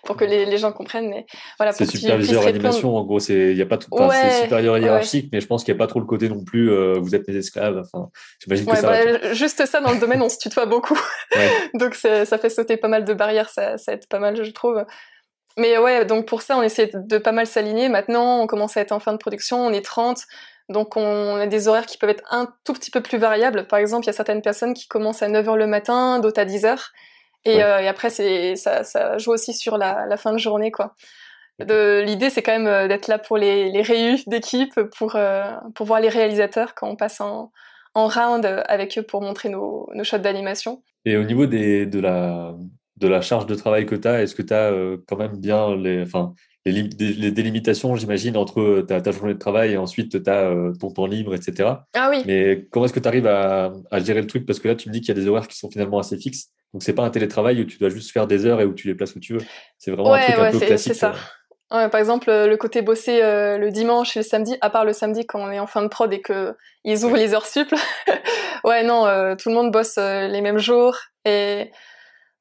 pour 0.05 0.15
que 0.15 0.23
les, 0.23 0.45
les, 0.45 0.57
gens 0.57 0.71
comprennent. 0.71 1.09
Mais 1.09 1.25
voilà, 1.57 1.73
c'est 1.73 1.85
superviseur 1.85 2.47
animation, 2.47 2.95
en 2.95 3.03
gros. 3.03 3.19
C'est 3.19 3.51
il 3.51 3.57
y 3.57 3.61
a 3.61 3.65
pas 3.65 3.77
tout. 3.77 3.89
c'est 4.11 4.43
supérieur 4.43 4.77
hiérarchique, 4.77 5.29
mais 5.33 5.41
je 5.41 5.47
pense 5.47 5.65
qu'il 5.65 5.73
n'y 5.73 5.77
a 5.77 5.83
pas 5.83 5.87
trop 5.87 5.99
le 5.99 6.05
côté 6.05 6.29
non 6.29 6.45
plus. 6.45 6.71
Euh, 6.71 6.93
vous 6.99 7.13
êtes 7.13 7.27
mes 7.27 7.35
esclaves. 7.35 7.83
Enfin, 7.91 8.09
j'imagine 8.41 8.65
que 8.67 8.77
ça. 8.77 8.89
Bah, 8.89 9.33
juste 9.33 9.65
ça, 9.65 9.81
dans 9.81 9.91
le 9.91 9.99
domaine, 9.99 10.21
on 10.21 10.29
se 10.29 10.37
tutoie 10.37 10.65
beaucoup. 10.65 10.99
donc 11.73 11.93
ça 11.95 12.25
fait 12.25 12.49
sauter 12.49 12.77
pas 12.77 12.87
mal 12.87 13.03
de 13.03 13.13
barrières. 13.13 13.49
Ça, 13.49 13.77
ça 13.77 13.91
aide 13.93 14.07
pas 14.07 14.19
mal, 14.19 14.41
je 14.41 14.51
trouve. 14.51 14.85
Mais 15.57 15.77
ouais, 15.77 16.05
donc 16.05 16.25
pour 16.25 16.41
ça, 16.41 16.57
on 16.57 16.61
essaie 16.61 16.89
de 16.93 17.17
pas 17.17 17.33
mal 17.33 17.45
s'aligner. 17.45 17.89
Maintenant, 17.89 18.41
on 18.41 18.47
commence 18.47 18.77
à 18.77 18.81
être 18.81 18.93
en 18.93 19.01
fin 19.01 19.11
de 19.11 19.17
production, 19.17 19.59
on 19.59 19.73
est 19.73 19.83
30. 19.83 20.19
Donc 20.69 20.95
on 20.95 21.35
a 21.35 21.47
des 21.47 21.67
horaires 21.67 21.87
qui 21.87 21.97
peuvent 21.97 22.11
être 22.11 22.23
un 22.29 22.53
tout 22.63 22.73
petit 22.73 22.91
peu 22.91 23.01
plus 23.01 23.17
variables. 23.17 23.65
Par 23.65 23.79
exemple, 23.79 24.05
il 24.05 24.07
y 24.07 24.11
a 24.11 24.13
certaines 24.13 24.43
personnes 24.43 24.75
qui 24.75 24.87
commencent 24.87 25.23
à 25.23 25.27
9h 25.27 25.55
le 25.55 25.67
matin, 25.67 26.19
d'autres 26.19 26.39
à 26.39 26.45
10h. 26.45 26.91
Et, 27.45 27.63
euh, 27.63 27.79
et 27.79 27.87
après, 27.87 28.09
c'est 28.09 28.55
ça, 28.55 28.83
ça 28.83 29.17
joue 29.17 29.31
aussi 29.31 29.53
sur 29.53 29.77
la, 29.77 30.05
la 30.05 30.17
fin 30.17 30.31
de 30.31 30.37
journée, 30.37 30.71
quoi. 30.71 30.95
L'idée, 31.59 32.29
c'est 32.29 32.41
quand 32.41 32.53
même 32.53 32.67
euh, 32.67 32.87
d'être 32.87 33.07
là 33.07 33.19
pour 33.19 33.37
les, 33.37 33.69
les 33.69 33.81
réus 33.81 34.27
d'équipe, 34.27 34.79
pour, 34.97 35.15
euh, 35.15 35.43
pour 35.75 35.85
voir 35.85 35.99
les 35.99 36.07
réalisateurs 36.07 36.73
quand 36.73 36.87
on 36.87 36.95
passe 36.95 37.19
en, 37.19 37.51
en 37.95 38.07
round 38.07 38.45
avec 38.67 38.97
eux 38.97 39.03
pour 39.03 39.21
montrer 39.21 39.49
nos, 39.49 39.89
nos 39.93 40.03
shots 40.05 40.19
d'animation. 40.19 40.81
Et 41.03 41.17
au 41.17 41.23
niveau 41.23 41.47
des, 41.47 41.85
de, 41.85 41.99
la, 41.99 42.53
de 42.97 43.07
la 43.07 43.19
charge 43.19 43.45
de 43.45 43.55
travail 43.55 43.85
que 43.85 43.95
tu 43.95 44.07
as, 44.07 44.21
est-ce 44.21 44.35
que 44.35 44.41
tu 44.41 44.53
as 44.53 44.71
quand 45.07 45.17
même 45.17 45.37
bien 45.37 45.75
les, 45.75 46.03
enfin, 46.03 46.33
les, 46.71 47.31
délimitations, 47.31 47.95
j'imagine, 47.95 48.37
entre 48.37 48.81
ta, 48.87 49.01
ta, 49.01 49.11
journée 49.11 49.33
de 49.33 49.39
travail 49.39 49.73
et 49.73 49.77
ensuite 49.77 50.23
tu 50.23 50.29
as 50.29 50.49
euh, 50.49 50.73
ton 50.73 50.91
temps 50.91 51.05
libre, 51.05 51.35
etc. 51.35 51.69
Ah 51.93 52.09
oui. 52.09 52.23
Mais 52.25 52.67
comment 52.71 52.85
est-ce 52.85 52.93
que 52.93 52.99
tu 52.99 53.07
arrives 53.07 53.27
à, 53.27 53.71
gérer 53.99 54.21
le 54.21 54.27
truc? 54.27 54.45
Parce 54.45 54.59
que 54.59 54.67
là, 54.67 54.75
tu 54.75 54.89
me 54.89 54.93
dis 54.93 55.01
qu'il 55.01 55.09
y 55.09 55.17
a 55.17 55.21
des 55.21 55.27
horaires 55.27 55.47
qui 55.47 55.57
sont 55.57 55.69
finalement 55.69 55.99
assez 55.99 56.17
fixes. 56.17 56.49
Donc, 56.73 56.83
c'est 56.83 56.93
pas 56.93 57.03
un 57.03 57.09
télétravail 57.09 57.61
où 57.61 57.65
tu 57.65 57.77
dois 57.77 57.89
juste 57.89 58.11
faire 58.11 58.27
des 58.27 58.45
heures 58.45 58.61
et 58.61 58.65
où 58.65 58.73
tu 58.73 58.87
les 58.87 58.95
places 58.95 59.15
où 59.15 59.19
tu 59.19 59.33
veux. 59.33 59.41
C'est 59.77 59.91
vraiment 59.91 60.13
un 60.13 60.21
truc 60.21 60.35
un 60.37 60.51
peu 60.51 60.59
classique. 60.59 60.93
C'est 60.93 60.99
ça. 60.99 61.15
Euh. 61.71 61.87
par 61.87 61.99
exemple, 61.99 62.31
le 62.31 62.55
côté 62.57 62.81
bosser 62.81 63.21
euh, 63.21 63.57
le 63.57 63.69
dimanche 63.71 64.17
et 64.17 64.21
le 64.21 64.25
samedi, 64.25 64.57
à 64.61 64.69
part 64.71 64.85
le 64.85 64.93
samedi 64.93 65.27
quand 65.27 65.39
on 65.39 65.51
est 65.51 65.59
en 65.59 65.67
fin 65.67 65.83
de 65.83 65.87
prod 65.87 66.11
et 66.11 66.21
que 66.21 66.55
ils 66.83 67.05
ouvrent 67.05 67.17
les 67.17 67.33
heures 67.33 67.45
sup. 67.45 67.73
ouais, 68.63 68.83
non, 68.83 69.03
tout 69.35 69.49
le 69.49 69.55
monde 69.55 69.71
bosse 69.71 69.97
les 69.97 70.41
mêmes 70.41 70.57
jours 70.57 70.97
et 71.25 71.69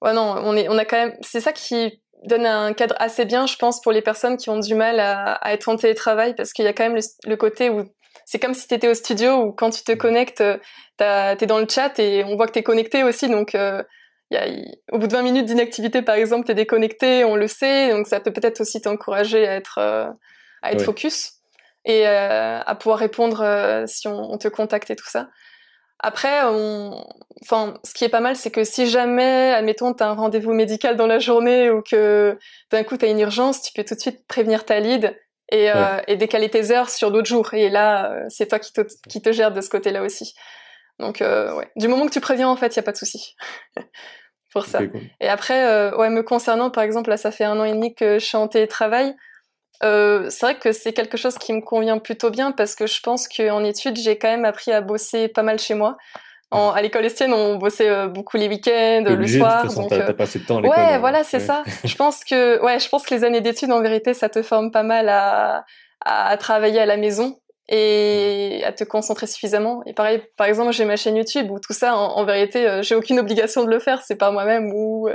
ouais, 0.02 0.12
non, 0.12 0.36
on 0.42 0.56
est, 0.56 0.68
on 0.68 0.78
a 0.78 0.84
quand 0.84 0.96
même, 0.96 1.16
c'est 1.20 1.40
ça 1.40 1.52
qui 1.52 2.00
donne 2.24 2.46
un 2.46 2.72
cadre 2.72 2.94
assez 2.98 3.24
bien, 3.24 3.46
je 3.46 3.56
pense, 3.56 3.80
pour 3.80 3.92
les 3.92 4.02
personnes 4.02 4.36
qui 4.36 4.50
ont 4.50 4.58
du 4.58 4.74
mal 4.74 5.00
à, 5.00 5.40
être 5.52 5.68
en 5.68 5.76
télétravail, 5.76 6.34
parce 6.34 6.52
qu'il 6.52 6.64
y 6.64 6.68
a 6.68 6.72
quand 6.72 6.88
même 6.88 7.00
le, 7.26 7.36
côté 7.36 7.70
où 7.70 7.84
c'est 8.24 8.38
comme 8.38 8.54
si 8.54 8.66
tu 8.66 8.74
étais 8.74 8.88
au 8.88 8.94
studio, 8.94 9.44
où 9.44 9.52
quand 9.52 9.70
tu 9.70 9.82
te 9.82 9.92
connectes, 9.92 10.42
tu 10.98 11.04
es 11.04 11.46
dans 11.46 11.58
le 11.58 11.66
chat 11.68 11.98
et 11.98 12.24
on 12.24 12.36
voit 12.36 12.46
que 12.46 12.52
tu 12.52 12.58
es 12.58 12.62
connecté 12.62 13.04
aussi, 13.04 13.28
donc 13.28 13.54
euh, 13.54 13.82
y 14.30 14.36
a, 14.36 14.46
au 14.92 14.98
bout 14.98 15.06
de 15.06 15.12
20 15.12 15.22
minutes 15.22 15.46
d'inactivité, 15.46 16.02
par 16.02 16.16
exemple, 16.16 16.46
tu 16.46 16.52
es 16.52 16.54
déconnecté, 16.54 17.24
on 17.24 17.36
le 17.36 17.46
sait, 17.46 17.90
donc 17.90 18.06
ça 18.06 18.20
peut 18.20 18.32
peut-être 18.32 18.60
aussi 18.60 18.80
t'encourager 18.80 19.46
à 19.46 19.54
être, 19.54 19.78
euh, 19.78 20.06
à 20.62 20.72
être 20.72 20.84
focus 20.84 21.34
et 21.84 22.06
euh, 22.06 22.60
à 22.60 22.74
pouvoir 22.74 22.98
répondre 22.98 23.40
euh, 23.40 23.84
si 23.86 24.08
on, 24.08 24.32
on, 24.32 24.38
te 24.38 24.48
contacte 24.48 24.90
et 24.90 24.96
tout 24.96 25.08
ça. 25.08 25.28
Après, 26.00 26.42
on... 26.44 27.04
enfin, 27.42 27.74
ce 27.84 27.92
qui 27.94 28.04
est 28.04 28.08
pas 28.08 28.20
mal, 28.20 28.36
c'est 28.36 28.50
que 28.50 28.64
si 28.64 28.88
jamais, 28.88 29.52
admettons, 29.52 29.94
tu 29.94 30.02
as 30.02 30.08
un 30.08 30.14
rendez-vous 30.14 30.52
médical 30.52 30.96
dans 30.96 31.06
la 31.06 31.18
journée 31.18 31.70
ou 31.70 31.82
que 31.82 32.38
d'un 32.70 32.84
coup 32.84 32.96
tu 32.96 33.04
as 33.04 33.08
une 33.08 33.20
urgence, 33.20 33.62
tu 33.62 33.72
peux 33.72 33.84
tout 33.84 33.94
de 33.94 34.00
suite 34.00 34.26
prévenir 34.28 34.64
ta 34.64 34.80
lead 34.80 35.16
et, 35.50 35.70
euh, 35.70 36.00
et 36.06 36.16
décaler 36.16 36.50
tes 36.50 36.70
heures 36.70 36.90
sur 36.90 37.10
d'autres 37.10 37.28
jours. 37.28 37.54
Et 37.54 37.70
là, 37.70 38.12
euh, 38.12 38.24
c'est 38.28 38.46
toi 38.46 38.58
qui 38.58 38.72
te, 38.72 38.82
qui 39.08 39.20
te 39.22 39.32
gère 39.32 39.52
de 39.52 39.60
ce 39.60 39.70
côté-là 39.70 40.02
aussi. 40.02 40.34
Donc, 40.98 41.22
euh, 41.22 41.54
ouais. 41.54 41.70
Du 41.76 41.88
moment 41.88 42.06
que 42.06 42.12
tu 42.12 42.20
préviens, 42.20 42.48
en 42.48 42.56
fait, 42.56 42.74
il 42.74 42.76
y 42.76 42.80
a 42.80 42.82
pas 42.82 42.92
de 42.92 42.96
souci 42.96 43.36
pour 44.52 44.66
ça. 44.66 44.80
Et 45.20 45.28
après, 45.28 45.66
euh, 45.66 45.96
ouais, 45.96 46.10
me 46.10 46.22
concernant, 46.22 46.70
par 46.70 46.82
exemple, 46.82 47.10
là, 47.10 47.16
ça 47.16 47.30
fait 47.30 47.44
un 47.44 47.58
an 47.58 47.64
et 47.64 47.72
demi 47.72 47.94
que 47.94 48.18
je 48.18 48.24
suis 48.24 48.36
en 48.36 48.48
télétravail. 48.48 49.14
Euh, 49.84 50.28
c'est 50.28 50.46
vrai 50.46 50.54
que 50.56 50.72
c'est 50.72 50.92
quelque 50.92 51.16
chose 51.16 51.38
qui 51.38 51.52
me 51.52 51.60
convient 51.60 51.98
plutôt 51.98 52.30
bien 52.30 52.52
parce 52.52 52.74
que 52.74 52.86
je 52.86 53.00
pense 53.00 53.28
qu'en 53.28 53.62
études, 53.64 53.96
j'ai 53.96 54.18
quand 54.18 54.28
même 54.28 54.44
appris 54.44 54.72
à 54.72 54.80
bosser 54.80 55.28
pas 55.28 55.42
mal 55.42 55.58
chez 55.58 55.74
moi. 55.74 55.96
En, 56.50 56.70
à 56.70 56.80
l'école 56.80 57.04
estienne, 57.04 57.34
on 57.34 57.56
bossait 57.56 57.90
euh, 57.90 58.08
beaucoup 58.08 58.38
les 58.38 58.48
week-ends, 58.48 59.04
le 59.06 59.26
soir. 59.26 59.64
De 59.64 59.68
façon, 59.68 59.86
t'as, 59.86 60.14
passé 60.14 60.38
de 60.38 60.46
temps 60.46 60.58
à 60.58 60.62
l'école. 60.62 60.78
Ouais, 60.78 60.94
euh, 60.94 60.98
voilà, 60.98 61.22
c'est 61.22 61.40
ça. 61.40 61.62
je 61.84 61.94
pense 61.94 62.24
que, 62.24 62.60
ouais, 62.62 62.80
je 62.80 62.88
pense 62.88 63.04
que 63.04 63.14
les 63.14 63.22
années 63.22 63.42
d'études, 63.42 63.70
en 63.70 63.82
vérité, 63.82 64.14
ça 64.14 64.30
te 64.30 64.42
forme 64.42 64.70
pas 64.70 64.82
mal 64.82 65.10
à, 65.10 65.66
à 66.00 66.36
travailler 66.38 66.80
à 66.80 66.86
la 66.86 66.96
maison 66.96 67.38
et 67.68 68.62
à 68.64 68.72
te 68.72 68.82
concentrer 68.82 69.26
suffisamment. 69.26 69.82
Et 69.84 69.92
pareil, 69.92 70.22
par 70.38 70.46
exemple, 70.46 70.72
j'ai 70.72 70.86
ma 70.86 70.96
chaîne 70.96 71.16
YouTube 71.16 71.50
où 71.50 71.60
tout 71.60 71.74
ça, 71.74 71.94
en, 71.94 72.24
vérité, 72.24 72.80
j'ai 72.80 72.94
aucune 72.94 73.18
obligation 73.18 73.62
de 73.62 73.70
le 73.70 73.78
faire. 73.78 74.00
C'est 74.00 74.16
pas 74.16 74.30
moi-même 74.30 74.72
où 74.72 75.06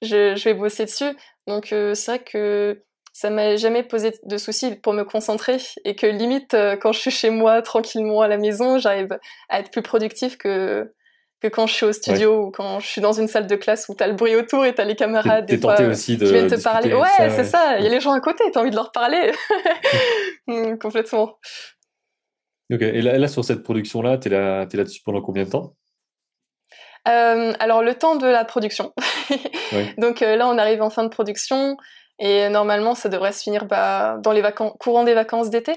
je, 0.00 0.34
je, 0.34 0.44
vais 0.44 0.54
bosser 0.54 0.86
dessus. 0.86 1.14
Donc, 1.46 1.66
c'est 1.66 2.06
vrai 2.06 2.18
que 2.20 2.82
ça 3.12 3.30
m'a 3.30 3.56
jamais 3.56 3.82
posé 3.82 4.12
de 4.24 4.36
soucis 4.38 4.74
pour 4.76 4.94
me 4.94 5.04
concentrer 5.04 5.58
et 5.84 5.94
que 5.94 6.06
limite 6.06 6.54
euh, 6.54 6.76
quand 6.76 6.92
je 6.92 7.00
suis 7.00 7.10
chez 7.10 7.30
moi 7.30 7.60
tranquillement 7.62 8.22
à 8.22 8.28
la 8.28 8.38
maison, 8.38 8.78
j'arrive 8.78 9.18
à 9.48 9.60
être 9.60 9.70
plus 9.70 9.82
productif 9.82 10.38
que 10.38 10.90
que 11.42 11.48
quand 11.48 11.66
je 11.66 11.74
suis 11.74 11.86
au 11.86 11.92
studio 11.92 12.44
ou 12.44 12.50
quand 12.52 12.78
je 12.78 12.86
suis 12.86 13.00
dans 13.00 13.12
une 13.12 13.26
salle 13.26 13.48
de 13.48 13.56
classe 13.56 13.88
où 13.88 13.94
t'as 13.94 14.06
le 14.06 14.14
bruit 14.14 14.36
autour 14.36 14.64
et 14.64 14.74
t'as 14.74 14.84
les 14.84 14.94
camarades 14.94 15.46
des 15.46 15.58
fois, 15.58 15.80
aussi 15.82 16.16
de 16.16 16.24
qui 16.24 16.32
viennent 16.32 16.46
te 16.46 16.62
parler. 16.62 16.94
Ouais, 16.94 17.30
c'est 17.30 17.44
ça. 17.44 17.78
Il 17.78 17.84
y 17.84 17.86
a 17.88 17.90
les 17.90 17.98
gens 17.98 18.12
à 18.12 18.20
côté, 18.20 18.44
t'as 18.52 18.60
envie 18.60 18.70
de 18.70 18.76
leur 18.76 18.92
parler. 18.92 19.32
Mm, 20.48 20.76
complètement. 20.78 21.38
Ok. 22.72 22.82
Et 22.82 23.00
là, 23.00 23.16
là 23.16 23.28
sur 23.28 23.44
cette 23.44 23.62
production-là, 23.62 24.18
t'es 24.18 24.28
là, 24.28 24.66
es 24.70 24.76
là-dessus 24.76 25.00
pendant 25.04 25.22
combien 25.22 25.44
de 25.44 25.50
temps? 25.50 25.76
Euh, 27.06 27.52
Alors 27.60 27.84
le 27.84 27.94
temps 27.94 28.16
de 28.16 28.26
la 28.26 28.44
production. 28.44 28.92
Donc 29.98 30.20
euh, 30.22 30.34
là, 30.34 30.48
on 30.48 30.58
arrive 30.58 30.82
en 30.82 30.90
fin 30.90 31.04
de 31.04 31.10
production. 31.10 31.76
Et 32.24 32.48
normalement, 32.48 32.94
ça 32.94 33.08
devrait 33.08 33.32
se 33.32 33.42
finir 33.42 33.64
bah, 33.64 34.16
dans 34.20 34.30
les 34.30 34.42
vacances, 34.42 34.74
courant 34.78 35.02
des 35.02 35.12
vacances 35.12 35.50
d'été. 35.50 35.74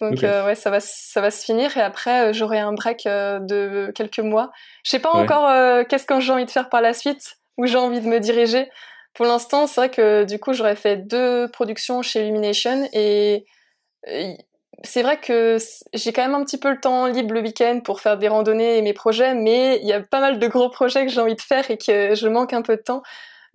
Donc 0.00 0.22
euh, 0.22 0.46
ouais, 0.46 0.54
ça 0.54 0.70
va, 0.70 0.78
ça 0.80 1.20
va 1.20 1.30
se 1.30 1.44
finir 1.44 1.76
et 1.76 1.82
après 1.82 2.28
euh, 2.28 2.32
j'aurai 2.32 2.58
un 2.58 2.72
break 2.72 3.04
euh, 3.04 3.38
de 3.40 3.92
quelques 3.94 4.20
mois. 4.20 4.50
Je 4.84 4.90
sais 4.90 5.00
pas 5.00 5.10
encore 5.10 5.50
qu'est-ce 5.88 6.06
que 6.06 6.20
j'ai 6.20 6.32
envie 6.32 6.46
de 6.46 6.50
faire 6.50 6.70
par 6.70 6.80
la 6.80 6.94
suite, 6.94 7.36
où 7.58 7.66
j'ai 7.66 7.76
envie 7.76 8.00
de 8.00 8.06
me 8.06 8.20
diriger. 8.20 8.70
Pour 9.12 9.26
l'instant, 9.26 9.66
c'est 9.66 9.80
vrai 9.80 9.90
que 9.90 10.24
du 10.24 10.38
coup 10.38 10.52
j'aurais 10.52 10.76
fait 10.76 10.96
deux 10.96 11.48
productions 11.48 12.00
chez 12.00 12.22
Illumination 12.22 12.88
et 12.92 13.44
c'est 14.84 15.02
vrai 15.02 15.18
que 15.18 15.58
j'ai 15.92 16.12
quand 16.12 16.22
même 16.22 16.36
un 16.36 16.44
petit 16.44 16.58
peu 16.58 16.70
le 16.70 16.80
temps 16.80 17.06
libre 17.06 17.34
le 17.34 17.42
week-end 17.42 17.80
pour 17.84 18.00
faire 18.00 18.16
des 18.16 18.28
randonnées 18.28 18.78
et 18.78 18.82
mes 18.82 18.94
projets, 18.94 19.34
mais 19.34 19.80
il 19.82 19.88
y 19.88 19.92
a 19.92 20.00
pas 20.00 20.20
mal 20.20 20.38
de 20.38 20.46
gros 20.46 20.70
projets 20.70 21.04
que 21.04 21.12
j'ai 21.12 21.20
envie 21.20 21.34
de 21.34 21.42
faire 21.42 21.70
et 21.70 21.76
que 21.76 22.14
je 22.14 22.28
manque 22.28 22.54
un 22.54 22.62
peu 22.62 22.76
de 22.76 22.82
temps. 22.82 23.02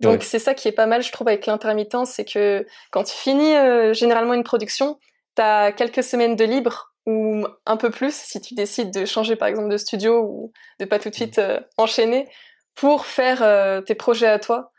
Donc 0.00 0.22
c'est 0.22 0.38
ça 0.38 0.54
qui 0.54 0.68
est 0.68 0.72
pas 0.72 0.86
mal, 0.86 1.02
je 1.02 1.10
trouve, 1.10 1.28
avec 1.28 1.46
l'intermittence, 1.46 2.10
c'est 2.10 2.24
que 2.24 2.66
quand 2.90 3.04
tu 3.04 3.14
finis 3.14 3.54
euh, 3.56 3.94
généralement 3.94 4.34
une 4.34 4.44
production, 4.44 4.98
tu 5.36 5.42
as 5.42 5.72
quelques 5.72 6.02
semaines 6.02 6.36
de 6.36 6.44
libre 6.44 6.92
ou 7.06 7.46
un 7.64 7.76
peu 7.76 7.90
plus 7.90 8.14
si 8.14 8.40
tu 8.40 8.54
décides 8.54 8.92
de 8.92 9.04
changer 9.04 9.36
par 9.36 9.48
exemple 9.48 9.68
de 9.68 9.76
studio 9.76 10.22
ou 10.22 10.52
de 10.80 10.84
pas 10.84 10.98
tout 10.98 11.08
de 11.08 11.14
suite 11.14 11.38
euh, 11.38 11.60
enchaîner 11.78 12.28
pour 12.74 13.06
faire 13.06 13.42
euh, 13.42 13.80
tes 13.80 13.94
projets 13.94 14.26
à 14.26 14.40
toi 14.40 14.72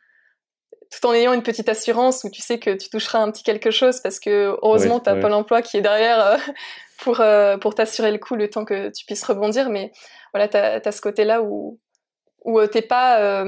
tout 0.92 1.06
en 1.08 1.14
ayant 1.14 1.34
une 1.34 1.42
petite 1.42 1.70
assurance 1.70 2.24
où 2.26 2.30
tu 2.30 2.42
sais 2.42 2.60
que 2.60 2.72
tu 2.72 2.90
toucheras 2.90 3.20
un 3.20 3.32
petit 3.32 3.44
quelque 3.44 3.72
chose 3.72 4.02
parce 4.02 4.20
que 4.20 4.58
heureusement 4.62 5.00
tu 5.00 5.10
as 5.10 5.16
Pôle 5.16 5.34
emploi 5.34 5.62
qui 5.62 5.78
est 5.78 5.82
derrière 5.82 6.38
pour, 7.00 7.22
pour 7.62 7.76
t'assurer 7.76 8.12
le 8.12 8.18
coup 8.18 8.36
le 8.36 8.50
temps 8.50 8.66
que 8.66 8.90
tu 8.90 9.06
puisses 9.06 9.24
rebondir. 9.24 9.70
Mais 9.70 9.92
voilà 10.34 10.48
tu 10.48 10.58
as, 10.58 10.92
ce 10.92 11.02
côté 11.02 11.26
là 11.26 11.42
où, 11.42 11.80
où 12.46 12.66
t'es 12.68 12.82
pas 12.82 13.44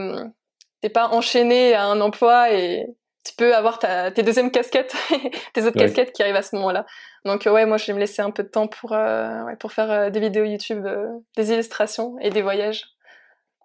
t'es 0.81 0.89
pas 0.89 1.09
enchaîné 1.09 1.73
à 1.73 1.85
un 1.85 2.01
emploi 2.01 2.53
et 2.53 2.85
tu 3.25 3.33
peux 3.35 3.55
avoir 3.55 3.79
ta, 3.79 4.11
tes 4.11 4.23
deuxièmes 4.23 4.51
casquettes, 4.51 4.95
tes 5.53 5.63
autres 5.63 5.77
casquettes 5.77 6.13
qui 6.13 6.23
arrivent 6.23 6.35
à 6.35 6.41
ce 6.41 6.55
moment-là. 6.55 6.85
Donc 7.25 7.45
ouais, 7.45 7.65
moi 7.65 7.77
je 7.77 7.87
vais 7.87 7.93
me 7.93 7.99
laisser 7.99 8.21
un 8.21 8.31
peu 8.31 8.43
de 8.43 8.47
temps 8.47 8.67
pour 8.67 8.93
euh, 8.93 9.43
ouais, 9.43 9.55
pour 9.57 9.71
faire 9.71 9.91
euh, 9.91 10.09
des 10.09 10.19
vidéos 10.19 10.45
YouTube, 10.45 10.85
euh, 10.85 11.07
des 11.35 11.51
illustrations 11.51 12.17
et 12.19 12.29
des 12.29 12.41
voyages 12.41 12.85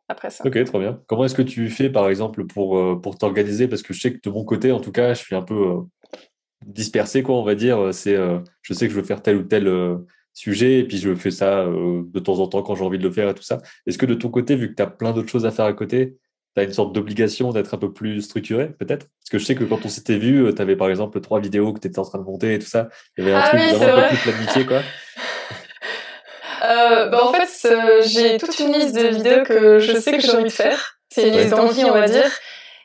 après 0.09 0.31
ça. 0.31 0.45
Ok, 0.45 0.63
trop 0.65 0.81
bien. 0.81 1.01
Comment 1.07 1.25
est-ce 1.25 1.35
que 1.35 1.43
tu 1.43 1.71
fais 1.71 1.89
par 1.89 2.09
exemple 2.09 2.47
pour 2.47 3.01
pour 3.01 3.17
t'organiser? 3.17 3.69
Parce 3.69 3.83
que 3.83 3.95
je 3.95 4.01
sais 4.01 4.13
que 4.13 4.21
de 4.23 4.31
mon 4.31 4.45
côté, 4.45 4.73
en 4.73 4.81
tout 4.81 4.93
cas, 4.93 5.15
je 5.15 5.23
suis 5.23 5.37
un 5.37 5.43
peu 5.43 5.79
dispersé, 6.67 7.23
quoi, 7.23 7.37
on 7.37 7.45
va 7.45 7.55
dire. 7.55 7.95
C'est, 7.95 8.17
je 8.63 8.75
sais 8.75 8.87
que 8.87 8.93
je 8.93 8.99
veux 8.99 9.07
faire 9.07 9.23
tel 9.23 9.37
ou 9.37 9.45
tel 9.45 9.71
sujet 10.35 10.81
et 10.81 10.85
puis 10.85 10.99
je 10.99 11.15
fais 11.15 11.31
ça 11.31 11.65
de 11.65 12.19
temps 12.19 12.41
en 12.41 12.49
temps 12.49 12.63
quand 12.63 12.75
j'ai 12.75 12.85
envie 12.85 12.99
de 12.99 13.03
le 13.05 13.11
faire 13.11 13.31
et 13.31 13.35
tout 13.35 13.43
ça. 13.43 13.63
Est-ce 13.87 13.97
que 13.97 14.05
de 14.05 14.15
ton 14.15 14.29
côté, 14.29 14.57
vu 14.57 14.69
que 14.69 14.75
tu 14.75 14.83
as 14.83 14.89
plein 14.89 15.13
d'autres 15.13 15.31
choses 15.31 15.47
à 15.47 15.51
faire 15.51 15.65
à 15.65 15.73
côté, 15.73 16.19
tu 16.55 16.61
as 16.61 16.65
une 16.65 16.73
sorte 16.73 16.93
d'obligation 16.93 17.51
d'être 17.51 17.75
un 17.75 17.79
peu 17.79 17.93
plus 17.93 18.23
structuré, 18.23 18.69
peut-être? 18.79 19.07
Parce 19.21 19.31
que 19.31 19.39
je 19.39 19.45
sais 19.45 19.55
que 19.55 19.65
quand 19.65 19.85
on 19.85 19.89
s'était 19.89 20.19
vu, 20.19 20.45
euh, 20.45 20.53
tu 20.53 20.63
avais 20.63 20.77
par 20.77 20.89
exemple 20.89 21.21
trois 21.21 21.41
vidéos 21.41 21.73
que 21.73 21.81
tu 21.81 21.89
étais 21.89 21.99
en 21.99 22.05
train 22.05 22.19
de 22.19 22.25
monter 22.25 22.55
et 22.55 22.59
tout 22.59 22.67
ça. 22.67 22.89
Il 23.17 23.25
y 23.25 23.27
avait 23.27 23.37
un 23.37 23.43
ah 23.43 23.49
truc 23.49 23.61
vraiment 23.61 23.99
un 23.99 24.03
peu 24.03 24.17
plus 24.17 24.31
planifié, 24.31 24.67
quoi. 24.67 24.83
Euh, 26.65 27.09
bah 27.09 27.25
en 27.25 27.33
fait, 27.33 27.69
euh, 27.69 28.01
j'ai 28.07 28.39
toute 28.39 28.59
une 28.59 28.73
liste 28.73 28.95
de 28.95 29.09
vidéos 29.09 29.43
que 29.43 29.79
je 29.79 29.99
sais 29.99 30.13
que 30.13 30.21
j'ai 30.21 30.33
envie 30.33 30.45
de 30.45 30.49
faire. 30.49 30.99
C'est 31.11 31.29
une 31.29 31.37
liste 31.37 31.51
d'envie, 31.51 31.85
on 31.85 31.93
va 31.93 32.09
dire. 32.09 32.31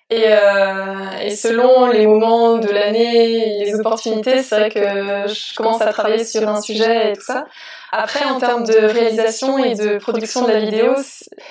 Et, 0.09 0.23
euh, 0.25 1.11
et, 1.21 1.35
selon 1.35 1.85
les 1.87 2.07
moments 2.07 2.57
de 2.57 2.67
l'année, 2.67 3.63
les 3.63 3.75
opportunités, 3.75 4.41
c'est 4.41 4.55
vrai 4.55 4.69
que 4.69 4.79
je 4.79 5.55
commence 5.55 5.81
à 5.81 5.93
travailler 5.93 6.25
sur 6.25 6.49
un 6.49 6.61
sujet 6.61 7.11
et 7.11 7.13
tout 7.13 7.21
ça. 7.21 7.45
Après, 7.91 8.25
en 8.25 8.39
termes 8.39 8.65
de 8.65 8.75
réalisation 8.75 9.63
et 9.63 9.75
de 9.75 9.97
production 9.97 10.45
de 10.45 10.51
la 10.51 10.59
vidéo, 10.59 10.95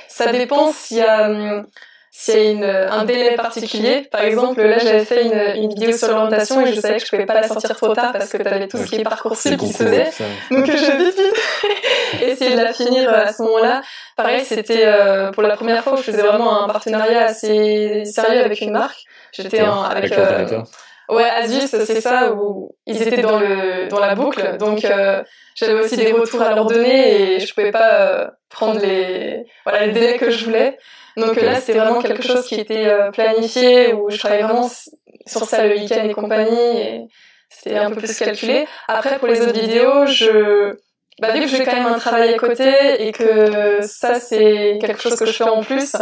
ça 0.09 0.31
dépend 0.31 0.73
s'il 0.73 0.99
y 0.99 1.03
a 1.03 1.65
s'il 2.21 2.59
y 2.59 2.65
a 2.65 2.93
un 2.93 3.05
délai 3.05 3.37
particulier. 3.37 4.09
Par 4.11 4.23
exemple, 4.23 4.61
là, 4.61 4.79
j'avais 4.79 5.05
fait 5.05 5.23
une, 5.23 5.63
une 5.63 5.69
vidéo 5.69 5.97
sur 5.97 6.09
l'orientation 6.09 6.61
et 6.67 6.75
je 6.75 6.81
savais 6.81 6.97
que 6.97 7.05
je 7.05 7.11
pouvais 7.11 7.27
pas 7.27 7.35
la 7.35 7.47
sortir 7.47 7.77
trop 7.77 7.95
tard 7.95 8.13
parce 8.13 8.29
que 8.29 8.39
tu 8.39 8.49
avais 8.49 8.67
tout 8.67 8.77
ce 8.77 8.87
qui 8.87 8.97
est 8.97 9.05
Parcoursup 9.05 9.57
qui 9.57 9.69
se 9.73 9.85
faisait. 9.85 10.11
Donc, 10.51 10.67
je 10.67 10.97
vite 10.97 11.17
vite 11.17 12.21
essayer 12.21 12.57
de 12.57 12.61
la 12.61 12.73
finir 12.73 13.09
à 13.09 13.33
ce 13.33 13.41
moment-là. 13.43 13.83
Pareil, 14.17 14.45
c'était 14.45 14.83
euh, 14.85 15.31
pour 15.31 15.45
la 15.45 15.55
première 15.55 15.85
fois 15.85 15.93
où 15.93 15.97
je 15.97 16.03
faisais 16.03 16.23
vraiment 16.23 16.65
un 16.65 16.67
partenariat 16.67 17.27
assez 17.27 18.05
sérieux 18.05 18.43
avec 18.43 18.63
une 18.63 18.73
marque. 18.73 18.99
J'étais 19.31 19.61
avec... 19.61 20.11
Euh, 20.11 20.63
ouais, 21.11 21.23
Asus, 21.23 21.69
c'est 21.69 22.01
ça, 22.01 22.33
où 22.33 22.75
ils 22.87 23.01
étaient 23.01 23.23
dans 23.23 23.39
le 23.39 23.87
dans 23.87 24.01
la 24.01 24.17
boucle. 24.17 24.57
Donc, 24.59 24.85
euh, 24.85 25.23
j'avais 25.55 25.75
aussi 25.75 25.97
des 25.97 26.11
retours 26.11 26.43
à 26.43 26.53
leur 26.53 26.67
donner 26.67 27.35
et 27.35 27.39
je 27.39 27.55
pouvais 27.55 27.71
pas 27.71 28.33
prendre 28.49 28.81
les 28.81 29.45
voilà 29.65 29.87
les 29.87 29.93
délais 29.93 30.19
que 30.19 30.31
je 30.31 30.45
voulais. 30.45 30.77
Donc 31.19 31.41
là, 31.41 31.61
c'était 31.61 31.79
vraiment 31.79 32.01
quelque 32.01 32.23
chose 32.23 32.47
qui 32.47 32.57
était 32.57 32.87
euh, 32.87 33.11
planifié, 33.11 33.93
où 33.93 34.11
je 34.11 34.19
travaillais 34.19 34.43
vraiment 34.43 34.69
sur 35.27 35.45
ça 35.45 35.67
le 35.67 35.75
week-end 35.75 36.05
et 36.09 36.13
compagnie, 36.13 36.81
et 36.81 37.07
c'était 37.49 37.77
un 37.77 37.91
peu 37.91 37.97
plus 37.97 38.17
calculé. 38.17 38.67
Après, 38.89 39.19
pour 39.19 39.29
les 39.29 39.41
autres 39.41 39.59
vidéos, 39.59 40.07
je... 40.07 40.77
Bah, 41.21 41.33
vu 41.33 41.41
que 41.41 41.49
j'ai 41.49 41.65
quand 41.65 41.75
même 41.75 41.87
un 41.87 41.99
travail 41.99 42.33
à 42.33 42.39
côté 42.39 42.71
et 43.01 43.11
que 43.11 43.81
ça, 43.83 44.21
c'est 44.21 44.79
quelque 44.81 45.01
chose 45.01 45.17
que 45.17 45.27
je 45.27 45.33
fais 45.33 45.45
en 45.45 45.63
plus, 45.63 45.97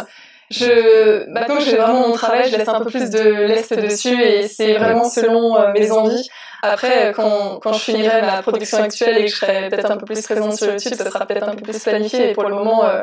je, 0.50 1.28
maintenant 1.30 1.56
que 1.56 1.62
j'ai 1.62 1.76
vraiment 1.76 2.06
mon 2.08 2.12
travail, 2.12 2.50
je 2.50 2.56
laisse 2.56 2.68
un 2.68 2.80
peu 2.80 2.90
plus 2.90 3.10
de 3.10 3.46
l'est 3.46 3.72
dessus 3.72 4.22
et 4.22 4.46
c'est 4.46 4.74
vraiment 4.74 5.04
selon 5.04 5.56
euh, 5.56 5.72
mes 5.72 5.90
envies. 5.90 6.28
Après, 6.62 7.12
quand, 7.14 7.58
quand 7.60 7.72
je 7.72 7.80
finirai 7.80 8.22
ma 8.22 8.42
production 8.42 8.78
actuelle 8.78 9.18
et 9.18 9.24
que 9.24 9.30
je 9.30 9.36
serai 9.36 9.68
peut-être 9.68 9.90
un 9.90 9.96
peu 9.96 10.06
plus 10.06 10.22
présente 10.22 10.56
sur 10.56 10.68
YouTube, 10.68 10.94
ça 10.94 11.10
sera 11.10 11.26
peut-être 11.26 11.48
un 11.48 11.54
peu 11.54 11.62
plus 11.62 11.82
planifié 11.82 12.30
et 12.30 12.32
pour 12.32 12.44
le 12.44 12.54
moment, 12.54 12.84
euh, 12.84 13.02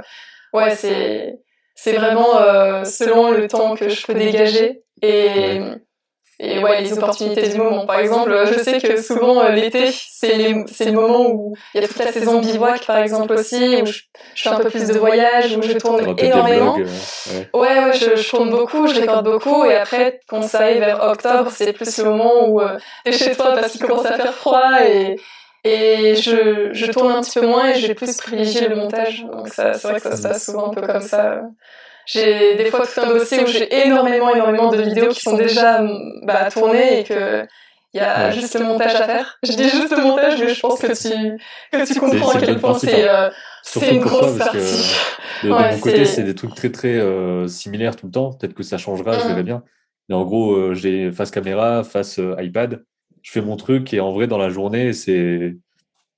ouais, 0.54 0.76
c'est, 0.76 1.40
c'est 1.76 1.94
vraiment 1.94 2.40
euh, 2.40 2.84
selon 2.84 3.32
le 3.32 3.48
temps 3.48 3.76
que 3.76 3.90
je 3.90 4.06
peux 4.06 4.14
dégager 4.14 4.84
et 5.02 5.60
et 6.40 6.60
ouais 6.60 6.82
les 6.82 6.94
opportunités 6.94 7.48
du 7.50 7.58
moment. 7.58 7.86
Par 7.86 8.00
exemple, 8.00 8.36
je 8.52 8.60
sais 8.60 8.80
que 8.80 9.02
souvent 9.02 9.42
euh, 9.42 9.50
l'été 9.50 9.92
c'est 9.92 10.36
les 10.36 10.64
c'est 10.68 10.86
le 10.86 10.92
moment 10.92 11.30
où 11.30 11.56
il 11.74 11.82
y 11.82 11.84
a 11.84 11.88
toute 11.88 12.00
la 12.00 12.12
saison 12.12 12.40
bivouac 12.40 12.86
par 12.86 12.98
exemple 12.98 13.34
aussi 13.34 13.82
où 13.82 13.86
je, 13.86 14.02
fais 14.36 14.50
un 14.50 14.60
peu 14.60 14.70
plus 14.70 14.88
de 14.88 14.94
voyages 14.98 15.56
où 15.56 15.62
je 15.62 15.74
tourne 15.74 16.16
énormément. 16.18 16.76
ouais, 16.76 17.46
ouais, 17.54 17.94
je, 17.94 18.16
je, 18.16 18.30
tourne 18.30 18.50
beaucoup, 18.50 18.88
je 18.88 19.00
récorde 19.00 19.26
beaucoup 19.26 19.64
et 19.66 19.76
après 19.76 20.20
quand 20.28 20.42
ça 20.42 20.62
arrive 20.62 20.80
vers 20.80 21.04
octobre 21.04 21.52
c'est 21.52 21.72
plus 21.72 21.98
le 22.00 22.06
moment 22.06 22.50
où 22.50 22.62
euh, 22.62 22.78
t'es 23.06 23.12
chez 23.12 23.36
toi 23.36 23.54
parce 23.54 23.72
qu'il 23.72 23.82
commence 23.82 24.06
à 24.06 24.18
faire 24.18 24.34
froid 24.34 24.82
et 24.84 25.18
et 25.64 26.16
je, 26.16 26.70
je 26.74 26.92
tourne 26.92 27.12
un 27.12 27.22
petit 27.22 27.40
peu 27.40 27.48
moins 27.48 27.70
et 27.70 27.76
je 27.80 27.88
vais 27.88 27.94
plus 27.94 28.16
privilégier 28.18 28.68
le 28.68 28.76
montage. 28.76 29.26
Donc 29.26 29.48
ça, 29.48 29.74
c'est 29.74 29.88
vrai 29.88 30.00
que 30.00 30.10
ça 30.10 30.18
se 30.18 30.22
passe 30.24 30.46
souvent 30.46 30.72
un 30.72 30.74
peu 30.74 30.82
comme 30.82 31.02
ça. 31.02 31.42
J'ai 32.06 32.56
des 32.56 32.66
fois 32.66 32.86
tout 32.86 33.00
un 33.00 33.08
dossier 33.08 33.44
où 33.44 33.48
j'ai 33.48 33.74
énormément, 33.86 34.34
énormément 34.36 34.70
de 34.70 34.82
vidéos 34.82 35.10
qui 35.10 35.22
sont 35.22 35.38
déjà 35.38 35.82
bah, 36.24 36.52
tournées 36.52 37.00
et 37.00 37.04
que 37.04 37.46
il 37.94 38.00
y 38.00 38.04
a 38.04 38.32
juste 38.32 38.58
le 38.58 38.66
montage 38.66 38.96
à 38.96 39.06
faire. 39.06 39.38
Je 39.44 39.52
dis 39.52 39.70
juste 39.70 39.96
le 39.96 40.02
montage, 40.02 40.40
mais 40.40 40.54
je 40.54 40.60
pense 40.60 40.80
que 40.80 40.88
tu, 40.88 41.38
que 41.72 41.94
tu 41.94 42.00
comprends 42.00 42.32
à 42.32 42.40
quel 42.40 42.60
point 42.60 42.74
c'est, 42.74 43.08
euh, 43.08 43.30
c'est 43.62 43.94
une 43.94 44.02
grosse 44.02 44.36
partie. 44.38 44.96
de, 45.44 45.50
mon 45.50 45.80
côté, 45.80 46.06
c'est 46.06 46.24
des 46.24 46.34
trucs 46.34 46.56
très, 46.56 46.72
très 46.72 46.96
euh, 46.96 47.48
similaires 47.48 47.96
tout 47.96 48.08
le 48.08 48.12
temps. 48.12 48.34
Peut-être 48.34 48.56
que 48.56 48.64
ça 48.64 48.80
changera, 48.80 49.14
je 49.20 49.26
mm. 49.26 49.28
verrai 49.28 49.44
bien. 49.44 49.64
Mais 50.10 50.16
en 50.16 50.24
gros, 50.24 50.54
euh, 50.54 50.74
j'ai 50.74 51.12
face 51.12 51.32
caméra, 51.32 51.84
face 51.84 52.20
euh, 52.20 52.36
iPad 52.40 52.84
je 53.24 53.32
fais 53.32 53.42
mon 53.42 53.56
truc 53.56 53.94
et 53.94 54.00
en 54.00 54.12
vrai, 54.12 54.28
dans 54.28 54.38
la 54.38 54.50
journée, 54.50 54.94
c'est 54.94 55.56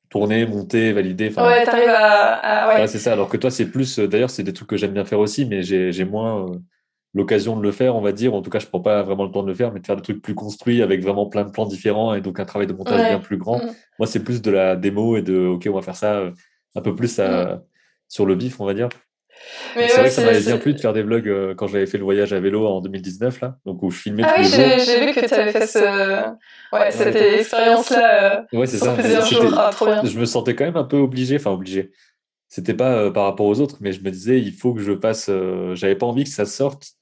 tourner, 0.10 0.46
monter, 0.46 0.92
valider. 0.92 1.28
Ouais, 1.28 1.64
t'arrives 1.64 1.90
à, 1.90 2.76
ouais. 2.76 2.88
c'est 2.88 3.00
ça. 3.00 3.14
Alors 3.14 3.30
que 3.30 3.38
toi, 3.38 3.52
c'est 3.52 3.68
plus, 3.68 4.00
euh, 4.00 4.08
d'ailleurs, 4.08 4.30
c'est 4.30 4.44
des 4.44 4.54
trucs 4.54 4.68
que 4.68 4.78
j'aime 4.78 4.92
bien 4.94 5.06
faire 5.06 5.20
aussi, 5.20 5.46
mais 5.46 5.62
j'ai 5.62 6.06
moins, 6.06 6.50
euh, 6.50 6.58
l'occasion 7.14 7.56
de 7.56 7.62
le 7.62 7.72
faire, 7.72 7.96
on 7.96 8.02
va 8.02 8.12
dire. 8.12 8.34
En 8.34 8.42
tout 8.42 8.50
cas, 8.50 8.60
je 8.60 8.68
prends 8.68 8.82
pas 8.82 9.04
vraiment 9.04 9.24
le 9.24 9.32
temps 9.32 9.44
de 9.44 9.48
le 9.48 9.54
faire, 9.54 9.72
mais 9.72 9.80
de 9.80 9.86
faire 9.86 9.96
des 9.96 10.02
trucs 10.02 10.22
plus 10.22 10.36
construits 10.36 10.82
avec 10.82 11.02
vraiment 11.02 11.28
plein 11.28 11.46
de 11.46 11.52
plans 11.52 11.66
différents 11.66 12.14
et 12.14 12.22
donc 12.22 12.40
un 12.40 12.46
travail 12.46 12.68
de 12.68 12.74
montage 12.74 13.08
bien 13.08 13.20
plus 13.20 13.38
grand. 13.38 13.60
Mm. 13.60 13.72
Moi, 14.00 14.08
c'est 14.08 14.24
plus 14.24 14.42
de 14.42 14.52
la 14.52 14.76
démo 14.76 15.16
et 15.16 15.22
de 15.22 15.46
OK, 15.46 15.68
on 15.70 15.76
va 15.76 15.82
faire 15.82 15.96
ça 15.96 16.16
euh, 16.16 16.32
un 16.76 16.82
peu 16.82 16.94
plus 16.96 17.20
mm. 17.20 17.62
sur 18.10 18.26
le 18.26 18.36
bif, 18.36 18.60
on 18.60 18.66
va 18.66 18.74
dire. 18.74 18.90
C'est 19.76 19.88
vrai 19.88 20.04
que 20.06 20.10
ça 20.10 20.24
m'avait 20.24 20.42
bien 20.42 20.58
plu 20.58 20.74
de 20.74 20.80
faire 20.80 20.94
des 20.94 21.04
vlogs 21.04 21.28
euh, 21.28 21.56
quand 21.56 21.68
j'avais 21.68 21.86
fait 21.86 21.98
le 21.98 22.04
voyage 22.04 22.34
à 22.34 22.40
vélo 22.40 22.68
en 22.68 22.82
2019, 22.82 23.42
là, 23.42 23.58
donc 23.66 23.84
où 23.84 23.92
je 23.92 24.00
filmais 24.00 24.24
ah 24.26 24.34
tous 24.36 24.42
oui, 24.42 24.84
j'ai 24.86 25.06
vu 25.06 25.14
que 25.14 25.26
tu 25.26 25.34
avais 25.34 25.52
fait 25.52 25.68
ce... 25.68 26.30
ouais, 26.74 26.92
cette 26.92 27.16
expérience-là. 27.16 28.46
Euh, 28.54 28.58
ouais, 28.58 28.68
c'est 28.68 28.78
ça. 28.78 28.96
Ah, 28.98 30.02
je 30.04 30.20
me 30.20 30.26
sentais 30.26 30.56
quand 30.56 30.66
même 30.66 30.78
un 30.78 30.84
peu 30.84 30.98
obligé, 30.98 31.36
enfin 31.38 31.52
obligé 31.52 31.92
c'était 32.48 32.76
pas 32.76 33.12
par 33.12 33.26
rapport 33.26 33.48
aux 33.48 33.60
autres, 33.60 33.78
mais 33.82 33.92
je 33.92 34.02
me 34.02 34.12
disais, 34.12 34.40
il 34.40 34.54
faut 34.54 34.74
que 34.74 34.80
je 34.80 34.94
passe. 34.94 35.30
J'avais 35.74 35.96
pas 35.96 36.06
envie 36.06 36.24
que 36.24 36.30
ça 36.30 36.46
sorte 36.46 36.96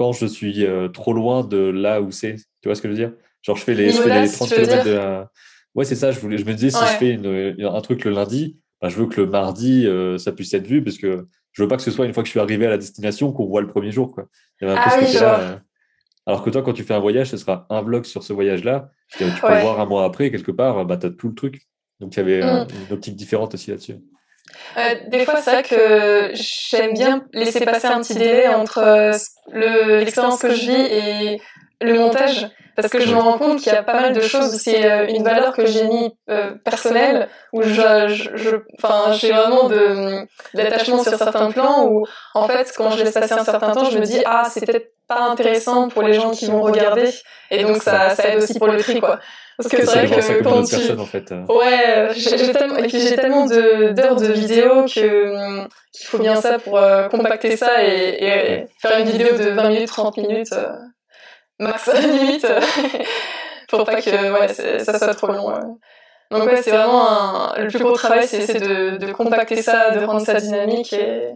quand 0.00 0.12
je 0.12 0.24
suis 0.24 0.64
euh, 0.64 0.88
trop 0.88 1.12
loin 1.12 1.44
de 1.44 1.58
là 1.58 2.00
où 2.00 2.10
c'est. 2.10 2.36
Tu 2.62 2.68
vois 2.68 2.74
ce 2.74 2.80
que 2.80 2.88
je 2.88 2.94
veux 2.94 2.98
dire? 2.98 3.12
Genre, 3.42 3.54
je 3.54 3.62
fais 3.62 3.74
les, 3.74 3.90
je 3.90 4.00
fais 4.00 4.22
les 4.22 4.30
30 4.30 4.48
km 4.48 4.84
de 4.84 4.90
la... 4.92 5.30
Ouais, 5.74 5.84
c'est 5.84 5.94
ça. 5.94 6.10
Je, 6.10 6.18
voulais, 6.20 6.38
je 6.38 6.46
me 6.46 6.54
disais, 6.54 6.70
si 6.70 6.78
je 6.78 6.98
fais 6.98 7.10
une, 7.10 7.54
un 7.62 7.80
truc 7.82 8.06
le 8.06 8.12
lundi, 8.12 8.56
bah, 8.80 8.88
je 8.88 8.96
veux 8.96 9.06
que 9.06 9.20
le 9.20 9.26
mardi, 9.26 9.86
euh, 9.86 10.16
ça 10.16 10.32
puisse 10.32 10.54
être 10.54 10.66
vu 10.66 10.82
parce 10.82 10.96
que 10.96 11.28
je 11.52 11.62
veux 11.62 11.68
pas 11.68 11.76
que 11.76 11.82
ce 11.82 11.90
soit 11.90 12.06
une 12.06 12.14
fois 12.14 12.22
que 12.22 12.28
je 12.28 12.32
suis 12.32 12.40
arrivé 12.40 12.66
à 12.66 12.70
la 12.70 12.78
destination 12.78 13.32
qu'on 13.32 13.46
voit 13.46 13.60
le 13.60 13.68
premier 13.68 13.90
jour. 13.90 14.12
Quoi. 14.14 14.26
ah, 14.62 14.98
oui, 15.00 15.16
euh, 15.16 15.56
Alors 16.26 16.44
que 16.44 16.50
toi, 16.50 16.62
quand 16.62 16.72
tu 16.72 16.84
fais 16.84 16.94
un 16.94 17.00
voyage, 17.00 17.28
ce 17.28 17.36
sera 17.36 17.66
un 17.70 17.82
vlog 17.82 18.04
sur 18.04 18.22
ce 18.22 18.32
voyage-là. 18.32 18.90
Tu 19.10 19.24
peux 19.24 19.24
le 19.24 19.60
voir 19.60 19.80
un 19.80 19.86
mois 19.86 20.04
après, 20.04 20.30
quelque 20.30 20.52
part, 20.52 20.84
bah, 20.84 20.96
tu 20.96 21.06
as 21.06 21.10
tout 21.10 21.28
le 21.28 21.34
truc. 21.34 21.62
Donc, 21.98 22.14
il 22.14 22.18
y 22.18 22.20
avait 22.20 22.42
mm. 22.42 22.66
une 22.88 22.94
optique 22.94 23.16
différente 23.16 23.54
aussi 23.54 23.70
là-dessus. 23.70 23.96
Euh, 24.76 24.94
des 25.08 25.24
fois, 25.24 25.36
c'est 25.36 25.50
vrai 25.50 25.62
que 25.62 26.30
j'aime 26.34 26.94
bien 26.94 27.24
laisser 27.32 27.64
passer 27.64 27.86
un 27.86 28.00
petit 28.00 28.14
délai 28.14 28.48
entre 28.48 28.78
euh, 28.78 29.98
l'expérience 29.98 30.40
que 30.40 30.50
je 30.50 30.60
vis 30.60 30.72
et 30.72 31.40
le 31.80 31.94
montage, 31.94 32.48
parce 32.80 32.92
que 32.92 33.00
je 33.00 33.14
me 33.14 33.20
rends 33.20 33.38
compte 33.38 33.58
qu'il 33.58 33.72
y 33.72 33.76
a 33.76 33.82
pas 33.82 34.00
mal 34.00 34.12
de 34.12 34.20
choses. 34.20 34.50
C'est 34.56 34.84
euh, 34.84 35.06
une 35.08 35.22
valeur 35.22 35.52
que 35.52 35.66
j'ai 35.66 35.84
mis 35.84 36.14
personnelle, 36.64 37.28
où 37.52 37.62
je, 37.62 38.08
je, 38.08 38.56
enfin, 38.82 39.12
j'ai 39.12 39.32
vraiment 39.32 39.68
de 39.68 40.26
l'attachement 40.54 41.02
sur 41.02 41.16
certains 41.16 41.50
plans. 41.50 41.86
Où 41.86 42.06
en 42.34 42.48
fait, 42.48 42.72
quand 42.76 42.90
je 42.90 43.04
laisse 43.04 43.14
passer 43.14 43.34
un 43.34 43.44
certain 43.44 43.72
temps, 43.72 43.84
je 43.84 43.98
me 43.98 44.04
dis 44.04 44.22
ah, 44.24 44.44
c'est 44.48 44.64
peut-être 44.64 44.92
pas 45.08 45.22
intéressant 45.22 45.88
pour 45.88 46.02
les 46.02 46.12
gens 46.12 46.30
qui 46.30 46.46
vont 46.46 46.62
regarder, 46.62 47.10
et 47.50 47.64
donc 47.64 47.82
ça, 47.82 48.10
ça 48.10 48.28
aide 48.28 48.42
aussi 48.42 48.58
pour 48.58 48.68
le 48.68 48.80
tri, 48.80 49.00
quoi. 49.00 49.18
Parce 49.62 49.74
que 49.74 49.86
c'est 49.86 50.06
vrai 50.06 50.20
que 50.20 50.42
quand 50.42 50.62
tu... 50.62 50.98
en 50.98 51.04
fait. 51.04 51.34
Ouais, 51.48 52.08
j'ai 52.16 52.52
tellement, 52.52 52.76
et 52.76 52.86
puis 52.86 52.98
j'ai 52.98 53.16
tellement 53.16 53.44
d'heures 53.44 54.16
de, 54.16 54.32
vidéos 54.32 54.84
que 54.84 55.66
qu'il 55.92 56.06
faut 56.06 56.18
bien 56.18 56.36
ça 56.36 56.58
pour 56.58 56.78
euh, 56.78 57.08
compacter 57.08 57.56
ça 57.56 57.84
et, 57.84 58.66
faire 58.80 58.98
une 59.00 59.08
vidéo 59.10 59.36
de 59.36 59.50
20 59.50 59.68
minutes, 59.68 59.88
30 59.88 60.16
minutes, 60.16 60.52
euh, 60.52 60.72
max 61.60 61.88
limite, 62.00 62.46
pour 63.68 63.84
pas 63.84 64.00
que 64.02 64.40
ouais, 64.40 64.82
ça 64.82 64.98
soit 64.98 65.14
trop 65.14 65.28
long. 65.28 65.52
Donc 66.30 66.44
ouais, 66.44 66.62
c'est 66.62 66.70
vraiment 66.70 67.08
un... 67.08 67.62
le 67.62 67.68
plus 67.68 67.80
gros 67.80 67.92
travail, 67.92 68.26
c'est 68.26 68.60
de, 68.60 68.96
de 68.96 69.12
compacter 69.12 69.62
ça, 69.62 69.90
de 69.90 70.04
rendre 70.04 70.20
ça 70.20 70.34
dynamique 70.34 70.92
et 70.92 71.32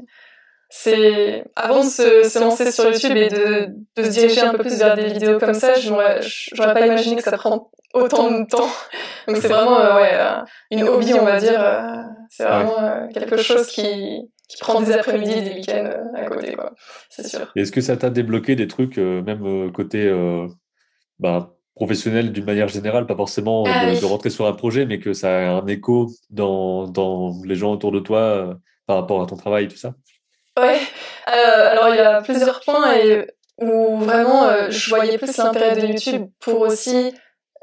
c'est 0.71 1.45
avant 1.55 1.85
de 1.85 1.89
se, 1.89 2.29
se, 2.29 2.39
lancer 2.41 2.73
sur 2.73 2.91
YouTube 2.91 3.17
et 3.17 3.29
de, 3.29 3.69
de, 3.97 4.03
se 4.03 4.09
diriger 4.09 4.41
un 4.41 4.53
peu 4.53 4.59
plus 4.59 4.77
vers 4.77 4.97
des 4.97 5.07
vidéos 5.07 5.39
comme 5.39 5.55
ça, 5.55 5.75
j'aurais 5.75 6.75
pas 6.75 6.87
imaginé 6.87 7.17
que 7.17 7.23
ça 7.23 7.37
prend 7.37 7.71
autant 7.93 8.31
de 8.31 8.45
temps. 8.45 8.69
Donc 9.29 9.37
c'est 9.37 9.49
vraiment 9.49 9.79
euh, 9.79 9.97
ouais, 9.97 10.11
euh, 10.13 10.41
une 10.71 10.89
hobby, 10.89 11.15
on 11.15 11.25
va 11.25 11.39
dire. 11.39 11.63
Euh, 11.63 12.03
c'est 12.29 12.45
vraiment 12.45 13.09
quelque 13.15 13.37
chose 13.37 13.69
qui, 13.69 14.29
qui 14.49 14.57
prend 14.59 14.81
des 14.81 14.93
après-midi, 14.93 15.43
des 15.43 15.55
week-ends 15.55 15.91
à 16.15 16.27
côté, 16.27 16.55
quoi. 16.55 16.73
C'est 17.11 17.27
sûr. 17.27 17.51
Est-ce 17.57 17.73
que 17.73 17.81
ça 17.81 17.97
t'a 17.97 18.11
débloqué 18.11 18.57
des 18.57 18.69
trucs, 18.69 18.99
même 18.99 19.73
côté 19.73 20.13
bah, 21.19 21.55
professionnel 21.75 22.33
d'une 22.33 22.45
manière 22.45 22.69
générale, 22.69 23.07
pas 23.07 23.17
forcément 23.17 23.65
ah 23.67 23.95
de, 23.95 24.05
rentrer 24.05 24.31
sur 24.31 24.47
un 24.47 24.53
projet, 24.53 24.87
mais 24.87 24.99
que 24.99 25.13
ça 25.13 25.29
a 25.29 25.51
un 25.53 25.67
écho 25.67 26.11
dans, 26.31 26.87
dans 26.89 27.33
les 27.45 27.55
gens 27.55 27.73
autour 27.73 27.93
de 27.93 28.01
toi 28.01 28.59
par 28.87 28.97
rapport 28.97 29.23
à 29.23 29.27
ton 29.27 29.37
travail 29.37 29.65
et 29.65 29.69
tout 29.69 29.77
ça? 29.77 29.95
Ouais. 30.59 30.79
alors 31.27 31.89
il 31.89 31.97
y 31.97 32.01
a 32.01 32.23
plusieurs 32.23 32.61
points 32.61 32.97
et 32.97 33.27
où 33.61 33.99
vraiment 33.99 34.71
je 34.71 34.91
voyais 34.91 35.19
plus 35.19 35.37
l'intérêt 35.37 35.75
de 35.75 35.87
YouTube 35.87 36.27
pour 36.39 36.61
aussi 36.61 36.97
euh, 36.97 37.11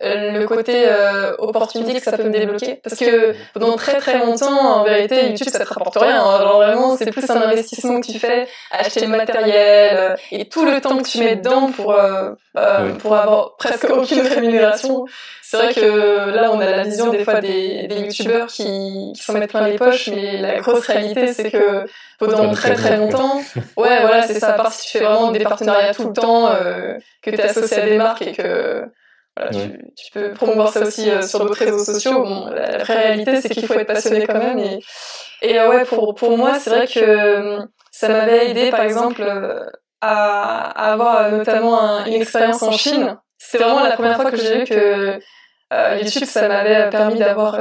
le 0.04 0.46
côté 0.46 0.86
euh, 0.88 1.36
opportunité 1.38 1.94
que 1.94 2.04
ça 2.04 2.18
peut 2.18 2.24
me 2.24 2.32
débloquer. 2.32 2.80
Parce 2.84 2.96
que 2.96 3.34
pendant 3.54 3.76
très 3.76 3.98
très 4.00 4.18
longtemps, 4.18 4.80
en 4.80 4.84
vérité, 4.84 5.28
YouTube, 5.30 5.50
ça 5.50 5.60
te 5.60 5.74
rapporte 5.74 5.98
rien. 5.98 6.24
Alors 6.24 6.58
vraiment, 6.58 6.98
c'est 6.98 7.12
plus 7.12 7.30
un 7.30 7.42
investissement 7.42 8.02
que 8.02 8.12
tu 8.12 8.20
fais, 8.20 8.48
acheter 8.72 9.02
le 9.02 9.16
matériel 9.16 9.98
euh, 9.98 10.16
et 10.32 10.46
tout 10.46 10.66
le 10.66 10.82
temps 10.82 10.98
que 10.98 11.08
tu 11.08 11.20
mets 11.20 11.36
dedans 11.36 11.72
pour, 11.72 11.94
euh, 11.94 12.32
pour 13.00 13.16
avoir 13.16 13.56
presque 13.58 13.90
aucune 13.90 14.22
rémunération. 14.22 15.06
C'est 15.44 15.58
vrai 15.58 15.74
que 15.74 16.30
là, 16.30 16.50
on 16.54 16.62
a 16.62 16.66
la 16.66 16.84
vision 16.84 17.10
des 17.10 17.26
fois 17.26 17.42
des, 17.42 17.86
des 17.88 18.00
YouTubeurs 18.00 18.48
qui, 18.48 19.12
qui 19.14 19.22
s'en 19.22 19.34
mettent 19.34 19.50
plein 19.50 19.68
les 19.68 19.76
poches, 19.76 20.08
mais 20.08 20.38
la 20.38 20.62
grosse 20.62 20.88
réalité, 20.88 21.34
c'est 21.34 21.52
que 21.52 21.86
pendant 22.20 22.54
très 22.54 22.74
très 22.74 22.96
longtemps, 22.96 23.36
ouais, 23.78 24.02
voilà, 24.02 24.24
c'est 24.24 24.40
ça. 24.40 24.50
À 24.50 24.54
part 24.54 24.72
si 24.72 24.88
tu 24.88 24.98
fais 24.98 25.04
vraiment 25.04 25.32
des 25.32 25.40
partenariats 25.40 25.94
tout 25.94 26.08
le 26.08 26.14
temps, 26.14 26.50
que 27.22 27.30
tu 27.30 27.36
es 27.36 27.42
associé 27.42 27.82
à 27.82 27.86
des 27.86 27.98
marques 27.98 28.22
et 28.22 28.32
que 28.32 28.86
tu, 29.52 30.12
peux 30.14 30.34
promouvoir 30.34 30.70
ça 30.70 30.82
aussi 30.82 31.10
euh, 31.10 31.22
sur 31.22 31.40
d'autres 31.40 31.64
réseaux 31.64 31.84
sociaux. 31.84 32.24
Bon, 32.24 32.50
la, 32.50 32.80
vraie 32.80 32.96
réalité, 32.96 33.42
c'est 33.42 33.50
qu'il 33.50 33.66
faut 33.66 33.74
être 33.74 33.88
passionné 33.88 34.28
quand 34.28 34.38
même. 34.38 34.60
Et, 34.60 34.80
et 35.42 35.60
euh, 35.60 35.70
ouais, 35.70 35.86
pour, 35.86 36.14
pour 36.16 36.38
moi, 36.38 36.60
c'est 36.60 36.70
vrai 36.70 36.88
que 36.88 37.00
euh, 37.00 37.60
ça 37.92 38.10
m'avait 38.10 38.50
aidé, 38.50 38.72
par 38.72 38.82
exemple, 38.82 39.24
à, 40.02 40.88
à 40.88 40.94
avoir 40.94 41.32
notamment 41.32 42.06
une 42.06 42.14
expérience 42.14 42.62
en 42.64 42.72
Chine. 42.72 43.18
C'était 43.38 43.64
vraiment 43.64 43.82
la 43.82 43.92
première 43.92 44.22
fois 44.22 44.32
que 44.32 44.38
j'ai 44.38 44.60
vu 44.60 44.64
que 44.66 45.20
YouTube, 45.72 46.26
ça 46.26 46.48
m'avait 46.48 46.90
permis 46.90 47.20
d'avoir 47.20 47.60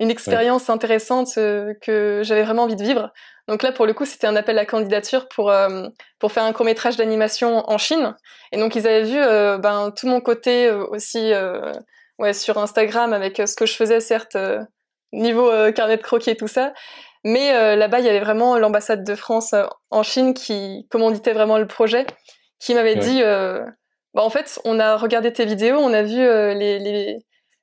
une 0.00 0.10
expérience 0.10 0.68
intéressante 0.70 1.34
que 1.34 2.20
j'avais 2.22 2.42
vraiment 2.42 2.64
envie 2.64 2.76
de 2.76 2.82
vivre. 2.82 3.12
Donc 3.48 3.62
là, 3.62 3.72
pour 3.72 3.86
le 3.86 3.92
coup, 3.92 4.04
c'était 4.04 4.26
un 4.26 4.36
appel 4.36 4.58
à 4.58 4.66
candidature 4.66 5.28
pour 5.28 5.50
euh, 5.50 5.88
pour 6.18 6.32
faire 6.32 6.44
un 6.44 6.52
court 6.52 6.64
métrage 6.64 6.96
d'animation 6.96 7.68
en 7.68 7.78
Chine. 7.78 8.14
Et 8.52 8.56
donc 8.58 8.76
ils 8.76 8.86
avaient 8.86 9.04
vu 9.04 9.18
euh, 9.18 9.58
ben 9.58 9.92
tout 9.96 10.06
mon 10.06 10.20
côté 10.20 10.68
euh, 10.68 10.86
aussi 10.86 11.32
ouais 12.18 12.32
sur 12.32 12.58
Instagram 12.58 13.12
avec 13.12 13.36
ce 13.38 13.56
que 13.56 13.66
je 13.66 13.74
faisais 13.74 14.00
certes 14.00 14.36
niveau 15.12 15.50
carnet 15.72 15.96
de 15.96 16.02
croquis 16.02 16.30
et 16.30 16.36
tout 16.36 16.48
ça. 16.48 16.72
Mais 17.24 17.76
là-bas, 17.76 18.00
il 18.00 18.06
y 18.06 18.08
avait 18.08 18.20
vraiment 18.20 18.58
l'ambassade 18.58 19.04
de 19.04 19.14
France 19.14 19.54
en 19.90 20.02
Chine 20.02 20.34
qui 20.34 20.86
commanditait 20.90 21.32
vraiment 21.32 21.58
le 21.58 21.66
projet, 21.66 22.06
qui 22.58 22.74
m'avait 22.74 22.96
dit 22.96 23.22
bah 23.22 24.22
en 24.22 24.30
fait, 24.30 24.60
on 24.64 24.78
a 24.78 24.96
regardé 24.96 25.32
tes 25.32 25.44
vidéos, 25.44 25.78
on 25.78 25.92
a 25.92 26.02
vu 26.02 26.16
les, 26.16 26.78
les 26.78 27.18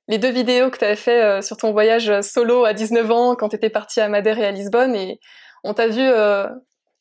les 0.10 0.18
deux 0.18 0.32
vidéos 0.32 0.70
que 0.70 0.78
tu 0.78 0.84
avais 0.84 0.98
fait 0.98 1.42
sur 1.42 1.56
ton 1.56 1.72
voyage 1.72 2.20
solo 2.22 2.66
à 2.66 2.74
19 2.74 3.12
ans 3.12 3.36
quand 3.36 3.50
tu 3.50 3.56
étais 3.56 3.70
parti 3.70 4.02
à 4.02 4.10
Madère 4.10 4.38
et 4.40 4.46
à 4.46 4.52
Lisbonne 4.52 4.96
et 4.96 5.20
on 5.64 5.74
t'a 5.74 5.88
vu 5.88 6.02
euh, 6.02 6.48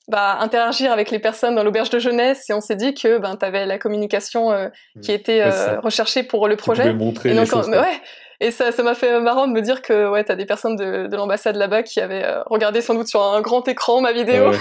bah, 0.09 0.39
interagir 0.41 0.93
avec 0.93 1.11
les 1.11 1.19
personnes 1.19 1.55
dans 1.55 1.63
l'auberge 1.63 1.91
de 1.91 1.99
jeunesse 1.99 2.49
et 2.51 2.53
on 2.53 2.61
s'est 2.61 2.77
dit 2.77 2.95
que 2.95 3.19
ben 3.19 3.37
tu 3.37 3.45
avais 3.45 3.67
la 3.67 3.79
communication 3.79 4.53
euh, 4.53 4.69
qui 5.03 5.11
mmh. 5.11 5.15
était 5.15 5.43
euh, 5.43 5.81
recherchée 5.81 6.23
pour 6.23 6.49
le 6.49 6.57
projet. 6.57 6.95
et 7.25 7.35
les 7.35 7.47
choses, 7.47 7.69
ouais, 7.69 8.01
et 8.41 8.51
ça 8.51 8.73
ça 8.73 8.83
m'a 8.83 8.95
fait 8.95 9.21
marrant 9.21 9.47
de 9.47 9.53
me 9.53 9.61
dire 9.61 9.83
que 9.83 10.09
ouais, 10.09 10.25
tu 10.25 10.33
as 10.33 10.37
des 10.37 10.47
personnes 10.47 10.77
de, 10.77 11.15
l'ambassade 11.15 11.57
là-bas 11.57 11.83
qui 11.83 12.01
avaient 12.01 12.27
regardé 12.47 12.81
sans 12.81 12.95
doute 12.95 13.09
sur 13.09 13.23
un 13.23 13.41
grand 13.41 13.67
écran 13.69 14.01
ma 14.01 14.13
vidéo. 14.13 14.53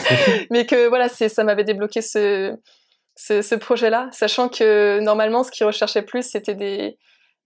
Mais 0.50 0.66
que 0.66 0.88
voilà, 0.88 1.08
c'est 1.08 1.28
ça 1.28 1.44
m'avait 1.44 1.64
débloqué 1.64 2.02
ce 2.02 2.54
ce, 3.16 3.42
ce 3.42 3.54
projet-là, 3.54 4.08
sachant 4.12 4.48
que 4.48 5.00
normalement 5.00 5.44
ce 5.44 5.50
qu'ils 5.50 5.66
recherchaient 5.66 6.02
plus 6.02 6.22
c'était 6.22 6.54
des 6.54 6.96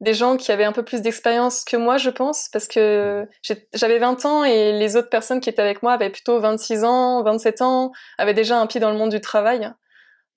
des 0.00 0.14
gens 0.14 0.36
qui 0.36 0.52
avaient 0.52 0.64
un 0.64 0.72
peu 0.72 0.82
plus 0.82 1.02
d'expérience 1.02 1.64
que 1.64 1.76
moi, 1.76 1.96
je 1.96 2.10
pense, 2.10 2.48
parce 2.52 2.68
que 2.68 3.26
j'avais 3.72 3.98
20 3.98 4.24
ans 4.24 4.44
et 4.44 4.72
les 4.72 4.96
autres 4.96 5.08
personnes 5.08 5.40
qui 5.40 5.48
étaient 5.48 5.62
avec 5.62 5.82
moi 5.82 5.92
avaient 5.92 6.10
plutôt 6.10 6.40
26 6.40 6.84
ans, 6.84 7.22
27 7.22 7.62
ans, 7.62 7.92
avaient 8.18 8.34
déjà 8.34 8.60
un 8.60 8.66
pied 8.66 8.80
dans 8.80 8.90
le 8.90 8.98
monde 8.98 9.10
du 9.10 9.20
travail. 9.20 9.70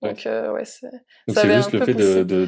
Donc, 0.03 0.23
ouais, 0.25 0.27
euh, 0.27 0.63
c'est 0.63 1.55
juste 1.55 1.71
le 1.73 1.83
fait 1.83 1.93
de, 1.95 2.23
de, 2.23 2.45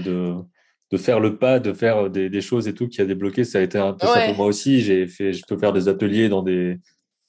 de, 0.91 0.98
faire 0.98 1.19
le 1.19 1.38
pas, 1.38 1.60
de 1.60 1.74
faire 1.74 2.10
des, 2.10 2.30
des, 2.30 2.41
choses 2.41 2.67
et 2.67 2.76
tout 2.76 2.88
qui 2.88 3.02
a 3.02 3.06
débloqué. 3.06 3.43
Ça 3.43 3.58
a 3.58 3.62
été 3.62 3.80
un 3.80 3.93
peu 3.93 4.06
ça 4.06 4.28
pour 4.28 4.36
moi 4.36 4.45
aussi. 4.45 4.82
J'ai 4.82 5.08
fait, 5.08 5.34
je 5.34 5.43
peux 5.48 5.58
faire 5.58 5.74
des 5.74 5.88
ateliers 5.88 6.30
dans 6.30 6.43
des, 6.43 6.80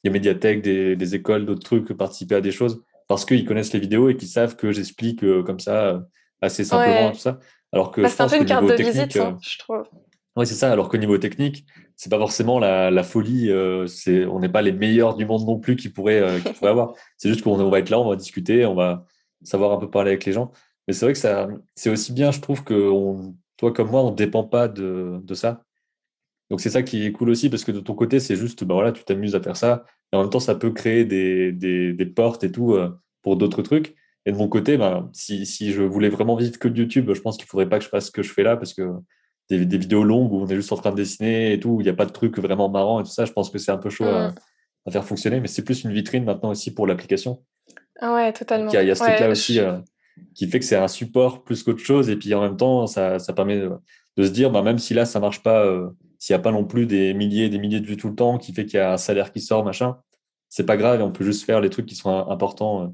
des 0.04 0.10
médiathèques, 0.10 0.60
des, 0.60 0.94
des 0.94 1.14
écoles, 1.14 1.46
d'autres 1.46 1.64
trucs, 1.64 1.90
participer 1.94 2.34
à 2.34 2.40
des 2.42 2.52
choses 2.52 2.82
parce 3.10 3.24
qu'ils 3.24 3.44
connaissent 3.44 3.72
les 3.72 3.80
vidéos 3.80 4.08
et 4.08 4.16
qu'ils 4.16 4.28
savent 4.28 4.54
que 4.54 4.70
j'explique 4.70 5.24
euh, 5.24 5.42
comme 5.42 5.58
ça 5.58 5.86
euh, 5.88 5.98
assez 6.40 6.62
simplement 6.62 7.10
tout 7.10 7.18
ça. 7.18 7.40
Alors 7.72 7.92
que 7.92 8.00
bah, 8.00 8.08
c'est 8.08 8.22
un 8.22 8.28
peu 8.28 8.36
une 8.36 8.46
carte 8.46 8.66
de 8.66 8.74
visite, 8.74 9.16
hein, 9.16 9.38
je 9.40 9.58
trouve. 9.58 9.84
Oui, 10.36 10.46
c'est 10.46 10.54
ça. 10.54 10.70
Alors 10.70 10.88
qu'au 10.88 10.96
niveau 10.96 11.18
technique, 11.18 11.64
c'est 11.96 12.10
pas 12.10 12.18
forcément 12.18 12.58
la, 12.58 12.90
la 12.90 13.02
folie. 13.02 13.50
Euh, 13.50 13.86
c'est, 13.86 14.24
on 14.26 14.40
n'est 14.40 14.48
pas 14.48 14.62
les 14.62 14.72
meilleurs 14.72 15.14
du 15.14 15.26
monde 15.26 15.44
non 15.46 15.58
plus 15.58 15.76
qui 15.76 15.88
pourraient, 15.88 16.20
euh, 16.20 16.40
qui 16.40 16.52
pourraient 16.52 16.70
avoir. 16.70 16.94
C'est 17.16 17.28
juste 17.28 17.42
qu'on 17.42 17.56
va 17.68 17.78
être 17.78 17.90
là, 17.90 18.00
on 18.00 18.08
va 18.08 18.16
discuter, 18.16 18.64
on 18.64 18.74
va 18.74 19.04
savoir 19.42 19.72
un 19.72 19.78
peu 19.78 19.90
parler 19.90 20.10
avec 20.10 20.24
les 20.24 20.32
gens. 20.32 20.52
Mais 20.86 20.94
c'est 20.94 21.06
vrai 21.06 21.12
que 21.12 21.18
ça, 21.18 21.46
c'est 21.74 21.90
aussi 21.90 22.12
bien, 22.12 22.32
je 22.32 22.40
trouve 22.40 22.64
que 22.64 22.74
on, 22.74 23.36
toi 23.56 23.72
comme 23.72 23.90
moi, 23.90 24.02
on 24.02 24.10
dépend 24.10 24.44
pas 24.44 24.66
de, 24.66 25.20
de 25.22 25.34
ça. 25.34 25.64
Donc 26.50 26.60
c'est 26.60 26.70
ça 26.70 26.82
qui 26.82 27.06
est 27.06 27.12
cool 27.12 27.30
aussi 27.30 27.48
parce 27.48 27.64
que 27.64 27.70
de 27.70 27.80
ton 27.80 27.94
côté, 27.94 28.18
c'est 28.18 28.34
juste, 28.36 28.64
ben 28.64 28.74
voilà, 28.74 28.92
tu 28.92 29.04
t'amuses 29.04 29.34
à 29.34 29.40
faire 29.40 29.56
ça. 29.56 29.84
Et 30.12 30.16
en 30.16 30.22
même 30.22 30.30
temps, 30.30 30.40
ça 30.40 30.54
peut 30.54 30.72
créer 30.72 31.04
des, 31.04 31.52
des, 31.52 31.92
des 31.92 32.06
portes 32.06 32.42
et 32.44 32.50
tout 32.50 32.74
euh, 32.74 32.90
pour 33.22 33.36
d'autres 33.36 33.62
trucs. 33.62 33.94
Et 34.26 34.32
de 34.32 34.36
mon 34.36 34.48
côté, 34.48 34.76
ben, 34.76 35.08
si, 35.12 35.46
si 35.46 35.72
je 35.72 35.82
voulais 35.82 36.08
vraiment 36.08 36.36
vivre 36.36 36.58
que 36.58 36.68
de 36.68 36.78
YouTube, 36.78 37.10
je 37.12 37.20
pense 37.20 37.36
qu'il 37.36 37.46
faudrait 37.46 37.68
pas 37.68 37.78
que 37.78 37.84
je 37.84 37.88
fasse 37.88 38.06
ce 38.06 38.10
que 38.10 38.22
je 38.22 38.32
fais 38.32 38.42
là 38.42 38.56
parce 38.56 38.74
que 38.74 38.90
des, 39.48 39.64
des, 39.64 39.78
vidéos 39.78 40.04
longues 40.04 40.32
où 40.32 40.42
on 40.42 40.46
est 40.46 40.54
juste 40.54 40.72
en 40.72 40.76
train 40.76 40.90
de 40.90 40.96
dessiner 40.96 41.54
et 41.54 41.60
tout, 41.60 41.70
où 41.70 41.80
il 41.80 41.84
n'y 41.84 41.90
a 41.90 41.94
pas 41.94 42.04
de 42.04 42.12
trucs 42.12 42.38
vraiment 42.38 42.68
marrants 42.68 43.00
et 43.00 43.02
tout 43.02 43.10
ça, 43.10 43.24
je 43.24 43.32
pense 43.32 43.50
que 43.50 43.58
c'est 43.58 43.72
un 43.72 43.78
peu 43.78 43.90
chaud 43.90 44.04
à, 44.04 44.28
mm. 44.28 44.34
à, 44.86 44.90
faire 44.90 45.04
fonctionner. 45.04 45.40
Mais 45.40 45.48
c'est 45.48 45.64
plus 45.64 45.84
une 45.84 45.92
vitrine 45.92 46.24
maintenant 46.24 46.50
aussi 46.50 46.72
pour 46.72 46.86
l'application. 46.86 47.42
Ah 48.00 48.14
ouais, 48.14 48.32
totalement. 48.32 48.70
Il 48.70 48.74
y 48.74 48.90
a, 48.90 48.94
ce 48.94 49.02
truc-là 49.02 49.30
aussi 49.30 49.58
euh, 49.58 49.78
qui 50.34 50.46
fait 50.48 50.58
que 50.58 50.64
c'est 50.64 50.76
un 50.76 50.88
support 50.88 51.42
plus 51.42 51.62
qu'autre 51.62 51.82
chose. 51.82 52.10
Et 52.10 52.16
puis 52.16 52.34
en 52.34 52.42
même 52.42 52.56
temps, 52.56 52.86
ça, 52.86 53.18
ça 53.18 53.32
permet 53.32 53.58
de, 53.58 53.72
de, 54.16 54.24
se 54.24 54.30
dire, 54.30 54.50
bah, 54.50 54.62
même 54.62 54.78
si 54.78 54.94
là, 54.94 55.06
ça 55.06 55.18
marche 55.18 55.42
pas, 55.42 55.64
euh, 55.64 55.88
s'il 56.18 56.34
n'y 56.34 56.40
a 56.40 56.42
pas 56.42 56.52
non 56.52 56.64
plus 56.64 56.86
des 56.86 57.14
milliers 57.14 57.46
et 57.46 57.48
des 57.48 57.58
milliers 57.58 57.80
de 57.80 57.86
vues 57.86 57.96
tout 57.96 58.08
le 58.08 58.14
temps, 58.14 58.38
qui 58.38 58.52
fait 58.52 58.66
qu'il 58.66 58.76
y 58.76 58.80
a 58.80 58.92
un 58.92 58.98
salaire 58.98 59.32
qui 59.32 59.40
sort, 59.40 59.64
machin, 59.64 59.96
c'est 60.48 60.66
pas 60.66 60.76
grave 60.76 61.00
et 61.00 61.02
on 61.02 61.12
peut 61.12 61.24
juste 61.24 61.44
faire 61.44 61.60
les 61.60 61.70
trucs 61.70 61.86
qui 61.86 61.94
sont 61.94 62.10
importants 62.28 62.84
euh, 62.84 62.88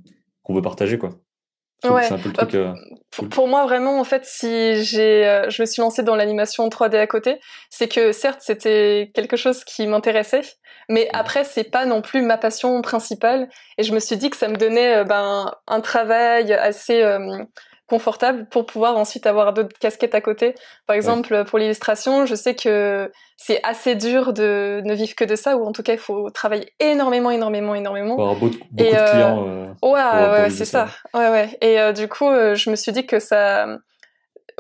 qu'on 0.47 0.55
veut 0.55 0.62
partager, 0.62 0.97
quoi. 0.97 1.11
Ouais. 1.84 2.11
Un 2.11 2.18
peu 2.18 2.30
le 2.30 2.34
truc, 2.34 2.55
euh, 2.55 2.72
pour, 3.30 3.49
moi, 3.49 3.64
vraiment, 3.66 4.01
en 4.01 4.05
fait, 4.05 4.24
si 4.24 4.82
j'ai, 4.82 5.26
euh, 5.26 5.51
je 5.51 5.61
me 5.61 5.66
suis 5.66 5.82
lancée 5.82 6.03
dans 6.03 6.16
l'animation 6.16 6.66
3D 6.68 6.97
à 6.97 7.07
côté, 7.07 7.38
c'est 7.68 7.86
que 7.86 8.12
certes, 8.12 8.40
c'était 8.40 9.11
quelque 9.14 9.36
chose 9.36 9.62
qui 9.64 9.86
m'intéressait, 9.86 10.40
mais 10.88 11.09
après, 11.12 11.44
c'est 11.44 11.70
pas 11.70 11.84
non 11.84 12.01
plus 12.01 12.22
ma 12.22 12.38
passion 12.38 12.80
principale. 12.80 13.49
Et 13.76 13.82
je 13.82 13.92
me 13.92 13.99
suis 13.99 14.16
dit 14.16 14.30
que 14.30 14.36
ça 14.36 14.49
me 14.49 14.57
donnait 14.57 15.05
ben, 15.05 15.53
un 15.66 15.80
travail 15.80 16.53
assez 16.55 17.03
confortable 17.87 18.47
pour 18.51 18.66
pouvoir 18.66 18.97
ensuite 18.97 19.26
avoir 19.26 19.53
d'autres 19.53 19.78
casquettes 19.78 20.14
à 20.14 20.20
côté. 20.20 20.55
Par 20.87 20.97
exemple, 20.97 21.45
pour 21.45 21.59
l'illustration, 21.59 22.26
je 22.26 22.34
sais 22.34 22.55
que 22.55 23.11
c'est 23.37 23.61
assez 23.62 23.95
dur 23.95 24.32
de 24.32 24.80
ne 24.84 24.95
vivre 24.95 25.14
que 25.14 25.24
de 25.24 25.37
ça, 25.37 25.57
ou 25.57 25.64
en 25.64 25.72
tout 25.72 25.82
cas, 25.82 25.93
il 25.93 25.99
faut 25.99 26.30
travailler 26.30 26.72
énormément, 26.80 27.30
énormément, 27.30 27.74
énormément. 27.74 28.14
avoir 28.14 28.34
beaucoup, 28.34 28.59
de 28.72 28.84
clients. 28.84 29.47
Euh, 29.47 29.72
ouais, 29.82 30.43
ouais, 30.43 30.51
c'est 30.51 30.64
ça. 30.64 30.89
Ouais, 31.14 31.28
ouais. 31.28 31.57
Et 31.61 31.78
euh, 31.78 31.93
du 31.93 32.09
coup, 32.09 32.28
euh, 32.28 32.55
je 32.55 32.70
me 32.70 32.76
suis 32.76 32.93
dit 32.93 33.07
que 33.07 33.20
ça, 33.20 33.66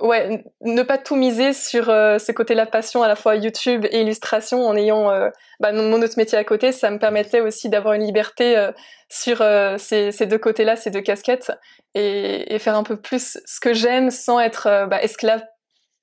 ouais, 0.00 0.44
ne 0.60 0.82
pas 0.82 0.98
tout 0.98 1.16
miser 1.16 1.52
sur 1.52 1.88
euh, 1.88 2.18
ce 2.18 2.32
côté-là 2.32 2.66
passion 2.66 3.02
à 3.02 3.08
la 3.08 3.16
fois 3.16 3.36
YouTube 3.36 3.86
et 3.90 4.00
illustration 4.00 4.66
en 4.66 4.76
ayant 4.76 5.10
euh, 5.10 5.30
bah, 5.60 5.72
mon 5.72 6.00
autre 6.02 6.14
métier 6.16 6.36
à 6.36 6.44
côté, 6.44 6.72
ça 6.72 6.90
me 6.90 6.98
permettait 6.98 7.40
aussi 7.40 7.68
d'avoir 7.68 7.94
une 7.94 8.04
liberté 8.04 8.56
euh, 8.56 8.72
sur 9.08 9.38
ces, 9.78 10.10
ces, 10.10 10.26
deux 10.26 10.38
côtés-là, 10.38 10.74
ces 10.74 10.90
deux 10.90 11.00
casquettes, 11.00 11.52
et, 11.94 12.54
et, 12.54 12.58
faire 12.58 12.74
un 12.74 12.82
peu 12.82 13.00
plus 13.00 13.38
ce 13.44 13.60
que 13.60 13.72
j'aime 13.72 14.10
sans 14.10 14.40
être 14.40 14.86
bah, 14.88 15.00
esclave, 15.00 15.44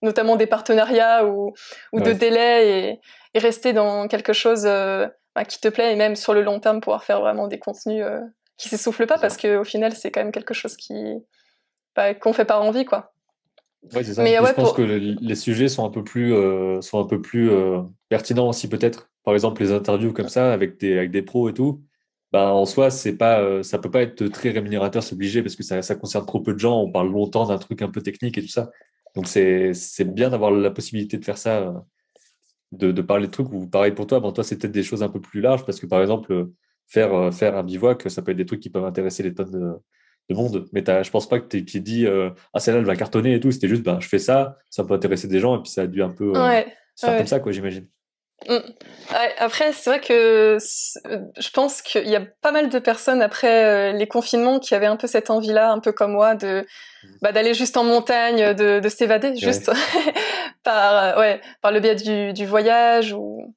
notamment 0.01 0.37
des 0.37 0.47
partenariats 0.47 1.25
ou, 1.25 1.53
ou 1.91 1.99
de 1.99 2.13
délais, 2.13 2.69
et, 2.69 2.99
et, 3.33 3.39
rester 3.39 3.73
dans 3.73 4.07
quelque 4.07 4.31
chose 4.31 4.63
bah, 4.63 5.43
qui 5.45 5.59
te 5.59 5.67
plaît, 5.67 5.91
et 5.91 5.95
même 5.97 6.15
sur 6.15 6.33
le 6.33 6.43
long 6.43 6.61
terme 6.61 6.79
pouvoir 6.79 7.03
faire 7.03 7.19
vraiment 7.19 7.47
des 7.47 7.59
contenus 7.59 8.05
qui 8.55 8.69
s'essoufflent 8.69 9.05
pas, 9.05 9.17
parce 9.17 9.35
qu'au 9.35 9.65
final 9.65 9.91
c'est 9.91 10.09
quand 10.09 10.21
même 10.21 10.31
quelque 10.31 10.53
chose 10.53 10.77
qui 10.77 10.95
bah, 11.93 12.13
qu'on 12.13 12.31
fait 12.31 12.45
par 12.45 12.63
envie, 12.63 12.85
quoi. 12.85 13.12
Oui, 13.91 14.03
c'est 14.03 14.13
ça. 14.13 14.23
Mais, 14.23 14.35
je 14.35 14.53
pense 14.53 14.73
que 14.73 14.81
les 14.81 15.35
sujets 15.35 15.67
sont 15.67 15.85
un 15.85 15.89
peu 15.89 16.03
plus, 16.03 16.33
euh, 16.33 16.81
sont 16.81 16.99
un 16.99 17.07
peu 17.07 17.21
plus 17.21 17.51
euh, 17.51 17.81
pertinents 18.09 18.49
aussi 18.49 18.69
peut-être. 18.69 19.11
Par 19.23 19.33
exemple, 19.33 19.61
les 19.61 19.71
interviews 19.71 20.13
comme 20.13 20.29
ça 20.29 20.53
avec 20.53 20.79
des, 20.79 20.97
avec 20.97 21.11
des 21.11 21.21
pros 21.21 21.49
et 21.49 21.53
tout. 21.53 21.83
Ben, 22.31 22.47
en 22.47 22.65
soi, 22.65 22.89
c'est 22.89 23.15
pas, 23.15 23.41
euh, 23.41 23.61
ça 23.61 23.77
peut 23.77 23.91
pas 23.91 24.01
être 24.01 24.25
très 24.27 24.49
rémunérateur, 24.49 25.03
c'est 25.03 25.13
obligé 25.13 25.43
parce 25.43 25.55
que 25.55 25.63
ça, 25.63 25.81
ça 25.81 25.95
concerne 25.95 26.25
trop 26.25 26.39
peu 26.39 26.53
de 26.53 26.59
gens. 26.59 26.81
On 26.81 26.91
parle 26.91 27.11
longtemps 27.11 27.47
d'un 27.47 27.57
truc 27.57 27.81
un 27.81 27.89
peu 27.89 28.01
technique 28.01 28.37
et 28.37 28.41
tout 28.41 28.47
ça. 28.47 28.71
Donc 29.15 29.27
c'est, 29.27 29.73
bien 30.05 30.29
d'avoir 30.29 30.49
la 30.51 30.71
possibilité 30.71 31.17
de 31.17 31.25
faire 31.25 31.37
ça, 31.37 31.85
de, 32.71 32.91
de 32.91 33.01
parler 33.01 33.27
de 33.27 33.31
trucs. 33.31 33.51
Ou 33.51 33.67
pareil 33.67 33.91
pour 33.91 34.07
toi, 34.07 34.19
bon, 34.19 34.31
toi 34.31 34.43
c'est 34.43 34.57
peut-être 34.57 34.71
des 34.71 34.83
choses 34.83 35.03
un 35.03 35.09
peu 35.09 35.21
plus 35.21 35.41
larges 35.41 35.65
parce 35.65 35.79
que 35.79 35.85
par 35.85 36.01
exemple 36.01 36.49
faire 36.87 37.33
faire 37.33 37.55
un 37.57 37.63
bivouac, 37.63 38.09
ça 38.09 38.21
peut 38.21 38.31
être 38.31 38.37
des 38.37 38.45
trucs 38.45 38.61
qui 38.61 38.69
peuvent 38.69 38.85
intéresser 38.85 39.23
les 39.23 39.33
tonnes 39.33 39.51
de, 39.51 39.73
de 40.29 40.35
monde. 40.35 40.65
Mais 40.71 40.83
je 40.85 41.09
pense 41.09 41.27
pas 41.27 41.39
que 41.39 41.47
tu 41.47 41.77
aies 41.77 41.81
dit 41.81 42.05
euh, 42.05 42.29
Ah, 42.53 42.59
celle-là, 42.59 42.79
elle 42.79 42.85
va 42.85 42.95
cartonner 42.95 43.33
et 43.35 43.39
tout. 43.39 43.51
C'était 43.51 43.67
juste 43.67 43.83
ben, 43.83 43.99
Je 43.99 44.07
fais 44.07 44.19
ça, 44.19 44.57
ça 44.69 44.83
peut 44.83 44.93
intéresser 44.93 45.27
des 45.27 45.39
gens. 45.39 45.57
Et 45.57 45.61
puis 45.61 45.71
ça 45.71 45.81
a 45.81 45.87
dû 45.87 46.01
un 46.01 46.09
peu 46.09 46.33
euh, 46.35 46.61
se 46.95 47.05
faire 47.05 47.17
comme 47.17 47.27
ça, 47.27 47.39
quoi, 47.39 47.51
j'imagine. 47.51 47.87
Mm. 48.47 48.57
Après, 49.39 49.71
c'est 49.73 49.89
vrai 49.89 49.99
que 50.01 50.57
je 50.59 51.49
pense 51.51 51.81
qu'il 51.81 52.07
y 52.07 52.15
a 52.15 52.21
pas 52.41 52.51
mal 52.51 52.69
de 52.69 52.79
personnes 52.79 53.21
après 53.21 53.65
euh, 53.65 53.91
les 53.93 54.07
confinements 54.07 54.59
qui 54.59 54.75
avaient 54.75 54.85
un 54.85 54.97
peu 54.97 55.07
cette 55.07 55.29
envie-là, 55.29 55.71
un 55.71 55.79
peu 55.79 55.91
comme 55.91 56.13
moi, 56.13 56.35
de 56.35 56.65
mm. 57.03 57.07
bah, 57.21 57.31
d'aller 57.31 57.53
juste 57.53 57.77
en 57.77 57.83
montagne, 57.83 58.53
de, 58.53 58.79
de 58.79 58.89
s'évader, 58.89 59.35
juste 59.35 59.71
par 60.63 61.17
ouais 61.17 61.41
par 61.61 61.71
le 61.71 61.79
biais 61.79 61.95
du, 61.95 62.33
du 62.33 62.45
voyage 62.45 63.13
ou 63.13 63.53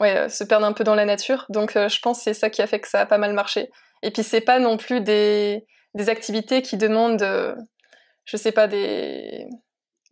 ouais 0.00 0.28
se 0.28 0.44
perdre 0.44 0.66
un 0.66 0.72
peu 0.72 0.84
dans 0.84 0.94
la 0.94 1.04
nature. 1.04 1.46
Donc, 1.48 1.72
je 1.74 2.00
pense 2.00 2.18
que 2.18 2.24
c'est 2.24 2.34
ça 2.34 2.50
qui 2.50 2.62
a 2.62 2.66
fait 2.66 2.80
que 2.80 2.88
ça 2.88 3.00
a 3.00 3.06
pas 3.06 3.18
mal 3.18 3.32
marché. 3.32 3.70
Et 4.02 4.10
puis, 4.10 4.22
c'est 4.22 4.40
pas 4.40 4.58
non 4.58 4.76
plus 4.76 5.00
des 5.00 5.66
des 5.96 6.08
activités 6.08 6.62
qui 6.62 6.76
demandent, 6.76 7.22
euh, 7.22 7.54
je 8.24 8.36
sais 8.36 8.52
pas, 8.52 8.68
des 8.68 9.48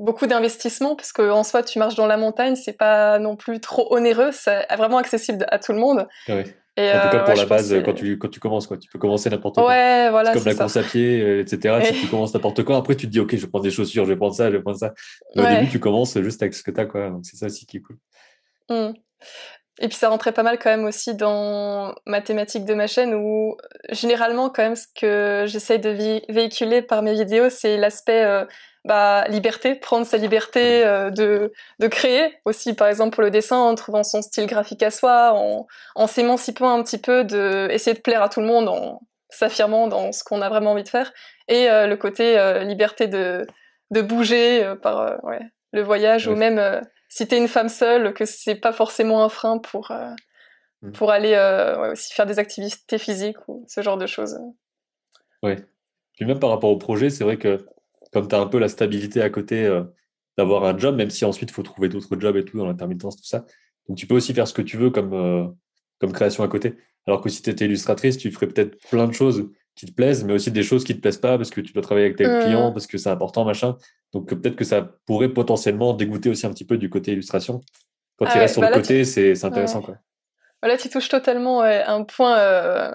beaucoup 0.01 0.27
d'investissement 0.27 0.97
parce 0.97 1.13
que 1.13 1.31
en 1.31 1.45
soi 1.45 1.63
tu 1.63 1.79
marches 1.79 1.95
dans 1.95 2.07
la 2.07 2.17
montagne, 2.17 2.57
c'est 2.57 2.77
pas 2.77 3.21
non 3.21 3.37
plus 3.37 3.61
trop 3.61 3.95
onéreux, 3.95 4.31
c'est 4.33 4.67
vraiment 4.77 4.99
accessible 4.99 5.47
à 5.51 5.61
tout 5.61 5.73
le 5.73 5.79
monde. 5.79 6.09
Ah 6.29 6.43
et 6.77 6.91
en 6.91 7.03
tout 7.03 7.09
cas, 7.11 7.19
euh, 7.19 7.25
pour 7.25 7.35
la 7.35 7.47
base, 7.47 7.83
quand 7.85 7.93
tu, 7.93 8.19
quand 8.19 8.29
tu 8.29 8.41
commences, 8.41 8.67
quoi, 8.67 8.77
tu 8.77 8.89
peux 8.89 8.99
commencer 8.99 9.31
n'importe 9.31 9.55
quoi. 9.55 9.69
Ouais, 9.69 10.11
voilà. 10.11 10.33
comme 10.33 10.45
la 10.45 10.57
course 10.57 10.77
à 10.77 10.83
pied, 10.83 11.21
euh, 11.21 11.41
etc. 11.41 11.79
Si 11.85 12.01
tu 12.01 12.07
commences 12.09 12.35
n'importe 12.35 12.65
quoi, 12.65 12.79
après 12.79 12.97
tu 12.97 13.07
te 13.07 13.13
dis, 13.13 13.21
OK, 13.21 13.37
je 13.37 13.47
prendre 13.47 13.63
des 13.63 13.71
chaussures, 13.71 14.05
je 14.05 14.11
vais 14.11 14.17
prendre 14.17 14.35
ça, 14.35 14.51
je 14.51 14.57
vais 14.57 14.63
prendre 14.63 14.79
ça. 14.79 14.93
au 15.37 15.43
début, 15.43 15.69
tu 15.69 15.79
commences 15.79 16.21
juste 16.21 16.43
avec 16.43 16.53
ce 16.53 16.65
que 16.65 16.73
tu 16.73 16.81
as, 16.81 16.87
quoi. 16.87 17.11
Donc, 17.11 17.25
c'est 17.25 17.37
ça 17.37 17.47
aussi 17.47 17.65
qui 17.65 17.77
est 17.77 17.81
cool. 17.81 17.97
Mmh. 18.71 18.95
Et 19.81 19.89
puis 19.89 19.97
ça 19.97 20.09
rentrait 20.09 20.33
pas 20.33 20.45
mal 20.45 20.59
quand 20.59 20.71
même 20.71 20.85
aussi 20.85 21.15
dans 21.15 21.95
ma 22.07 22.21
thématique 22.21 22.65
de 22.65 22.75
ma 22.75 22.87
chaîne 22.87 23.13
où 23.15 23.57
généralement 23.91 24.49
quand 24.49 24.63
même 24.63 24.77
ce 24.77 24.87
que 24.95 25.47
j'essaye 25.47 25.81
de 25.81 25.91
véhiculer 26.33 26.81
par 26.81 27.03
mes 27.03 27.15
vidéos 27.15 27.51
c'est 27.51 27.77
l'aspect 27.77 28.23
euh, 28.23 28.45
bah, 28.85 29.25
liberté, 29.29 29.75
prendre 29.75 30.07
sa 30.07 30.17
liberté 30.17 30.85
euh, 30.85 31.11
de, 31.11 31.53
de 31.81 31.89
créer. 31.89 32.37
Aussi 32.45 32.75
par 32.75 32.87
exemple 32.87 33.17
pour 33.17 33.25
le 33.25 33.31
dessin 33.31 33.57
en 33.57 33.75
trouvant 33.75 34.05
son 34.05 34.23
style 34.23 34.47
graphique 34.47 34.83
à 34.85 34.93
soi, 34.93 35.33
en, 35.35 35.67
en 35.97 36.07
s'émancipant 36.07 36.71
un 36.71 36.83
petit 36.85 36.99
peu, 36.99 37.25
de 37.25 37.67
essayer 37.71 37.95
de 37.95 38.03
plaire 38.03 38.23
à 38.23 38.29
tout 38.29 38.41
le 38.41 38.47
monde 38.47 38.69
en 38.69 39.01
s'affirmant 39.29 39.89
dans 39.89 40.13
ce 40.13 40.23
qu'on 40.23 40.41
a 40.41 40.49
vraiment 40.49 40.73
envie 40.73 40.85
de 40.85 40.89
faire. 40.89 41.13
Et 41.49 41.69
euh, 41.69 41.89
le 41.89 41.97
côté 41.97 42.39
liberté 42.65 43.09
de, 43.09 43.45
de 43.91 44.03
bouger 44.03 44.75
par 44.83 45.25
ouais, 45.25 45.41
le 45.73 45.83
voyage 45.83 46.29
ou 46.29 46.37
même 46.37 46.81
si 47.15 47.29
t'es 47.29 47.39
une 47.39 47.47
femme 47.47 47.69
seule, 47.69 48.13
que 48.13 48.25
c'est 48.25 48.57
pas 48.57 48.73
forcément 48.73 49.23
un 49.23 49.29
frein 49.29 49.59
pour 49.59 49.93
euh, 49.93 50.11
mm. 50.83 50.91
pour 50.93 51.13
aller 51.13 51.35
euh, 51.35 51.93
aussi 51.93 52.13
faire 52.13 52.27
des 52.27 52.41
activités 52.41 52.99
physiques 52.99 53.37
ou 53.47 53.65
ce 53.69 53.83
genre 53.83 53.97
de 53.97 54.07
choses. 54.07 54.37
Oui. 55.45 55.53
Puis 56.17 56.27
même 56.27 56.41
par 56.41 56.51
rapport 56.51 56.71
au 56.71 56.77
projet, 56.77 57.11
c'est 57.11 57.23
vrai 57.23 57.37
que 57.37 57.65
comme 58.13 58.27
tu 58.27 58.35
as 58.35 58.41
un 58.41 58.49
peu 58.49 58.59
la 58.59 58.69
stabilité 58.69 59.23
à 59.23 59.31
côté 59.31 59.65
euh, 59.65 59.85
d'avoir 60.37 60.65
un 60.65 60.77
job, 60.77 60.97
même 60.97 61.11
si 61.11 61.25
ensuite 61.25 61.51
il 61.51 61.55
faut 61.55 61.63
trouver 61.63 61.89
d'autres 61.89 62.19
jobs 62.19 62.37
et 62.37 62.45
tout 62.45 62.59
dans 62.59 62.67
l'intermittence, 62.67 63.17
tout 63.17 63.25
ça. 63.25 63.45
Donc 63.89 63.97
tu 63.97 64.09
peux 64.09 64.17
aussi 64.17 64.35
faire 64.35 64.49
ce 64.49 64.55
que 64.55 64.63
tu 64.63 64.77
veux 64.77 64.91
comme, 64.91 65.55
comme 66.01 66.13
création 66.13 66.43
à 66.43 66.49
côté. 66.49 66.75
Alors 67.07 67.21
que 67.21 67.29
si 67.29 67.43
tu 67.43 67.51
étais 67.51 67.67
illustratrice, 67.67 68.19
tu 68.19 68.33
ferais 68.33 68.49
peut-être 68.49 68.77
plein 68.89 69.07
de 69.07 69.13
choses 69.13 69.49
qui 69.77 69.87
te 69.87 69.93
plaisent, 69.93 70.25
mais 70.25 70.33
aussi 70.33 70.51
des 70.51 70.65
choses 70.65 70.83
qui 70.83 70.97
te 70.97 71.01
plaisent 71.01 71.19
pas 71.19 71.37
parce 71.37 71.51
que 71.51 71.61
tu 71.61 71.73
dois 71.73 71.83
travailler 71.83 72.07
avec 72.07 72.17
tel 72.17 72.29
mmh. 72.29 72.45
client, 72.45 72.73
parce 72.73 72.89
que 72.89 72.99
c'est 72.99 73.11
important, 73.11 73.45
machin. 73.45 73.77
Donc 74.15 74.29
peut-être 74.29 74.57
que 74.57 74.65
ça 74.65 74.81
pourrait 75.07 75.29
potentiellement 75.29 75.93
dégoûter 75.93 76.31
aussi 76.31 76.47
un 76.47 76.51
petit 76.51 76.65
peu 76.65 76.79
du 76.79 76.89
côté 76.89 77.13
illustration. 77.13 77.61
Quand 78.17 78.27
ah 78.29 78.33
il 78.37 78.39
reste 78.39 78.55
sur 78.55 78.63
le 78.63 78.69
bah 78.69 78.75
côté, 78.75 79.05
c'est 79.05 79.45
intéressant. 79.45 79.83
Quoi. 79.83 79.97
Bah 80.63 80.69
là, 80.69 80.77
tu 80.77 80.89
touches 80.89 81.09
totalement 81.09 81.63
un 81.63 82.05
point 82.05 82.39
euh, 82.39 82.93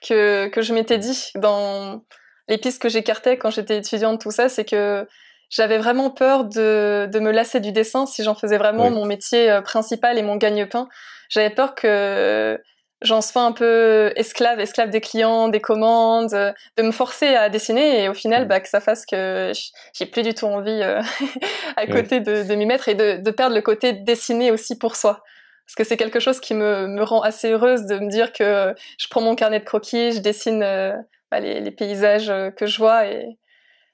que, 0.00 0.48
que 0.48 0.62
je 0.62 0.72
m'étais 0.72 0.98
dit 0.98 1.30
dans 1.34 2.04
les 2.48 2.58
pistes 2.58 2.80
que 2.80 2.88
j'écartais 2.88 3.36
quand 3.36 3.50
j'étais 3.50 3.78
étudiante, 3.78 4.20
tout 4.20 4.30
ça, 4.30 4.48
c'est 4.48 4.64
que 4.64 5.06
j'avais 5.50 5.78
vraiment 5.78 6.10
peur 6.10 6.44
de, 6.44 7.08
de 7.12 7.18
me 7.18 7.30
lasser 7.30 7.60
du 7.60 7.72
dessin 7.72 8.06
si 8.06 8.22
j'en 8.22 8.34
faisais 8.34 8.56
vraiment 8.56 8.90
mon 8.90 9.04
métier 9.04 9.50
euh, 9.50 9.60
principal 9.60 10.16
et 10.16 10.22
mon 10.22 10.36
gagne-pain. 10.36 10.88
J'avais 11.28 11.50
peur 11.50 11.74
que 11.74 12.58
j'en 13.02 13.20
sois 13.20 13.42
un 13.42 13.52
peu 13.52 14.12
esclave, 14.16 14.60
esclave 14.60 14.90
des 14.90 15.00
clients, 15.00 15.48
des 15.48 15.60
commandes, 15.60 16.32
euh, 16.34 16.52
de 16.76 16.82
me 16.82 16.90
forcer 16.90 17.34
à 17.34 17.48
dessiner 17.48 18.02
et 18.02 18.08
au 18.08 18.14
final, 18.14 18.44
mm. 18.44 18.48
bah, 18.48 18.60
que 18.60 18.68
ça 18.68 18.80
fasse 18.80 19.06
que 19.06 19.52
j'ai 19.92 20.06
plus 20.06 20.22
du 20.22 20.34
tout 20.34 20.46
envie 20.46 20.80
euh, 20.82 21.00
à 21.76 21.86
côté 21.86 22.20
de, 22.20 22.42
de 22.42 22.54
m'y 22.54 22.66
mettre 22.66 22.88
et 22.88 22.94
de, 22.94 23.16
de, 23.22 23.30
perdre 23.30 23.54
le 23.54 23.62
côté 23.62 23.92
dessiner 23.92 24.50
aussi 24.50 24.78
pour 24.78 24.96
soi. 24.96 25.22
Parce 25.66 25.76
que 25.76 25.84
c'est 25.84 25.96
quelque 25.96 26.20
chose 26.20 26.40
qui 26.40 26.54
me, 26.54 26.86
me 26.86 27.02
rend 27.02 27.20
assez 27.20 27.50
heureuse 27.50 27.86
de 27.86 27.98
me 27.98 28.08
dire 28.08 28.32
que 28.32 28.74
je 28.98 29.08
prends 29.08 29.22
mon 29.22 29.34
carnet 29.34 29.60
de 29.60 29.64
croquis, 29.64 30.12
je 30.12 30.18
dessine 30.20 30.62
euh, 30.62 30.92
bah, 31.30 31.40
les, 31.40 31.60
les, 31.60 31.70
paysages 31.70 32.32
que 32.56 32.66
je 32.66 32.78
vois 32.78 33.06
et, 33.06 33.38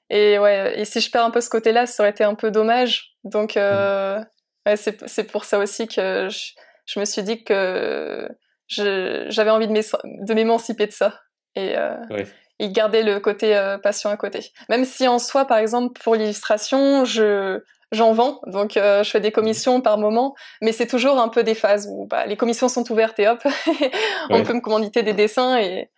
et 0.09 0.39
ouais, 0.39 0.79
et 0.79 0.85
si 0.85 1.01
je 1.01 1.11
perds 1.11 1.25
un 1.25 1.31
peu 1.31 1.41
ce 1.41 1.49
côté-là, 1.49 1.85
ça 1.85 2.03
aurait 2.03 2.09
été 2.09 2.23
un 2.23 2.35
peu 2.35 2.51
dommage. 2.51 3.15
Donc, 3.23 3.57
euh, 3.57 4.19
mm. 4.19 4.25
ouais, 4.65 4.75
c'est 4.77 5.23
pour 5.25 5.45
ça 5.45 5.59
aussi 5.59 5.87
que 5.87 6.27
je, 6.29 6.53
je 6.85 6.99
me 6.99 7.05
suis 7.05 7.23
dit 7.23 7.43
que 7.43 8.27
j'avais 8.69 9.49
envie 9.49 9.67
de 9.67 10.33
m'émanciper 10.33 10.87
de 10.87 10.91
ça 10.91 11.13
et, 11.55 11.77
euh, 11.77 12.23
et 12.59 12.69
garder 12.71 13.03
le 13.03 13.19
côté 13.19 13.55
euh, 13.55 13.77
passion 13.77 14.09
à 14.09 14.17
côté. 14.17 14.39
Même 14.69 14.85
si 14.85 15.07
en 15.07 15.19
soi, 15.19 15.45
par 15.45 15.57
exemple, 15.57 15.99
pour 16.01 16.15
l'illustration, 16.15 17.05
je 17.05 17.59
j'en 17.91 18.13
vends, 18.13 18.39
donc 18.45 18.77
euh, 18.77 19.01
je 19.03 19.09
fais 19.09 19.19
des 19.19 19.31
commissions 19.31 19.81
par 19.81 19.97
moment, 19.97 20.35
mais 20.61 20.71
c'est 20.71 20.85
toujours 20.85 21.19
un 21.19 21.27
peu 21.27 21.41
des 21.41 21.55
phases 21.55 21.87
où 21.91 22.05
bah, 22.05 22.27
les 22.27 22.37
commissions 22.37 22.69
sont 22.69 22.89
ouvertes 22.91 23.17
et 23.19 23.27
hop, 23.27 23.41
on 24.29 24.43
peut 24.43 24.53
me 24.53 24.61
commanditer 24.61 25.01
des 25.01 25.13
dessins 25.13 25.57
et 25.57 25.89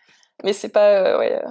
mais 0.45 0.53
c'est 0.53 0.69
pas 0.69 1.17
ouais, 1.17 1.41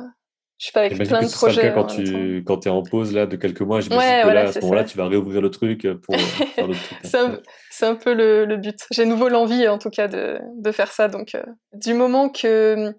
je 0.57 0.65
suis 0.65 0.73
pas 0.73 0.81
avec 0.81 0.97
plein 0.97 1.23
de 1.23 1.31
projets. 1.31 1.61
Cas 1.61 1.71
quand 1.73 1.85
tu 1.85 2.43
quand 2.47 2.67
es 2.67 2.71
en 2.71 2.83
pause 2.83 3.15
là 3.15 3.27
de 3.27 3.37
quelques 3.37 3.61
mois, 3.61 3.81
j'imagine 3.81 4.23
que 4.23 4.29
là, 4.29 4.41
à 4.43 4.53
ce 4.53 4.61
moment-là, 4.61 4.85
tu 4.85 4.97
vas 4.97 5.09
réouvrir 5.09 5.43
le 5.43 5.51
truc 5.51 5.87
pour 6.03 6.15
faire 6.17 6.47
truc. 6.57 6.77
Hein. 7.15 7.39
c'est 7.81 7.87
un, 7.87 7.95
peu 7.95 8.15
le, 8.15 8.45
le 8.45 8.57
but. 8.57 8.79
J'ai 8.91 9.07
nouveau 9.07 9.29
l'envie 9.29 9.67
en 9.67 9.79
tout 9.79 9.91
cas 9.91 10.07
de, 10.07 10.39
de 10.59 10.73
faire 10.73 10.93
ça. 10.93 11.09
Donc 11.09 11.35
euh, 11.35 11.43
du 11.73 11.95
moment 11.95 12.29
que 12.29 12.93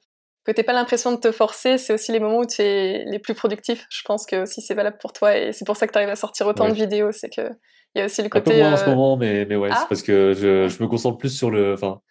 que 0.44 0.52
t'es 0.52 0.64
pas 0.64 0.74
l'impression 0.74 1.12
de 1.12 1.18
te 1.18 1.32
forcer, 1.32 1.78
c'est 1.78 1.94
aussi 1.94 2.12
les 2.12 2.20
moments 2.20 2.40
où 2.40 2.46
tu 2.46 2.64
es 2.64 3.06
les 3.06 3.20
plus 3.20 3.36
productifs. 3.36 3.86
Je 3.92 4.02
pense 4.04 4.26
que 4.26 4.44
aussi 4.44 4.62
c'est 4.62 4.74
valable 4.74 4.98
pour 5.00 5.14
toi 5.14 5.38
et 5.38 5.54
c'est 5.54 5.66
pour 5.66 5.78
ça 5.78 5.86
que 5.86 5.92
tu 5.92 6.00
arrives 6.00 6.10
à 6.10 6.16
sortir 6.16 6.48
autant 6.48 6.68
de 6.68 6.74
vidéos. 6.74 7.12
C'est 7.12 7.30
que 7.30 7.50
il 7.94 8.00
y 8.00 8.02
a 8.02 8.06
aussi 8.06 8.24
le 8.24 8.30
côté. 8.30 8.52
Un 8.52 8.56
peu 8.56 8.60
moins 8.62 8.74
en 8.74 8.78
ce 8.78 8.84
euh, 8.84 8.88
moment, 8.88 9.18
mais 9.18 9.46
mais 9.46 9.56
ouais, 9.56 9.70
c'est 9.70 9.76
ah. 9.78 9.86
parce 9.88 10.02
que 10.02 10.34
je, 10.34 10.68
je 10.68 10.84
me 10.84 10.88
concentre 10.88 11.18
plus 11.18 11.30
sur 11.30 11.52
le. 11.52 11.74
Enfin, 11.74 12.02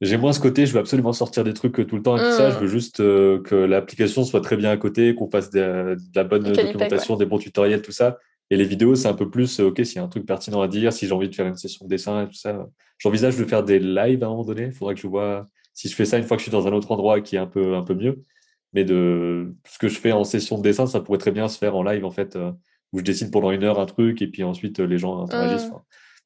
j'ai 0.00 0.16
moins 0.16 0.32
ce 0.32 0.40
côté, 0.40 0.64
je 0.66 0.72
veux 0.72 0.80
absolument 0.80 1.12
sortir 1.12 1.44
des 1.44 1.52
trucs 1.52 1.86
tout 1.86 1.96
le 1.96 2.02
temps 2.02 2.16
et 2.16 2.20
tout 2.20 2.32
ça. 2.32 2.50
Je 2.50 2.56
mmh. 2.56 2.60
veux 2.60 2.66
juste 2.66 3.00
euh, 3.00 3.40
que 3.42 3.54
l'application 3.54 4.24
soit 4.24 4.40
très 4.40 4.56
bien 4.56 4.70
à 4.70 4.76
côté, 4.76 5.14
qu'on 5.14 5.30
fasse 5.30 5.50
de, 5.50 5.96
la 6.14 6.24
bonne 6.24 6.42
documentation, 6.42 7.16
des 7.16 7.26
bons 7.26 7.38
tutoriels, 7.38 7.82
tout 7.82 7.92
ça. 7.92 8.18
Et 8.50 8.56
les 8.56 8.64
vidéos, 8.64 8.96
c'est 8.96 9.08
un 9.08 9.14
peu 9.14 9.30
plus, 9.30 9.60
euh, 9.60 9.68
OK, 9.68 9.80
s'il 9.84 9.96
y 9.96 9.98
a 9.98 10.02
un 10.02 10.08
truc 10.08 10.26
pertinent 10.26 10.60
à 10.60 10.68
dire, 10.68 10.92
si 10.92 11.06
j'ai 11.06 11.12
envie 11.12 11.28
de 11.28 11.34
faire 11.34 11.46
une 11.46 11.56
session 11.56 11.86
de 11.86 11.90
dessin 11.90 12.24
et 12.24 12.26
tout 12.26 12.34
ça. 12.34 12.66
J'envisage 12.98 13.36
de 13.36 13.44
faire 13.44 13.62
des 13.62 13.78
lives 13.78 14.22
à 14.22 14.26
un 14.26 14.30
moment 14.30 14.44
donné. 14.44 14.64
Il 14.66 14.72
faudrait 14.72 14.94
que 14.94 15.00
je 15.00 15.06
vois 15.06 15.48
si 15.72 15.88
je 15.88 15.94
fais 15.94 16.04
ça 16.04 16.18
une 16.18 16.24
fois 16.24 16.36
que 16.36 16.40
je 16.40 16.44
suis 16.44 16.52
dans 16.52 16.66
un 16.66 16.72
autre 16.72 16.90
endroit 16.90 17.20
qui 17.20 17.36
est 17.36 17.38
un 17.38 17.46
peu, 17.46 17.76
un 17.76 17.82
peu 17.82 17.94
mieux. 17.94 18.24
Mais 18.72 18.84
de 18.84 19.54
ce 19.68 19.78
que 19.78 19.88
je 19.88 19.98
fais 19.98 20.12
en 20.12 20.24
session 20.24 20.58
de 20.58 20.62
dessin, 20.62 20.86
ça 20.86 21.00
pourrait 21.00 21.18
très 21.18 21.30
bien 21.30 21.48
se 21.48 21.58
faire 21.58 21.76
en 21.76 21.82
live, 21.82 22.04
en 22.04 22.10
fait, 22.10 22.36
euh, 22.36 22.52
où 22.92 22.98
je 22.98 23.04
dessine 23.04 23.30
pendant 23.30 23.52
une 23.52 23.64
heure 23.64 23.80
un 23.80 23.86
truc 23.86 24.20
et 24.20 24.26
puis 24.26 24.42
ensuite 24.42 24.80
les 24.80 24.98
gens 24.98 25.22
interagissent. 25.22 25.70
Mmh. 25.70 25.80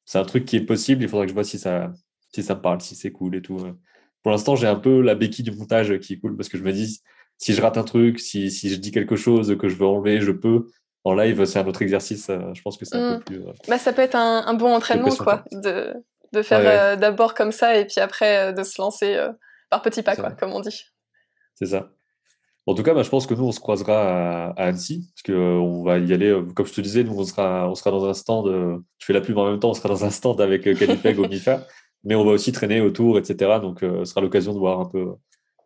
c'est 0.06 0.18
un 0.18 0.24
truc 0.24 0.46
qui 0.46 0.56
est 0.56 0.64
possible. 0.64 1.02
Il 1.02 1.08
faudrait 1.08 1.26
que 1.26 1.30
je 1.30 1.34
vois 1.34 1.44
si 1.44 1.58
ça, 1.58 1.92
si 2.34 2.42
ça 2.42 2.54
me 2.54 2.60
parle, 2.60 2.80
si 2.80 2.94
c'est 2.94 3.12
cool 3.12 3.36
et 3.36 3.42
tout. 3.42 3.58
Pour 4.22 4.32
l'instant, 4.32 4.56
j'ai 4.56 4.66
un 4.66 4.76
peu 4.76 5.02
la 5.02 5.14
béquille 5.14 5.44
du 5.44 5.52
montage 5.52 5.98
qui 6.00 6.14
est 6.14 6.18
cool 6.18 6.36
parce 6.36 6.48
que 6.48 6.56
je 6.56 6.62
me 6.64 6.72
dis, 6.72 7.00
si 7.38 7.52
je 7.52 7.60
rate 7.60 7.76
un 7.76 7.84
truc, 7.84 8.18
si, 8.18 8.50
si 8.50 8.70
je 8.70 8.76
dis 8.76 8.90
quelque 8.90 9.16
chose 9.16 9.56
que 9.58 9.68
je 9.68 9.76
veux 9.76 9.86
enlever, 9.86 10.20
je 10.20 10.32
peux. 10.32 10.66
En 11.04 11.14
live, 11.14 11.44
c'est 11.44 11.58
un 11.58 11.66
autre 11.66 11.82
exercice. 11.82 12.30
Euh, 12.30 12.54
je 12.54 12.62
pense 12.62 12.78
que 12.78 12.86
c'est 12.86 12.96
un 12.96 13.12
peu 13.12 13.18
mm. 13.18 13.24
plus. 13.24 13.46
Euh, 13.46 13.52
bah, 13.68 13.78
ça 13.78 13.92
peut 13.92 14.02
être 14.02 14.14
un, 14.14 14.46
un 14.46 14.54
bon 14.54 14.74
entraînement, 14.74 15.14
quoi, 15.14 15.44
de, 15.52 15.94
de 16.32 16.42
faire 16.42 16.60
euh, 16.62 16.96
d'abord 16.96 17.34
comme 17.34 17.52
ça 17.52 17.76
et 17.76 17.84
puis 17.84 18.00
après 18.00 18.54
de 18.54 18.62
se 18.62 18.80
lancer 18.80 19.22
par 19.70 19.82
petits 19.82 20.02
pas, 20.02 20.16
quoi, 20.16 20.30
comme 20.30 20.52
on 20.52 20.60
dit. 20.60 20.84
C'est 21.54 21.66
ça. 21.66 21.90
En 22.66 22.74
tout 22.74 22.82
cas, 22.82 22.94
bah, 22.94 23.02
je 23.02 23.10
pense 23.10 23.26
que 23.26 23.34
nous, 23.34 23.44
on 23.44 23.52
se 23.52 23.60
croisera 23.60 24.46
à, 24.46 24.64
Annecy, 24.68 25.10
parce 25.14 25.22
qu'on 25.36 25.82
va 25.82 25.98
y 25.98 26.14
aller, 26.14 26.34
comme 26.56 26.64
je 26.64 26.72
te 26.72 26.80
disais, 26.80 27.04
nous, 27.04 27.18
on 27.18 27.24
sera, 27.24 27.68
on 27.68 27.74
sera 27.74 27.90
dans 27.90 28.06
un 28.06 28.14
stand, 28.14 28.46
je 28.98 29.04
fais 29.04 29.12
la 29.12 29.20
pub 29.20 29.36
en 29.36 29.50
même 29.50 29.60
temps, 29.60 29.70
on 29.70 29.74
sera 29.74 29.90
dans 29.90 30.06
un 30.06 30.10
stand 30.10 30.40
avec 30.40 30.62
Canipeg 30.62 31.18
au 31.18 31.28
MIFA 31.28 31.66
mais 32.06 32.14
on 32.14 32.24
va 32.24 32.32
aussi 32.32 32.52
traîner 32.52 32.80
autour, 32.80 33.18
etc. 33.18 33.58
Donc, 33.60 33.80
ce 33.80 34.04
sera 34.04 34.22
l'occasion 34.22 34.54
de 34.54 34.58
voir 34.58 34.80
un 34.80 34.86
peu, 34.86 35.12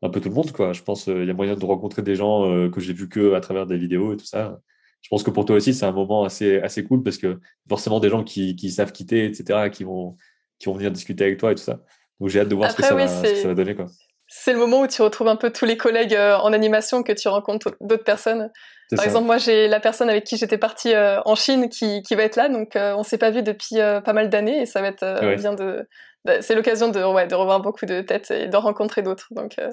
un 0.02 0.08
peu 0.08 0.20
tout 0.20 0.28
le 0.28 0.34
monde. 0.34 0.50
Quoi. 0.50 0.72
Je 0.72 0.82
pense 0.82 1.04
qu'il 1.04 1.24
y 1.24 1.30
a 1.30 1.34
moyen 1.34 1.54
de 1.54 1.64
rencontrer 1.64 2.02
des 2.02 2.16
gens 2.16 2.68
que 2.70 2.80
j'ai 2.80 2.92
vus 2.92 3.08
que 3.08 3.34
à 3.34 3.40
travers 3.40 3.66
des 3.66 3.76
vidéos 3.76 4.12
et 4.12 4.16
tout 4.16 4.26
ça. 4.26 4.58
Je 5.02 5.08
pense 5.08 5.22
que 5.22 5.30
pour 5.30 5.44
toi 5.44 5.56
aussi, 5.56 5.74
c'est 5.74 5.86
un 5.86 5.92
moment 5.92 6.24
assez, 6.24 6.58
assez 6.58 6.84
cool 6.84 7.02
parce 7.02 7.18
que 7.18 7.40
forcément 7.68 8.00
des 8.00 8.10
gens 8.10 8.24
qui, 8.24 8.56
qui 8.56 8.70
savent 8.70 8.92
quitter, 8.92 9.24
etc., 9.24 9.70
qui 9.70 9.84
vont, 9.84 10.16
qui 10.58 10.66
vont 10.66 10.74
venir 10.74 10.90
discuter 10.90 11.24
avec 11.24 11.38
toi 11.38 11.52
et 11.52 11.54
tout 11.54 11.62
ça. 11.62 11.80
Donc, 12.20 12.28
j'ai 12.30 12.40
hâte 12.40 12.48
de 12.48 12.54
voir 12.54 12.70
ce, 12.70 12.76
que 12.76 12.82
ça 12.82 12.94
va, 12.94 13.08
ce, 13.08 13.22
que 13.22 13.34
ça 13.36 13.48
va, 13.48 13.54
donner. 13.54 13.74
Quoi. 13.74 13.86
C'est 14.26 14.52
le 14.52 14.58
moment 14.58 14.82
où 14.82 14.86
tu 14.86 15.00
retrouves 15.02 15.28
un 15.28 15.36
peu 15.36 15.50
tous 15.50 15.64
les 15.64 15.76
collègues 15.76 16.14
en 16.16 16.52
animation 16.52 17.02
que 17.02 17.12
tu 17.12 17.28
rencontres 17.28 17.76
d'autres 17.80 18.04
personnes. 18.04 18.50
Par 18.94 19.04
exemple, 19.04 19.26
moi, 19.26 19.38
j'ai 19.38 19.68
la 19.68 19.80
personne 19.80 20.10
avec 20.10 20.24
qui 20.24 20.36
j'étais 20.36 20.58
partie 20.58 20.92
en 20.96 21.34
Chine 21.34 21.68
qui, 21.68 22.02
qui 22.02 22.14
va 22.14 22.24
être 22.24 22.36
là, 22.36 22.48
donc 22.48 22.72
on 22.74 23.02
s'est 23.02 23.18
pas 23.18 23.30
vu 23.30 23.42
depuis 23.42 23.76
pas 23.76 24.12
mal 24.12 24.28
d'années 24.28 24.62
et 24.62 24.66
ça 24.66 24.82
va 24.82 24.88
être 24.88 25.36
bien 25.36 25.54
de, 25.54 25.86
bah, 26.24 26.42
c'est 26.42 26.54
l'occasion 26.54 26.90
de, 26.90 27.02
ouais, 27.02 27.26
de 27.26 27.34
revoir 27.34 27.60
beaucoup 27.60 27.86
de 27.86 28.00
têtes 28.02 28.30
et 28.30 28.48
de 28.48 28.56
rencontrer 28.56 29.02
d'autres. 29.02 29.28
Donc, 29.30 29.58
euh. 29.58 29.72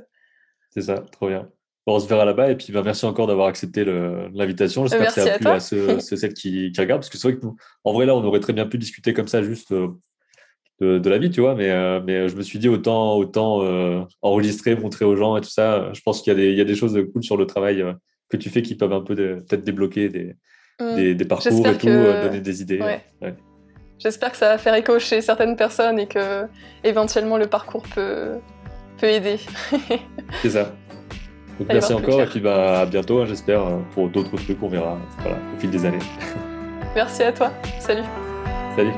C'est 0.70 0.84
ça, 0.84 1.04
trop 1.12 1.28
bien. 1.28 1.50
On 1.94 2.00
se 2.00 2.08
verra 2.08 2.26
là-bas 2.26 2.52
et 2.52 2.56
puis 2.56 2.74
bah, 2.74 2.82
merci 2.84 3.06
encore 3.06 3.28
d'avoir 3.28 3.48
accepté 3.48 3.86
l'invitation. 3.86 4.86
J'espère 4.86 5.14
que 5.14 5.22
ça 5.22 5.34
a 5.34 5.38
plu 5.38 5.48
à, 5.48 5.60
ceux, 5.60 6.00
celles 6.00 6.34
qui, 6.34 6.72
qui, 6.72 6.82
regardent 6.82 7.02
parce 7.02 7.10
que 7.10 7.18
c'est 7.18 7.30
vrai 7.30 7.38
que 7.38 7.46
nous, 7.46 7.56
en 7.84 7.94
vrai 7.94 8.06
là, 8.06 8.16
on 8.16 8.24
aurait 8.24 8.40
très 8.40 8.54
bien 8.54 8.66
pu 8.66 8.78
discuter 8.78 9.14
comme 9.14 9.28
ça 9.28 9.44
juste 9.44 9.72
euh, 9.72 9.90
de, 10.82 10.98
de, 10.98 11.10
la 11.10 11.18
vie, 11.20 11.30
tu 11.30 11.42
vois. 11.42 11.56
Mais, 11.56 11.70
euh, 11.70 12.02
mais 12.04 12.28
je 12.28 12.36
me 12.36 12.42
suis 12.42 12.60
dit 12.60 12.70
autant, 12.70 13.16
autant 13.16 13.62
enregistrer, 14.22 14.76
montrer 14.76 15.06
aux 15.06 15.16
gens 15.16 15.38
et 15.38 15.42
tout 15.42 15.50
ça. 15.50 15.92
Je 15.94 16.02
pense 16.02 16.22
qu'il 16.22 16.34
y, 16.34 16.36
a 16.36 16.40
des, 16.40 16.52
il 16.52 16.58
y 16.58 16.62
a 16.62 16.66
des 16.66 16.76
choses 16.76 17.00
cool 17.14 17.24
sur 17.24 17.38
le 17.38 17.46
travail 17.46 17.86
que 18.30 18.38
tu 18.38 18.50
fais 18.50 18.62
qui 18.62 18.76
peuvent 18.76 18.94
un 18.94 19.02
peu 19.02 19.16
peut-être 19.16 19.64
débloquer 19.64 20.10
des, 20.10 20.36
mmh. 20.82 20.96
des, 20.96 21.16
des, 21.16 21.26
parcours 21.26 21.68
et 21.68 21.78
tout, 21.78 21.88
donner 21.88 22.42
des 22.42 22.62
idées. 22.62 22.82
Ouais. 22.82 23.36
J'espère 24.00 24.32
que 24.32 24.38
ça 24.38 24.50
va 24.50 24.58
faire 24.58 24.76
écho 24.76 25.00
chez 25.00 25.22
certaines 25.22 25.56
personnes 25.56 26.00
et 26.00 26.08
que 26.08 26.46
éventuellement 26.84 27.38
le 27.38 27.48
parcours 27.48 27.84
peut, 27.94 28.34
peut 28.98 29.08
aider. 29.08 29.38
C'est 30.42 30.50
ça. 30.50 30.74
Donc 31.60 31.70
merci 31.70 31.94
encore 31.94 32.22
et 32.22 32.26
puis 32.26 32.40
bah, 32.40 32.82
à 32.82 32.86
bientôt, 32.86 33.22
hein, 33.22 33.26
j'espère, 33.26 33.64
pour 33.94 34.10
d'autres 34.10 34.36
trucs 34.36 34.60
qu'on 34.60 34.70
verra 34.70 34.98
au 35.26 35.60
fil 35.60 35.70
des 35.70 35.86
années. 35.86 36.00
Merci 36.96 37.24
à 37.24 37.32
toi. 37.32 37.52
Salut. 37.80 38.04
Salut. 38.76 38.94